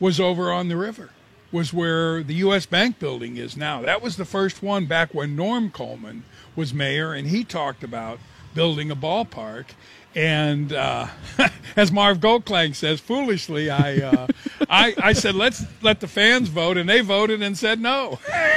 was 0.00 0.20
over 0.20 0.52
on 0.52 0.68
the 0.68 0.76
river 0.76 1.10
was 1.50 1.72
where 1.72 2.22
the 2.22 2.34
US 2.34 2.66
Bank 2.66 2.98
building 2.98 3.36
is 3.36 3.56
now. 3.56 3.80
That 3.82 4.02
was 4.02 4.16
the 4.16 4.24
first 4.24 4.62
one 4.62 4.86
back 4.86 5.14
when 5.14 5.34
Norm 5.34 5.70
Coleman 5.70 6.24
was 6.54 6.74
mayor 6.74 7.12
and 7.12 7.28
he 7.28 7.42
talked 7.42 7.82
about 7.82 8.18
building 8.54 8.90
a 8.90 8.96
ballpark 8.96 9.66
and 10.14 10.72
uh, 10.72 11.06
as 11.76 11.92
Marv 11.92 12.18
Goldklang 12.18 12.74
says, 12.74 13.00
foolishly, 13.00 13.70
I, 13.70 13.98
uh, 13.98 14.26
I, 14.68 14.94
I 14.98 15.12
said, 15.12 15.34
let's 15.34 15.64
let 15.82 16.00
the 16.00 16.08
fans 16.08 16.48
vote, 16.48 16.76
and 16.76 16.88
they 16.88 17.00
voted 17.00 17.42
and 17.42 17.56
said 17.56 17.80
no. 17.80 18.18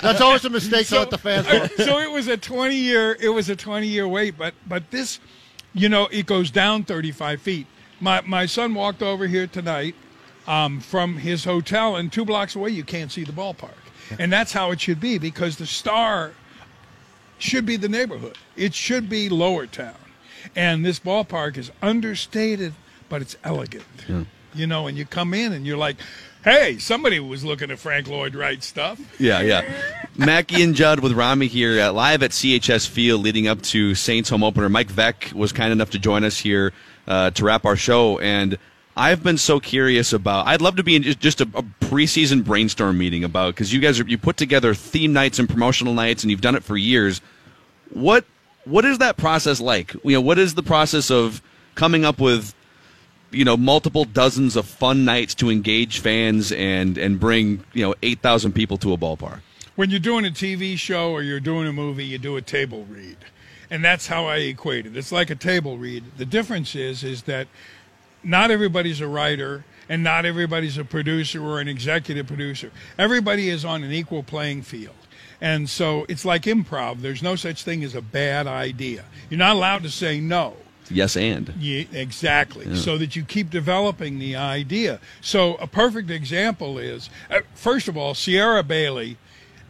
That's 0.00 0.20
always 0.20 0.44
a 0.44 0.50
mistake 0.50 0.86
to 0.88 0.98
let 1.00 1.10
the 1.10 1.18
fans 1.18 1.46
vote. 1.46 1.70
so 1.78 1.98
it 1.98 2.10
was 2.10 2.28
a 2.28 2.36
20 2.36 2.74
year, 2.76 3.16
it 3.20 3.30
was 3.30 3.48
a 3.48 3.56
20 3.56 3.86
year 3.86 4.06
wait, 4.06 4.36
but 4.36 4.54
but 4.66 4.90
this, 4.90 5.18
you 5.72 5.88
know, 5.88 6.06
it 6.08 6.26
goes 6.26 6.50
down 6.50 6.84
35 6.84 7.40
feet. 7.40 7.66
My 8.00 8.20
my 8.22 8.46
son 8.46 8.74
walked 8.74 9.02
over 9.02 9.26
here 9.26 9.46
tonight 9.46 9.94
um, 10.46 10.80
from 10.80 11.16
his 11.16 11.44
hotel, 11.44 11.96
and 11.96 12.12
two 12.12 12.24
blocks 12.24 12.54
away, 12.56 12.70
you 12.70 12.84
can't 12.84 13.10
see 13.10 13.24
the 13.24 13.32
ballpark, 13.32 13.74
and 14.18 14.32
that's 14.32 14.52
how 14.52 14.70
it 14.72 14.80
should 14.80 15.00
be 15.00 15.18
because 15.18 15.56
the 15.56 15.66
star 15.66 16.32
should 17.42 17.66
be 17.66 17.76
the 17.76 17.88
neighborhood. 17.88 18.38
It 18.56 18.74
should 18.74 19.08
be 19.08 19.28
Lower 19.28 19.66
Town. 19.66 19.94
And 20.56 20.84
this 20.84 20.98
ballpark 20.98 21.56
is 21.56 21.70
understated, 21.82 22.74
but 23.08 23.22
it's 23.22 23.36
elegant. 23.44 23.84
You 24.54 24.66
know, 24.66 24.86
and 24.86 24.96
you 24.98 25.04
come 25.04 25.34
in 25.34 25.52
and 25.52 25.66
you're 25.66 25.76
like, 25.76 25.96
hey, 26.44 26.78
somebody 26.78 27.20
was 27.20 27.44
looking 27.44 27.70
at 27.70 27.78
Frank 27.78 28.08
Lloyd 28.08 28.34
Wright 28.34 28.62
stuff. 28.62 29.00
Yeah, 29.18 29.40
yeah. 29.40 29.72
Mackey 30.16 30.62
and 30.62 30.74
Judd 30.74 31.00
with 31.00 31.12
Rami 31.12 31.46
here 31.46 31.80
uh, 31.80 31.92
live 31.92 32.22
at 32.22 32.32
CHS 32.32 32.88
Field 32.88 33.22
leading 33.22 33.48
up 33.48 33.62
to 33.62 33.94
Saints 33.94 34.28
home 34.28 34.44
opener. 34.44 34.68
Mike 34.68 34.92
Veeck 34.92 35.32
was 35.32 35.52
kind 35.52 35.72
enough 35.72 35.90
to 35.90 35.98
join 35.98 36.24
us 36.24 36.38
here 36.38 36.72
uh, 37.06 37.30
to 37.30 37.44
wrap 37.44 37.64
our 37.64 37.76
show, 37.76 38.18
and 38.18 38.58
I've 38.96 39.22
been 39.22 39.38
so 39.38 39.58
curious 39.58 40.12
about. 40.12 40.46
I'd 40.46 40.60
love 40.60 40.76
to 40.76 40.82
be 40.82 40.96
in 40.96 41.02
just- 41.02 41.40
a, 41.40 41.44
a 41.54 41.62
preseason 41.80 42.44
brainstorm 42.44 42.98
meeting 42.98 43.24
about 43.24 43.54
because 43.54 43.72
you 43.72 43.80
guys 43.80 43.98
are 44.00 44.04
you 44.04 44.18
put 44.18 44.36
together 44.36 44.74
theme 44.74 45.12
nights 45.12 45.38
and 45.38 45.48
promotional 45.48 45.94
nights, 45.94 46.22
and 46.22 46.30
you've 46.30 46.40
done 46.40 46.54
it 46.54 46.64
for 46.64 46.76
years. 46.76 47.20
What 47.90 48.24
what 48.64 48.84
is 48.84 48.98
that 48.98 49.16
process 49.16 49.60
like? 49.60 49.94
You 50.04 50.12
know, 50.12 50.20
what 50.20 50.38
is 50.38 50.54
the 50.54 50.62
process 50.62 51.10
of 51.10 51.42
coming 51.74 52.04
up 52.04 52.20
with 52.20 52.54
you 53.30 53.44
know 53.44 53.56
multiple 53.56 54.04
dozens 54.04 54.56
of 54.56 54.66
fun 54.66 55.04
nights 55.04 55.34
to 55.36 55.50
engage 55.50 56.00
fans 56.00 56.52
and 56.52 56.98
and 56.98 57.18
bring 57.18 57.64
you 57.72 57.82
know 57.82 57.94
eight 58.02 58.20
thousand 58.20 58.52
people 58.52 58.76
to 58.78 58.92
a 58.92 58.98
ballpark? 58.98 59.40
when 59.74 59.90
you're 59.90 60.00
doing 60.00 60.24
a 60.26 60.30
TV 60.30 60.76
show 60.76 61.12
or 61.12 61.22
you're 61.22 61.40
doing 61.40 61.66
a 61.66 61.72
movie, 61.72 62.04
you 62.04 62.18
do 62.18 62.36
a 62.36 62.42
table 62.42 62.86
read. 62.90 63.16
And 63.70 63.82
that's 63.82 64.06
how 64.06 64.26
I 64.26 64.36
equate 64.36 64.84
it. 64.86 64.96
It's 64.96 65.12
like 65.12 65.30
a 65.30 65.34
table 65.34 65.78
read. 65.78 66.04
The 66.18 66.26
difference 66.26 66.74
is 66.74 67.02
is 67.02 67.22
that 67.22 67.48
not 68.22 68.50
everybody's 68.50 69.00
a 69.00 69.08
writer 69.08 69.64
and 69.88 70.02
not 70.02 70.24
everybody's 70.24 70.78
a 70.78 70.84
producer 70.84 71.44
or 71.44 71.60
an 71.60 71.68
executive 71.68 72.26
producer. 72.26 72.70
Everybody 72.98 73.48
is 73.48 73.64
on 73.64 73.82
an 73.82 73.92
equal 73.92 74.22
playing 74.22 74.62
field. 74.62 74.94
And 75.40 75.68
so 75.68 76.06
it's 76.08 76.24
like 76.24 76.42
improv. 76.42 77.00
There's 77.00 77.22
no 77.22 77.34
such 77.34 77.64
thing 77.64 77.82
as 77.82 77.94
a 77.94 78.00
bad 78.00 78.46
idea. 78.46 79.04
You're 79.28 79.38
not 79.38 79.56
allowed 79.56 79.82
to 79.82 79.90
say 79.90 80.20
no. 80.20 80.56
Yes, 80.88 81.16
and 81.16 81.52
Yeah, 81.58 81.84
exactly. 81.92 82.66
Yeah. 82.66 82.76
So 82.76 82.98
that 82.98 83.16
you 83.16 83.24
keep 83.24 83.50
developing 83.50 84.18
the 84.18 84.36
idea. 84.36 85.00
So 85.20 85.54
a 85.54 85.66
perfect 85.66 86.10
example 86.10 86.78
is, 86.78 87.08
uh, 87.30 87.40
first 87.54 87.88
of 87.88 87.96
all, 87.96 88.14
Sierra 88.14 88.62
Bailey 88.62 89.16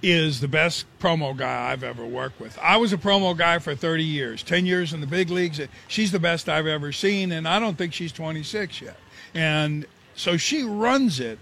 is 0.03 0.41
the 0.41 0.49
best 0.49 0.85
promo 0.99 1.37
guy 1.37 1.71
I've 1.71 1.85
ever 1.85 2.05
worked 2.05 2.41
with. 2.41 2.59
I 2.61 2.77
was 2.77 2.93
a 2.93 2.97
promo 2.97 3.37
guy 3.37 3.59
for 3.59 3.75
30 3.75 4.03
years, 4.03 4.43
10 4.43 4.67
years 4.67 4.93
in 4.93 5.01
the 5.01 5.07
big 5.07 5.31
leagues. 5.31 5.61
She's 5.87 6.11
the 6.11 6.19
best 6.19 6.49
I've 6.49 6.67
ever 6.67 6.93
seen, 6.93 7.31
and 7.33 7.47
I 7.47 7.61
don't 7.61 7.79
think 7.79 7.93
she's 7.93 8.13
26 8.13 8.83
yet. 8.83 8.97
And 9.35 9.87
so 10.15 10.37
she 10.37 10.63
runs 10.63 11.21
it 11.21 11.39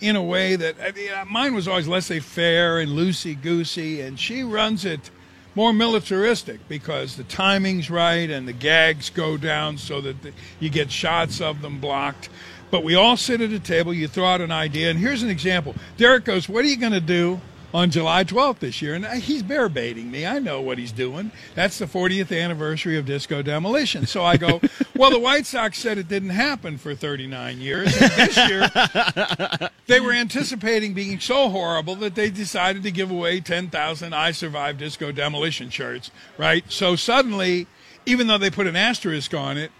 in 0.00 0.16
a 0.16 0.22
way 0.22 0.56
that 0.56 0.76
I 0.82 0.92
mean, 0.92 1.10
uh, 1.10 1.24
mine 1.24 1.54
was 1.54 1.66
always 1.66 1.88
laissez 1.88 2.20
faire 2.20 2.78
and 2.78 2.92
loosey 2.92 3.40
goosey, 3.40 4.02
and 4.02 4.20
she 4.20 4.42
runs 4.42 4.84
it 4.84 5.10
more 5.54 5.72
militaristic 5.72 6.66
because 6.68 7.16
the 7.16 7.24
timing's 7.24 7.88
right 7.88 8.28
and 8.28 8.46
the 8.46 8.52
gags 8.52 9.08
go 9.08 9.36
down 9.36 9.78
so 9.78 10.00
that 10.00 10.20
the, 10.22 10.32
you 10.58 10.68
get 10.68 10.90
shots 10.90 11.40
of 11.40 11.62
them 11.62 11.80
blocked. 11.80 12.28
But 12.70 12.82
we 12.82 12.96
all 12.96 13.16
sit 13.16 13.40
at 13.40 13.52
a 13.52 13.60
table, 13.60 13.94
you 13.94 14.08
throw 14.08 14.26
out 14.26 14.40
an 14.40 14.50
idea, 14.50 14.90
and 14.90 14.98
here's 14.98 15.22
an 15.22 15.30
example. 15.30 15.74
Derek 15.96 16.24
goes, 16.24 16.48
What 16.48 16.64
are 16.64 16.68
you 16.68 16.76
going 16.76 16.92
to 16.92 17.00
do? 17.00 17.40
On 17.74 17.90
July 17.90 18.22
12th 18.22 18.60
this 18.60 18.80
year, 18.80 18.94
and 18.94 19.04
uh, 19.04 19.10
he's 19.14 19.42
bear 19.42 19.68
baiting 19.68 20.08
me. 20.08 20.24
I 20.24 20.38
know 20.38 20.60
what 20.60 20.78
he's 20.78 20.92
doing. 20.92 21.32
That's 21.56 21.76
the 21.76 21.86
40th 21.86 22.30
anniversary 22.30 22.96
of 22.96 23.04
Disco 23.04 23.42
Demolition. 23.42 24.06
So 24.06 24.24
I 24.24 24.36
go, 24.36 24.60
Well, 24.96 25.10
the 25.10 25.18
White 25.18 25.44
Sox 25.44 25.78
said 25.78 25.98
it 25.98 26.06
didn't 26.06 26.30
happen 26.30 26.78
for 26.78 26.94
39 26.94 27.58
years. 27.58 28.00
And 28.00 28.12
this 28.12 28.36
year, 28.48 29.70
they 29.86 29.98
were 29.98 30.12
anticipating 30.12 30.94
being 30.94 31.18
so 31.18 31.48
horrible 31.48 31.96
that 31.96 32.14
they 32.14 32.30
decided 32.30 32.84
to 32.84 32.92
give 32.92 33.10
away 33.10 33.40
10,000 33.40 34.14
I 34.14 34.30
Survived 34.30 34.78
Disco 34.78 35.10
Demolition 35.10 35.68
shirts, 35.68 36.12
right? 36.38 36.64
So 36.70 36.94
suddenly, 36.94 37.66
even 38.06 38.28
though 38.28 38.38
they 38.38 38.50
put 38.50 38.68
an 38.68 38.76
asterisk 38.76 39.34
on 39.34 39.58
it, 39.58 39.72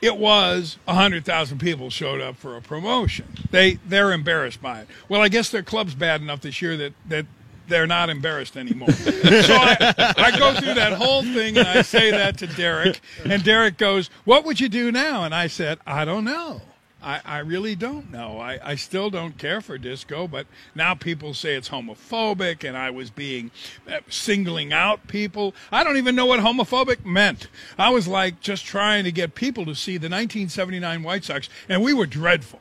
it 0.00 0.16
was 0.16 0.78
100,000 0.86 1.58
people 1.58 1.90
showed 1.90 2.22
up 2.22 2.36
for 2.36 2.56
a 2.56 2.62
promotion. 2.62 3.26
They, 3.50 3.74
they're 3.86 4.12
embarrassed 4.12 4.62
by 4.62 4.80
it. 4.80 4.88
Well, 5.08 5.20
I 5.20 5.28
guess 5.28 5.50
their 5.50 5.62
club's 5.62 5.94
bad 5.94 6.22
enough 6.22 6.40
this 6.40 6.62
year 6.62 6.78
that, 6.78 6.94
that 7.08 7.26
they're 7.68 7.86
not 7.86 8.10
embarrassed 8.10 8.56
anymore. 8.56 8.90
so 8.92 9.54
I, 9.54 10.14
I 10.16 10.38
go 10.38 10.54
through 10.54 10.74
that 10.74 10.92
whole 10.94 11.22
thing 11.22 11.58
and 11.58 11.68
I 11.68 11.82
say 11.82 12.10
that 12.10 12.38
to 12.38 12.46
Derek, 12.46 13.00
and 13.24 13.42
Derek 13.42 13.78
goes, 13.78 14.08
What 14.24 14.44
would 14.44 14.60
you 14.60 14.68
do 14.68 14.92
now? 14.92 15.24
And 15.24 15.34
I 15.34 15.46
said, 15.46 15.78
I 15.86 16.04
don't 16.04 16.24
know. 16.24 16.62
I, 17.02 17.20
I 17.24 17.38
really 17.38 17.74
don't 17.74 18.10
know. 18.10 18.38
I, 18.38 18.58
I 18.62 18.74
still 18.76 19.10
don't 19.10 19.36
care 19.36 19.60
for 19.60 19.76
disco, 19.76 20.28
but 20.28 20.46
now 20.74 20.94
people 20.94 21.34
say 21.34 21.54
it's 21.54 21.68
homophobic, 21.68 22.66
and 22.66 22.76
I 22.76 22.90
was 22.90 23.10
being 23.10 23.50
uh, 23.90 24.00
singling 24.08 24.72
out 24.72 25.08
people. 25.08 25.54
I 25.72 25.82
don't 25.82 25.96
even 25.96 26.14
know 26.14 26.26
what 26.26 26.40
homophobic 26.40 27.04
meant. 27.04 27.48
I 27.76 27.90
was 27.90 28.06
like 28.06 28.40
just 28.40 28.64
trying 28.64 29.04
to 29.04 29.12
get 29.12 29.34
people 29.34 29.64
to 29.66 29.74
see 29.74 29.94
the 29.94 30.08
1979 30.08 31.02
White 31.02 31.24
Sox, 31.24 31.48
and 31.68 31.82
we 31.82 31.92
were 31.92 32.06
dreadful. 32.06 32.60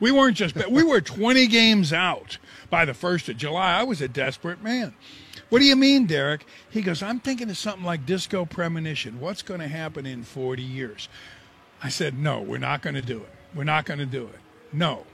We 0.00 0.10
weren't 0.10 0.36
just 0.36 0.56
we 0.68 0.82
were 0.82 1.00
20 1.00 1.46
games 1.48 1.92
out 1.92 2.38
by 2.72 2.86
the 2.86 2.92
1st 2.92 3.28
of 3.28 3.36
July. 3.36 3.78
I 3.78 3.82
was 3.82 4.00
a 4.00 4.08
desperate 4.08 4.62
man. 4.62 4.94
What 5.50 5.58
do 5.58 5.66
you 5.66 5.76
mean, 5.76 6.06
Derek? 6.06 6.46
He 6.70 6.80
goes, 6.80 7.02
I'm 7.02 7.20
thinking 7.20 7.50
of 7.50 7.58
something 7.58 7.84
like 7.84 8.06
disco 8.06 8.46
premonition. 8.46 9.20
What's 9.20 9.42
going 9.42 9.60
to 9.60 9.68
happen 9.68 10.06
in 10.06 10.22
40 10.22 10.62
years? 10.62 11.10
I 11.82 11.90
said, 11.90 12.18
No, 12.18 12.40
we're 12.40 12.56
not 12.56 12.80
going 12.80 12.94
to 12.94 13.02
do 13.02 13.18
it. 13.18 13.28
We're 13.54 13.64
not 13.64 13.84
going 13.84 13.98
to 13.98 14.06
do 14.06 14.24
it. 14.24 14.40
No, 14.72 15.04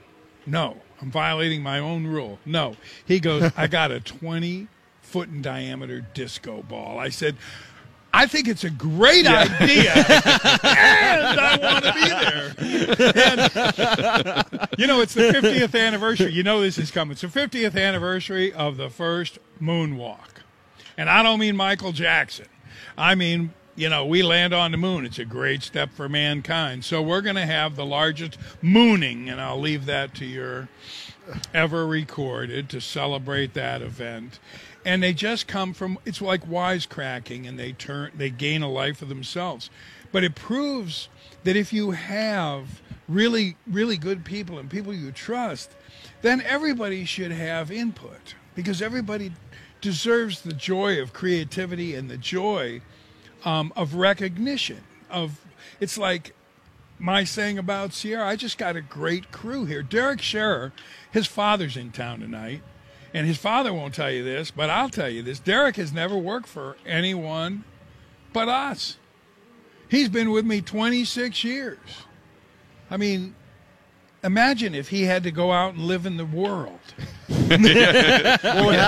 no. 0.45 0.77
I'm 1.01 1.11
violating 1.11 1.61
my 1.61 1.79
own 1.79 2.07
rule. 2.07 2.39
No. 2.45 2.77
He 3.05 3.19
goes, 3.19 3.51
I 3.57 3.67
got 3.67 3.91
a 3.91 3.99
20 3.99 4.69
foot 5.01 5.27
in 5.27 5.41
diameter 5.41 5.99
disco 6.13 6.63
ball. 6.63 6.97
I 6.97 7.09
said, 7.09 7.35
I 8.13 8.25
think 8.25 8.47
it's 8.47 8.63
a 8.63 8.69
great 8.69 9.27
idea, 9.27 9.93
and 10.63 11.39
I 11.39 11.59
want 11.61 11.85
to 11.85 11.93
be 11.93 12.09
there. 12.09 12.53
And, 13.15 14.69
you 14.79 14.87
know, 14.87 15.01
it's 15.01 15.13
the 15.13 15.31
50th 15.31 15.79
anniversary. 15.79 16.31
You 16.31 16.43
know 16.43 16.61
this 16.61 16.77
is 16.77 16.89
coming. 16.91 17.11
It's 17.11 17.21
the 17.21 17.27
50th 17.27 17.79
anniversary 17.79 18.51
of 18.51 18.77
the 18.77 18.89
first 18.89 19.37
moonwalk. 19.61 20.41
And 20.97 21.09
I 21.09 21.23
don't 21.23 21.39
mean 21.39 21.55
Michael 21.55 21.91
Jackson. 21.91 22.47
I 22.97 23.15
mean, 23.15 23.53
you 23.75 23.89
know, 23.89 24.05
we 24.05 24.23
land 24.23 24.53
on 24.53 24.71
the 24.71 24.77
moon. 24.77 25.05
It's 25.05 25.19
a 25.19 25.25
great 25.25 25.63
step 25.63 25.91
for 25.93 26.09
mankind. 26.09 26.83
So 26.83 27.01
we're 27.01 27.21
going 27.21 27.37
to 27.37 27.45
have 27.45 27.75
the 27.75 27.85
largest 27.85 28.37
mooning, 28.61 29.29
and 29.29 29.39
I'll 29.39 29.59
leave 29.59 29.85
that 29.85 30.13
to 30.15 30.25
your 30.25 30.67
ever 31.53 31.87
recorded 31.87 32.69
to 32.69 32.81
celebrate 32.81 33.53
that 33.53 33.81
event. 33.81 34.39
And 34.89 35.03
they 35.03 35.13
just 35.13 35.45
come 35.45 35.75
from 35.75 35.99
it's 36.03 36.19
like 36.19 36.49
wisecracking 36.49 37.47
and 37.47 37.59
they 37.59 37.73
turn 37.73 38.11
they 38.17 38.31
gain 38.31 38.63
a 38.63 38.71
life 38.71 39.03
of 39.03 39.07
themselves. 39.07 39.69
But 40.11 40.23
it 40.23 40.33
proves 40.33 41.09
that 41.43 41.55
if 41.55 41.71
you 41.71 41.91
have 41.91 42.81
really 43.07 43.55
really 43.67 43.97
good 43.97 44.25
people 44.25 44.57
and 44.57 44.67
people 44.67 44.91
you 44.91 45.11
trust, 45.11 45.75
then 46.23 46.41
everybody 46.41 47.05
should 47.05 47.31
have 47.31 47.69
input 47.69 48.33
because 48.55 48.81
everybody 48.81 49.31
deserves 49.79 50.41
the 50.41 50.53
joy 50.53 50.99
of 50.99 51.13
creativity 51.13 51.93
and 51.93 52.09
the 52.09 52.17
joy 52.17 52.81
um, 53.45 53.71
of 53.75 53.93
recognition 53.93 54.81
of 55.07 55.39
it's 55.79 55.99
like 55.99 56.33
my 56.97 57.23
saying 57.23 57.59
about 57.59 57.93
Sierra, 57.93 58.27
I 58.27 58.35
just 58.35 58.57
got 58.57 58.75
a 58.75 58.81
great 58.81 59.31
crew 59.31 59.65
here. 59.65 59.83
Derek 59.83 60.19
Sharrer, 60.19 60.71
his 61.11 61.27
father's 61.27 61.77
in 61.77 61.91
town 61.91 62.21
tonight, 62.21 62.63
and 63.13 63.25
his 63.27 63.37
father 63.37 63.73
won't 63.73 63.93
tell 63.93 64.11
you 64.11 64.23
this, 64.23 64.51
but 64.51 64.69
I'll 64.69 64.89
tell 64.89 65.09
you 65.09 65.21
this. 65.23 65.39
Derek 65.39 65.75
has 65.77 65.91
never 65.91 66.17
worked 66.17 66.47
for 66.47 66.77
anyone 66.85 67.63
but 68.33 68.47
us. 68.47 68.97
He's 69.89 70.09
been 70.09 70.29
with 70.29 70.45
me 70.45 70.61
26 70.61 71.43
years. 71.43 71.79
I 72.91 72.97
mean, 72.97 73.33
imagine 74.23 74.75
if 74.75 74.89
he 74.89 75.03
had 75.03 75.23
to 75.23 75.31
go 75.31 75.51
out 75.51 75.73
and 75.73 75.83
live 75.83 76.05
in 76.05 76.17
the 76.17 76.25
world. 76.25 76.79
yeah, 77.49 78.37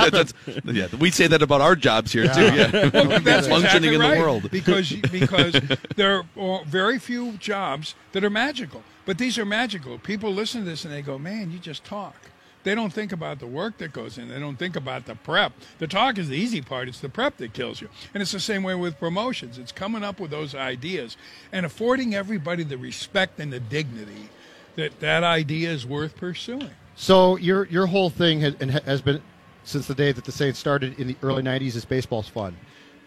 that's- 0.10 0.34
yeah, 0.66 0.88
we 1.00 1.10
say 1.12 1.28
that 1.28 1.42
about 1.42 1.62
our 1.62 1.76
jobs 1.76 2.12
here 2.12 2.32
too. 2.34 2.42
Yeah, 2.54 2.90
Well, 2.94 3.20
that's 3.22 3.48
functioning 3.48 3.94
exactly 3.94 3.96
in 3.96 4.02
right, 4.02 4.14
the 4.16 4.20
world 4.22 4.52
because 4.52 4.92
because 5.12 5.60
there 5.96 6.24
are 6.40 6.64
very 6.66 7.00
few 7.00 7.34
jobs 7.34 7.96
that 8.12 8.24
are 8.24 8.30
magical, 8.30 8.84
but 9.06 9.18
these 9.18 9.38
are 9.38 9.46
magical. 9.46 9.98
People 10.00 10.32
listen 10.34 10.64
to 10.64 10.70
this 10.70 10.86
and 10.86 10.94
they 10.94 11.02
go, 11.02 11.18
"Man, 11.18 11.52
you 11.52 11.60
just 11.60 11.84
talk." 11.84 12.16
They 12.64 12.76
don't 12.76 12.94
think 12.94 13.12
about 13.12 13.40
the 13.40 13.48
work 13.48 13.78
that 13.80 13.92
goes 13.92 14.18
in. 14.18 14.30
They 14.30 14.40
don't 14.40 14.58
think 14.58 14.76
about 14.76 15.06
the 15.06 15.16
prep. 15.16 15.54
The 15.80 15.88
talk 15.88 16.18
is 16.18 16.30
the 16.30 16.38
easy 16.38 16.62
part. 16.62 16.88
It's 16.88 17.00
the 17.00 17.10
prep 17.10 17.38
that 17.38 17.54
kills 17.54 17.82
you. 17.82 17.90
And 18.14 18.22
it's 18.22 18.32
the 18.32 18.40
same 18.40 18.64
way 18.64 18.76
with 18.76 19.00
promotions. 19.00 19.58
It's 19.58 19.72
coming 19.72 20.04
up 20.04 20.20
with 20.20 20.32
those 20.32 20.54
ideas 20.54 21.18
and 21.52 21.66
affording 21.66 22.14
everybody 22.14 22.64
the 22.64 22.78
respect 22.78 23.40
and 23.40 23.52
the 23.52 23.60
dignity 23.60 24.30
that 24.76 25.00
that 25.00 25.24
idea 25.24 25.70
is 25.70 25.86
worth 25.86 26.16
pursuing. 26.16 26.72
So 26.96 27.38
your 27.38 27.66
your 27.66 27.88
whole 27.88 28.10
thing 28.10 28.42
has, 28.42 28.56
has 28.86 29.02
been 29.02 29.22
since 29.64 29.88
the 29.88 29.96
day 29.96 30.12
that 30.12 30.26
the 30.26 30.32
Saints 30.32 30.60
started 30.60 31.00
in 31.00 31.08
the 31.08 31.16
early 31.24 31.42
'90s 31.42 31.76
is 31.76 31.86
baseball's 31.86 32.28
fun. 32.28 32.56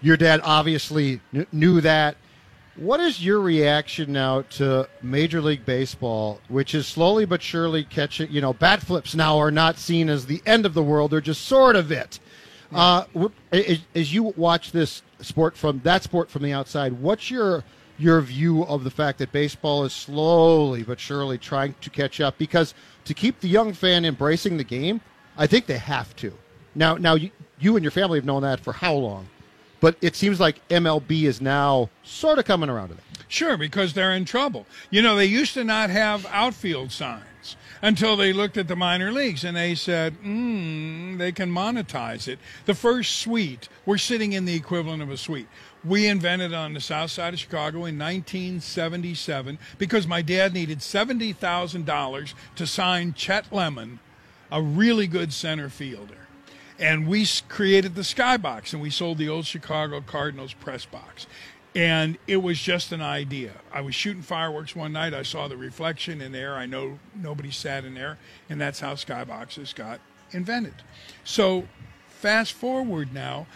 Your 0.03 0.17
dad 0.17 0.41
obviously 0.43 1.21
kn- 1.33 1.47
knew 1.53 1.81
that. 1.81 2.17
What 2.77 2.99
is 2.99 3.25
your 3.25 3.41
reaction 3.41 4.12
now 4.12 4.43
to 4.43 4.89
Major 5.01 5.41
League 5.41 5.64
Baseball, 5.64 6.41
which 6.49 6.75
is 6.75 6.89
slowly 6.89 7.25
but 7.25 7.41
surely 7.41 7.85
catching? 7.85 8.31
You 8.33 8.41
know, 8.41 8.53
bat 8.53 8.83
flips 8.83 9.14
now 9.14 9.39
are 9.39 9.53
not 9.53 9.79
seen 9.79 10.09
as 10.09 10.27
the 10.27 10.43
end 10.45 10.66
of 10.66 10.75
the 10.75 10.83
world; 10.83 11.12
they're 11.12 11.20
just 11.20 11.43
sort 11.43 11.77
of 11.77 11.93
it. 11.93 12.18
Uh, 12.72 13.05
as, 13.53 13.79
as 13.95 14.12
you 14.12 14.35
watch 14.37 14.72
this 14.72 15.03
sport 15.20 15.57
from 15.57 15.81
that 15.85 16.03
sport 16.03 16.31
from 16.31 16.43
the 16.43 16.53
outside, 16.53 16.93
what's 16.95 17.31
your 17.31 17.62
your 17.97 18.20
view 18.20 18.64
of 18.64 18.83
the 18.83 18.91
fact 18.91 19.18
that 19.18 19.31
baseball 19.31 19.85
is 19.85 19.93
slowly 19.93 20.83
but 20.83 20.99
surely 20.99 21.39
trying 21.39 21.77
to 21.81 21.91
catch 21.91 22.20
up? 22.20 22.37
Because 22.39 22.75
to 23.05 23.14
keep 23.14 23.39
the 23.39 23.49
young 23.49 23.72
fan 23.72 24.05
embracing 24.05 24.57
the 24.57 24.64
game, 24.64 25.01
I 25.37 25.47
think 25.47 25.66
they 25.66 25.79
have 25.79 26.16
to. 26.16 26.37
Now, 26.75 26.97
now 26.97 27.14
you, 27.14 27.31
you 27.61 27.77
and 27.77 27.85
your 27.85 27.93
family 27.93 28.18
have 28.18 28.25
known 28.25 28.43
that 28.43 28.59
for 28.59 28.72
how 28.72 28.95
long? 28.95 29.29
But 29.85 29.99
it 30.01 30.16
seems 30.16 30.41
like 30.41 30.66
MLB 30.68 31.24
is 31.24 31.43
now 31.43 31.91
sort 32.03 32.39
of 32.39 32.47
coming 32.47 32.70
around 32.70 32.89
to 32.89 32.95
that. 32.95 33.03
Sure, 33.28 33.59
because 33.59 33.93
they're 33.93 34.14
in 34.14 34.24
trouble. 34.24 34.64
You 34.89 35.03
know, 35.03 35.14
they 35.14 35.26
used 35.26 35.53
to 35.53 35.62
not 35.62 35.91
have 35.91 36.24
outfield 36.30 36.91
signs 36.91 37.57
until 37.82 38.16
they 38.16 38.32
looked 38.32 38.57
at 38.57 38.66
the 38.66 38.76
minor 38.76 39.12
leagues 39.12 39.45
and 39.45 39.55
they 39.55 39.74
said, 39.74 40.14
hmm, 40.14 41.18
they 41.18 41.32
can 41.32 41.51
monetize 41.51 42.28
it. 42.28 42.39
The 42.64 42.74
first 42.74 43.18
suite, 43.18 43.68
we're 43.85 43.99
sitting 43.99 44.32
in 44.32 44.47
the 44.47 44.55
equivalent 44.55 45.03
of 45.03 45.11
a 45.11 45.18
suite. 45.18 45.49
We 45.85 46.07
invented 46.07 46.55
on 46.55 46.72
the 46.72 46.80
south 46.80 47.11
side 47.11 47.35
of 47.35 47.41
Chicago 47.41 47.85
in 47.85 47.99
1977 47.99 49.59
because 49.76 50.07
my 50.07 50.22
dad 50.22 50.55
needed 50.55 50.78
$70,000 50.78 52.35
to 52.57 52.66
sign 52.66 53.12
Chet 53.12 53.53
Lemon, 53.53 53.99
a 54.51 54.62
really 54.62 55.07
good 55.07 55.35
center 55.35 55.68
fielder 55.68 56.24
and 56.79 57.07
we 57.07 57.27
created 57.49 57.95
the 57.95 58.03
skybox 58.03 58.72
and 58.72 58.83
we 58.83 58.91
sold 58.91 59.18
the 59.18 59.29
old 59.29 59.47
chicago 59.47 60.01
cardinals 60.01 60.53
press 60.55 60.85
box. 60.85 61.27
And 61.77 62.18
it 62.29 62.37
was 62.37 62.61
just 62.61 62.93
an 62.93 63.03
idea. 63.03 63.51
I 63.72 63.81
was 63.81 63.97
shooting 63.97 64.22
fireworks 64.22 64.77
one 64.77 64.93
night. 64.93 65.12
I 65.12 65.25
saw 65.25 65.49
the 65.49 65.57
reflection 65.57 66.20
in 66.20 66.31
there. 66.31 66.55
I 66.55 66.66
know 66.66 67.01
nobody 67.16 67.51
sat 67.51 67.85
in 67.85 67.95
there 67.95 68.18
and 68.49 68.61
that's 68.61 68.79
how 68.79 68.95
skyboxes 68.95 69.75
got 69.75 70.01
invented. 70.31 70.75
So 71.25 71.66
fast 72.09 72.53
forward 72.53 73.12
now 73.12 73.47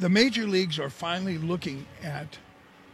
the 0.00 0.08
major 0.08 0.46
leagues 0.46 0.78
are 0.78 0.90
finally 0.90 1.36
looking 1.36 1.86
at 2.02 2.38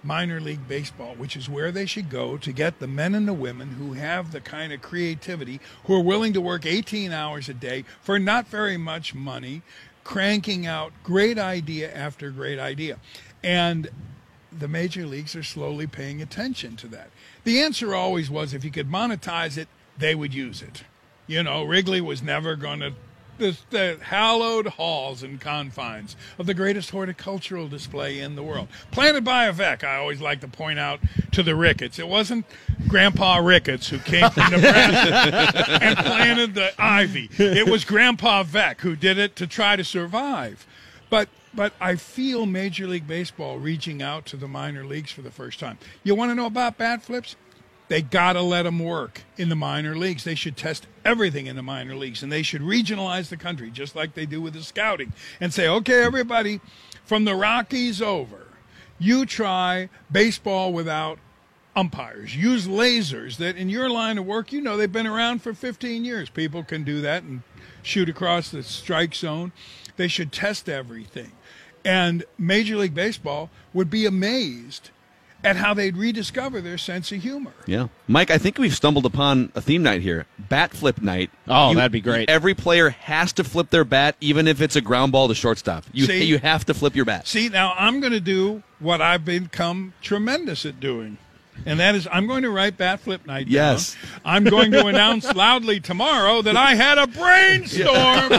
minor 0.07 0.41
league 0.41 0.67
baseball, 0.69 1.15
which 1.17 1.37
is 1.37 1.49
where 1.49 1.73
they 1.73 1.87
should 1.87 2.09
go 2.09 2.37
to 2.37 2.53
get 2.53 2.79
the 2.79 2.87
men 2.87 3.15
and 3.15 3.27
the 3.27 3.33
women 3.33 3.73
who 3.73 3.95
have 3.95 4.33
the 4.33 4.41
kind 4.41 4.73
of 4.73 4.81
creativity, 4.81 5.61
who 5.85 5.95
are 5.95 6.03
willing 6.03 6.33
to 6.33 6.41
work 6.41 6.65
18 6.65 7.13
hours 7.13 7.49
a 7.49 7.55
day 7.55 7.85
for 8.01 8.19
not 8.19 8.49
very 8.49 8.77
much 8.77 9.15
money, 9.15 9.63
cranking 10.05 10.67
out 10.67 10.93
great 11.03 11.39
idea 11.39 11.93
after 11.93 12.31
great 12.31 12.59
idea. 12.59 12.99
And 13.43 13.89
the 14.57 14.69
major 14.69 15.07
leagues 15.07 15.35
are 15.37 15.43
slowly 15.43 15.87
paying 15.87 16.23
attention 16.23 16.77
to 16.77 16.87
that. 16.89 17.11
The 17.45 17.61
answer 17.61 17.95
always 17.95 18.31
was 18.31 18.55
if 18.55 18.65
you 18.65 18.71
could 18.71 18.91
monetize 18.91 19.59
it, 19.59 19.69
they 19.99 20.15
would 20.15 20.33
use 20.33 20.63
it. 20.63 20.85
You 21.27 21.43
know, 21.43 21.65
Wrigley 21.65 22.01
was 22.01 22.23
never 22.23 22.55
going 22.55 22.81
to 22.81 22.93
the, 23.39 23.57
the 23.71 23.99
hallowed 24.03 24.67
halls 24.67 25.23
and 25.23 25.41
confines 25.41 26.17
of 26.39 26.47
the 26.47 26.55
greatest 26.55 26.91
horticultural 26.91 27.69
display 27.69 28.21
in 28.21 28.37
the 28.37 28.43
world. 28.43 28.69
Planted 28.91 29.25
by 29.25 29.47
a 29.47 29.53
Veeck, 29.53 29.85
I 29.85 29.97
always 29.97 30.21
like 30.21 30.41
to 30.41 30.49
point 30.49 30.79
out 30.79 31.01
to 31.33 31.43
the 31.43 31.55
Ricketts. 31.55 31.99
It 31.99 32.09
wasn't 32.09 32.47
Grandpa 32.89 33.39
Ricketts 33.39 33.89
who 33.89 33.99
came 33.99 34.31
from 34.31 34.51
Nebraska 34.53 35.79
and 35.83 35.97
planted 35.99 36.55
the 36.55 36.73
ivy. 36.79 37.31
It 37.39 37.69
was 37.69 37.85
Grandpa 37.85 38.45
Veeck 38.45 38.81
who 38.81 38.97
did 38.97 39.19
it 39.19 39.37
to 39.37 39.47
try 39.47 39.77
to 39.77 39.85
survive. 39.85 40.67
But 41.11 41.29
but 41.55 41.73
I 41.81 41.97
feel 41.97 42.45
Major 42.45 42.87
League 42.87 43.07
Baseball 43.07 43.59
reaching 43.59 44.03
out 44.03 44.27
to 44.27 44.37
the 44.37 44.47
minor 44.47 44.85
leagues 44.85 45.11
for 45.11 45.23
the 45.23 45.31
first 45.31 45.59
time. 45.59 45.79
You 46.05 46.15
want 46.15 46.31
to 46.31 46.35
know 46.35 46.47
about 46.47 46.77
bat 46.77 47.03
flips? 47.03 47.35
They 47.89 48.03
got 48.03 48.33
to 48.33 48.43
let 48.43 48.63
them 48.63 48.81
work 48.81 49.23
in 49.37 49.49
the 49.49 49.57
minor 49.57 49.97
leagues. 49.97 50.25
They 50.25 50.35
should 50.35 50.57
test 50.57 50.87
everything 51.05 51.47
in 51.47 51.57
the 51.57 51.63
minor 51.63 51.95
leagues 51.95 52.23
and 52.23 52.33
they 52.33 52.43
should 52.43 52.63
regionalize 52.63 53.29
the 53.29 53.37
country 53.37 53.71
just 53.71 53.95
like 53.95 54.15
they 54.15 54.27
do 54.27 54.41
with 54.41 54.55
the 54.55 54.63
scouting 54.63 55.13
and 55.41 55.55
say, 55.55 55.69
okay, 55.69 56.03
everybody, 56.03 56.61
from 57.05 57.25
the 57.25 57.37
Rockies 57.37 58.03
over, 58.03 58.49
you 58.99 59.25
try 59.25 59.89
baseball 60.11 60.73
without 60.73 61.19
umpires. 61.77 62.35
Use 62.35 62.67
lasers 62.67 63.37
that 63.37 63.57
in 63.57 63.69
your 63.69 63.89
line 63.89 64.19
of 64.19 64.27
work, 64.27 64.53
you 64.53 64.61
know, 64.61 64.77
they've 64.77 64.91
been 64.91 65.07
around 65.07 65.43
for 65.43 65.53
15 65.55 66.05
years. 66.05 66.31
People 66.31 66.65
can 66.65 66.83
do 66.83 67.01
that 67.03 67.23
and 67.23 67.43
shoot 67.83 68.09
across 68.09 68.51
the 68.51 68.63
strike 68.63 69.15
zone. 69.15 69.53
They 69.97 70.09
should 70.09 70.33
test 70.33 70.69
everything. 70.69 71.33
And 71.85 72.25
Major 72.37 72.77
League 72.77 72.95
Baseball 72.95 73.51
would 73.73 73.91
be 73.91 74.07
amazed 74.07 74.91
at 75.47 75.57
how 75.57 75.73
they'd 75.73 75.97
rediscover 75.97 76.61
their 76.61 76.77
sense 76.77 77.13
of 77.13 77.23
humor. 77.23 77.53
Yeah, 77.67 77.89
Mike. 78.09 78.31
I 78.31 78.39
think 78.39 78.59
we've 78.59 78.75
stumbled 78.75 79.07
upon 79.07 79.53
a 79.55 79.61
theme 79.61 79.83
night 79.83 80.03
here. 80.03 80.27
Bat 80.39 80.73
flip 80.73 81.01
night. 81.01 81.31
Oh, 81.47 81.73
that'd 81.73 81.93
be 81.93 82.01
great. 82.01 82.29
Every 82.29 82.55
player 82.55 82.91
has 82.91 83.33
to 83.35 83.45
flip 83.45 83.71
their 83.71 83.85
bat, 83.85 84.17
even 84.21 84.49
if 84.49 84.61
it's 84.61 84.75
a 84.77 84.81
ground 84.81 85.13
ball 85.13 85.29
to 85.29 85.35
shortstop. 85.35 85.85
You 85.93 86.07
See? 86.07 86.25
you 86.25 86.39
have 86.39 86.65
to 86.67 86.75
flip 86.75 86.97
your 86.97 87.05
bat. 87.05 87.29
See, 87.29 87.49
now 87.49 87.75
I'm 87.79 88.01
going 88.01 88.13
to 88.13 88.21
do 88.21 88.65
what 88.81 89.01
I've 89.01 89.25
become 89.25 89.95
tremendous 90.03 90.67
at 90.67 90.81
doing. 90.81 91.19
And 91.65 91.81
that 91.81 91.95
is, 91.97 92.07
I'm 92.13 92.27
going 92.27 92.43
to 92.43 92.51
write 92.51 92.77
Bat 92.77 93.01
Flip 93.01 93.27
Night. 93.27 93.45
down. 93.47 93.53
Yes. 93.53 93.97
I'm 94.25 94.45
going 94.45 94.71
to 94.73 94.87
announce 94.87 95.33
loudly 95.35 95.81
tomorrow 95.81 96.43
that 96.43 96.57
I 96.57 96.75
had 96.75 96.99
a 96.99 97.07
brainstorm. 97.09 97.97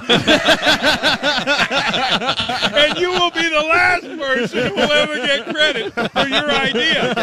and 2.74 2.98
you 3.00 3.10
will 3.12 3.32
be 3.32 3.48
the 3.50 3.66
last 3.68 4.04
person 4.18 4.68
who 4.68 4.76
will 4.76 4.92
ever 4.92 5.16
get 5.16 5.46
credit 5.54 5.94
for 5.94 6.28
your 6.28 6.50
idea. 6.52 7.14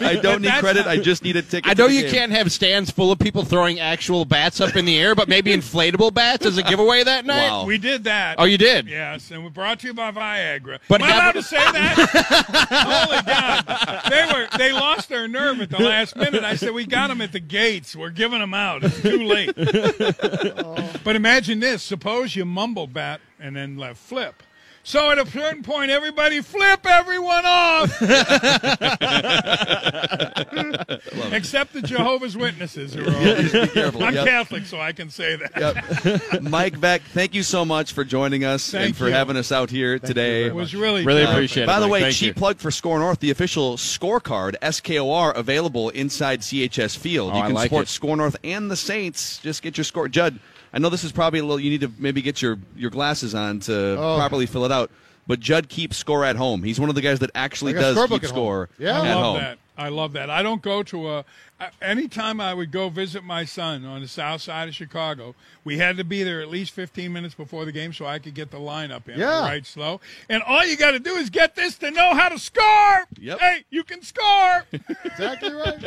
I 0.00 0.16
don't 0.20 0.42
need 0.42 0.52
credit. 0.54 0.86
I 0.86 0.96
just 0.96 1.22
need 1.22 1.36
a 1.36 1.42
ticket. 1.42 1.70
I 1.70 1.74
know 1.74 1.86
to 1.86 1.92
the 1.92 2.00
you 2.00 2.02
game. 2.02 2.12
can't 2.12 2.32
have 2.32 2.50
stands 2.52 2.90
full 2.90 3.12
of 3.12 3.18
people 3.18 3.44
throwing 3.44 3.80
actual 3.80 4.24
bats 4.24 4.60
up 4.60 4.76
in 4.76 4.84
the 4.84 4.98
air, 4.98 5.14
but 5.14 5.28
maybe 5.28 5.52
inflatable 5.54 6.12
bats 6.14 6.46
as 6.46 6.58
a 6.58 6.62
giveaway 6.62 7.04
that 7.04 7.24
night. 7.26 7.48
Wow. 7.50 7.66
We 7.66 7.78
did 7.78 8.04
that. 8.04 8.36
Oh, 8.38 8.44
you 8.44 8.58
did? 8.58 8.88
Yes, 8.88 9.30
and 9.30 9.44
we 9.44 9.50
brought 9.50 9.80
to 9.80 9.86
you 9.88 9.94
by 9.94 10.10
Viagra. 10.10 10.78
But 10.88 11.02
Am 11.02 11.08
I 11.08 11.12
have- 11.12 11.22
allowed 11.22 11.32
to 11.32 11.42
say 11.42 11.56
that? 11.56 11.94
Holy 12.70 13.22
God! 13.22 14.10
They 14.10 14.24
were 14.32 14.48
they 14.58 14.72
lost 14.72 15.08
their 15.08 15.23
nerve 15.34 15.60
at 15.60 15.68
the 15.68 15.78
last 15.82 16.16
minute. 16.24 16.42
I 16.42 16.56
said 16.56 16.72
we 16.72 16.86
got 16.86 17.08
them 17.08 17.20
at 17.20 17.32
the 17.32 17.40
gates. 17.40 17.94
We're 17.94 18.10
giving 18.10 18.38
them 18.38 18.54
out. 18.54 18.82
It's 18.84 19.02
too 19.02 19.24
late. 19.24 19.54
But 21.04 21.16
imagine 21.16 21.60
this: 21.60 21.82
suppose 21.82 22.34
you 22.34 22.46
mumble 22.46 22.86
bat 22.86 23.20
and 23.38 23.54
then 23.54 23.76
left 23.76 23.98
flip. 23.98 24.42
So 24.86 25.10
at 25.10 25.18
a 25.18 25.26
certain 25.26 25.62
point, 25.62 25.90
everybody 25.90 26.42
flip 26.42 26.84
everyone 26.86 27.44
off, 27.46 28.02
except 31.32 31.72
the 31.72 31.80
Jehovah's 31.82 32.36
Witnesses 32.36 32.92
who 32.92 33.08
are 33.08 33.14
always. 33.14 33.50
careful. 33.72 34.02
I'm 34.02 34.14
Yep. 34.14 34.26
Catholic, 34.26 34.66
so 34.66 34.78
I 34.80 34.92
can 34.92 35.08
say 35.08 35.36
that. 35.36 36.22
Yep. 36.32 36.42
Mike 36.42 36.78
Veeck, 36.78 37.00
thank 37.00 37.34
you 37.34 37.42
so 37.42 37.64
much 37.64 37.94
for 37.94 38.04
joining 38.04 38.44
us 38.44 38.70
Thank 38.70 38.88
and 38.88 38.96
for 38.96 39.06
you. 39.08 39.14
having 39.14 39.36
us 39.38 39.50
out 39.52 39.70
here 39.70 39.98
today. 39.98 40.44
It 40.44 40.54
was 40.54 40.74
really 40.74 41.04
Really 41.04 41.24
fun. 41.24 41.34
appreciate 41.34 41.62
it. 41.64 41.66
By 41.66 41.80
the 41.80 41.88
way, 41.88 42.02
Thank 42.02 42.16
cheap 42.16 42.26
you. 42.28 42.34
plug 42.34 42.58
for 42.58 42.70
SKOR 42.70 42.98
North, 42.98 43.20
the 43.20 43.30
official 43.30 43.76
scorecard, 43.78 44.56
SKOR, 44.60 45.32
available 45.34 45.88
inside 45.90 46.40
CHS 46.40 46.94
Field. 46.96 47.32
Oh, 47.32 47.36
you 47.36 47.42
I 47.42 47.46
can 47.46 47.54
like 47.54 47.64
support 47.70 47.86
it. 47.86 47.88
SKOR 47.88 48.16
North 48.18 48.36
and 48.44 48.70
the 48.70 48.76
Saints. 48.76 49.38
Just 49.38 49.62
get 49.62 49.78
your 49.78 49.84
score. 49.84 50.08
Judd, 50.08 50.38
I 50.74 50.78
know 50.80 50.88
this 50.90 51.04
is 51.04 51.12
probably 51.12 51.38
a 51.38 51.42
little, 51.44 51.60
you 51.60 51.70
need 51.70 51.82
to 51.82 51.90
maybe 51.98 52.20
get 52.20 52.42
your, 52.42 52.58
your 52.76 52.90
glasses 52.90 53.34
on 53.34 53.60
to 53.60 53.96
Oh. 53.98 54.16
properly 54.18 54.44
fill 54.46 54.64
it 54.64 54.72
out. 54.72 54.90
But 55.26 55.40
Judd 55.40 55.68
keeps 55.70 55.96
score 55.96 56.24
at 56.24 56.36
home. 56.36 56.62
He's 56.62 56.78
one 56.80 56.88
of 56.90 56.94
the 56.96 57.00
guys 57.00 57.20
that 57.20 57.30
actually 57.34 57.72
does 57.72 57.96
scorebook 57.96 58.08
keep 58.08 58.24
at 58.24 58.30
home. 58.30 58.36
score 58.36 58.68
Yeah. 58.78 59.00
I 59.00 59.08
at 59.08 59.14
love 59.14 59.24
home. 59.24 59.36
that. 59.38 59.58
I 59.76 59.88
love 59.88 60.12
that. 60.12 60.30
I 60.30 60.42
don't 60.42 60.62
go 60.62 60.82
to 60.84 61.08
a. 61.10 61.18
a- 61.60 61.70
Anytime 61.82 62.40
I 62.40 62.52
would 62.54 62.70
go 62.70 62.88
visit 62.90 63.24
my 63.24 63.44
son 63.44 63.84
on 63.84 64.00
the 64.02 64.08
south 64.08 64.42
side 64.42 64.68
of 64.68 64.74
Chicago, 64.74 65.34
we 65.64 65.78
had 65.78 65.96
to 65.96 66.04
be 66.04 66.22
there 66.22 66.40
at 66.42 66.48
least 66.48 66.72
15 66.72 67.12
minutes 67.12 67.34
before 67.34 67.64
the 67.64 67.72
game 67.72 67.92
so 67.92 68.04
I 68.06 68.18
could 68.18 68.34
get 68.34 68.50
the 68.50 68.58
lineup 68.58 69.08
in. 69.08 69.18
Yeah. 69.18 69.40
Right 69.42 69.64
slow. 69.66 70.00
And 70.28 70.42
all 70.42 70.64
you 70.66 70.76
got 70.76 70.90
to 70.92 70.98
do 70.98 71.14
is 71.16 71.30
get 71.30 71.54
this 71.56 71.76
to 71.78 71.90
know 71.90 72.14
how 72.14 72.28
to 72.28 72.38
score. 72.38 73.04
Yep. 73.18 73.38
Hey, 73.40 73.64
you 73.70 73.82
can 73.84 74.02
score. 74.02 74.64
Exactly 75.04 75.52
right. 75.52 75.84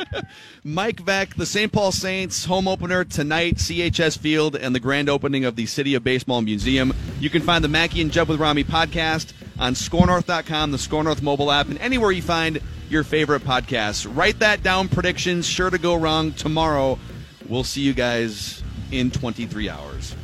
Mike 0.63 1.01
Veeck, 1.03 1.35
the 1.35 1.45
St. 1.45 1.71
Paul 1.71 1.91
Saints 1.91 2.45
home 2.45 2.67
opener 2.67 3.03
tonight, 3.03 3.55
CHS 3.55 4.17
Field, 4.17 4.55
and 4.55 4.73
the 4.73 4.79
grand 4.79 5.09
opening 5.09 5.43
of 5.45 5.55
the 5.55 5.65
City 5.65 5.95
of 5.95 6.03
Baseball 6.03 6.41
Museum. 6.41 6.93
You 7.19 7.29
can 7.29 7.41
find 7.41 7.63
the 7.63 7.67
Mackey 7.67 8.01
and 8.01 8.11
Judd 8.11 8.27
with 8.29 8.39
Rami 8.39 8.63
podcast 8.63 9.33
on 9.59 9.73
skornorth.com, 9.73 10.71
the 10.71 10.77
SKOR 10.77 11.03
North 11.03 11.21
mobile 11.21 11.51
app, 11.51 11.67
and 11.67 11.77
anywhere 11.79 12.11
you 12.11 12.21
find 12.21 12.61
your 12.89 13.03
favorite 13.03 13.43
podcasts. 13.43 14.07
Write 14.15 14.39
that 14.39 14.63
down. 14.63 14.87
Predictions 14.87 15.47
sure 15.47 15.69
to 15.69 15.77
go 15.77 15.95
wrong 15.95 16.31
tomorrow. 16.33 16.97
We'll 17.47 17.63
see 17.63 17.81
you 17.81 17.93
guys 17.93 18.63
in 18.91 19.11
23 19.11 19.69
hours. 19.69 20.15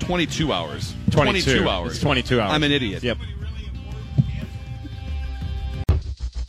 22 0.00 0.52
hours. 0.52 0.94
22. 1.10 1.68
hours. 1.68 1.92
It's 1.92 2.00
22 2.00 2.40
hours. 2.40 2.52
I'm 2.52 2.62
an 2.62 2.72
idiot. 2.72 3.02
Yep. 3.02 3.18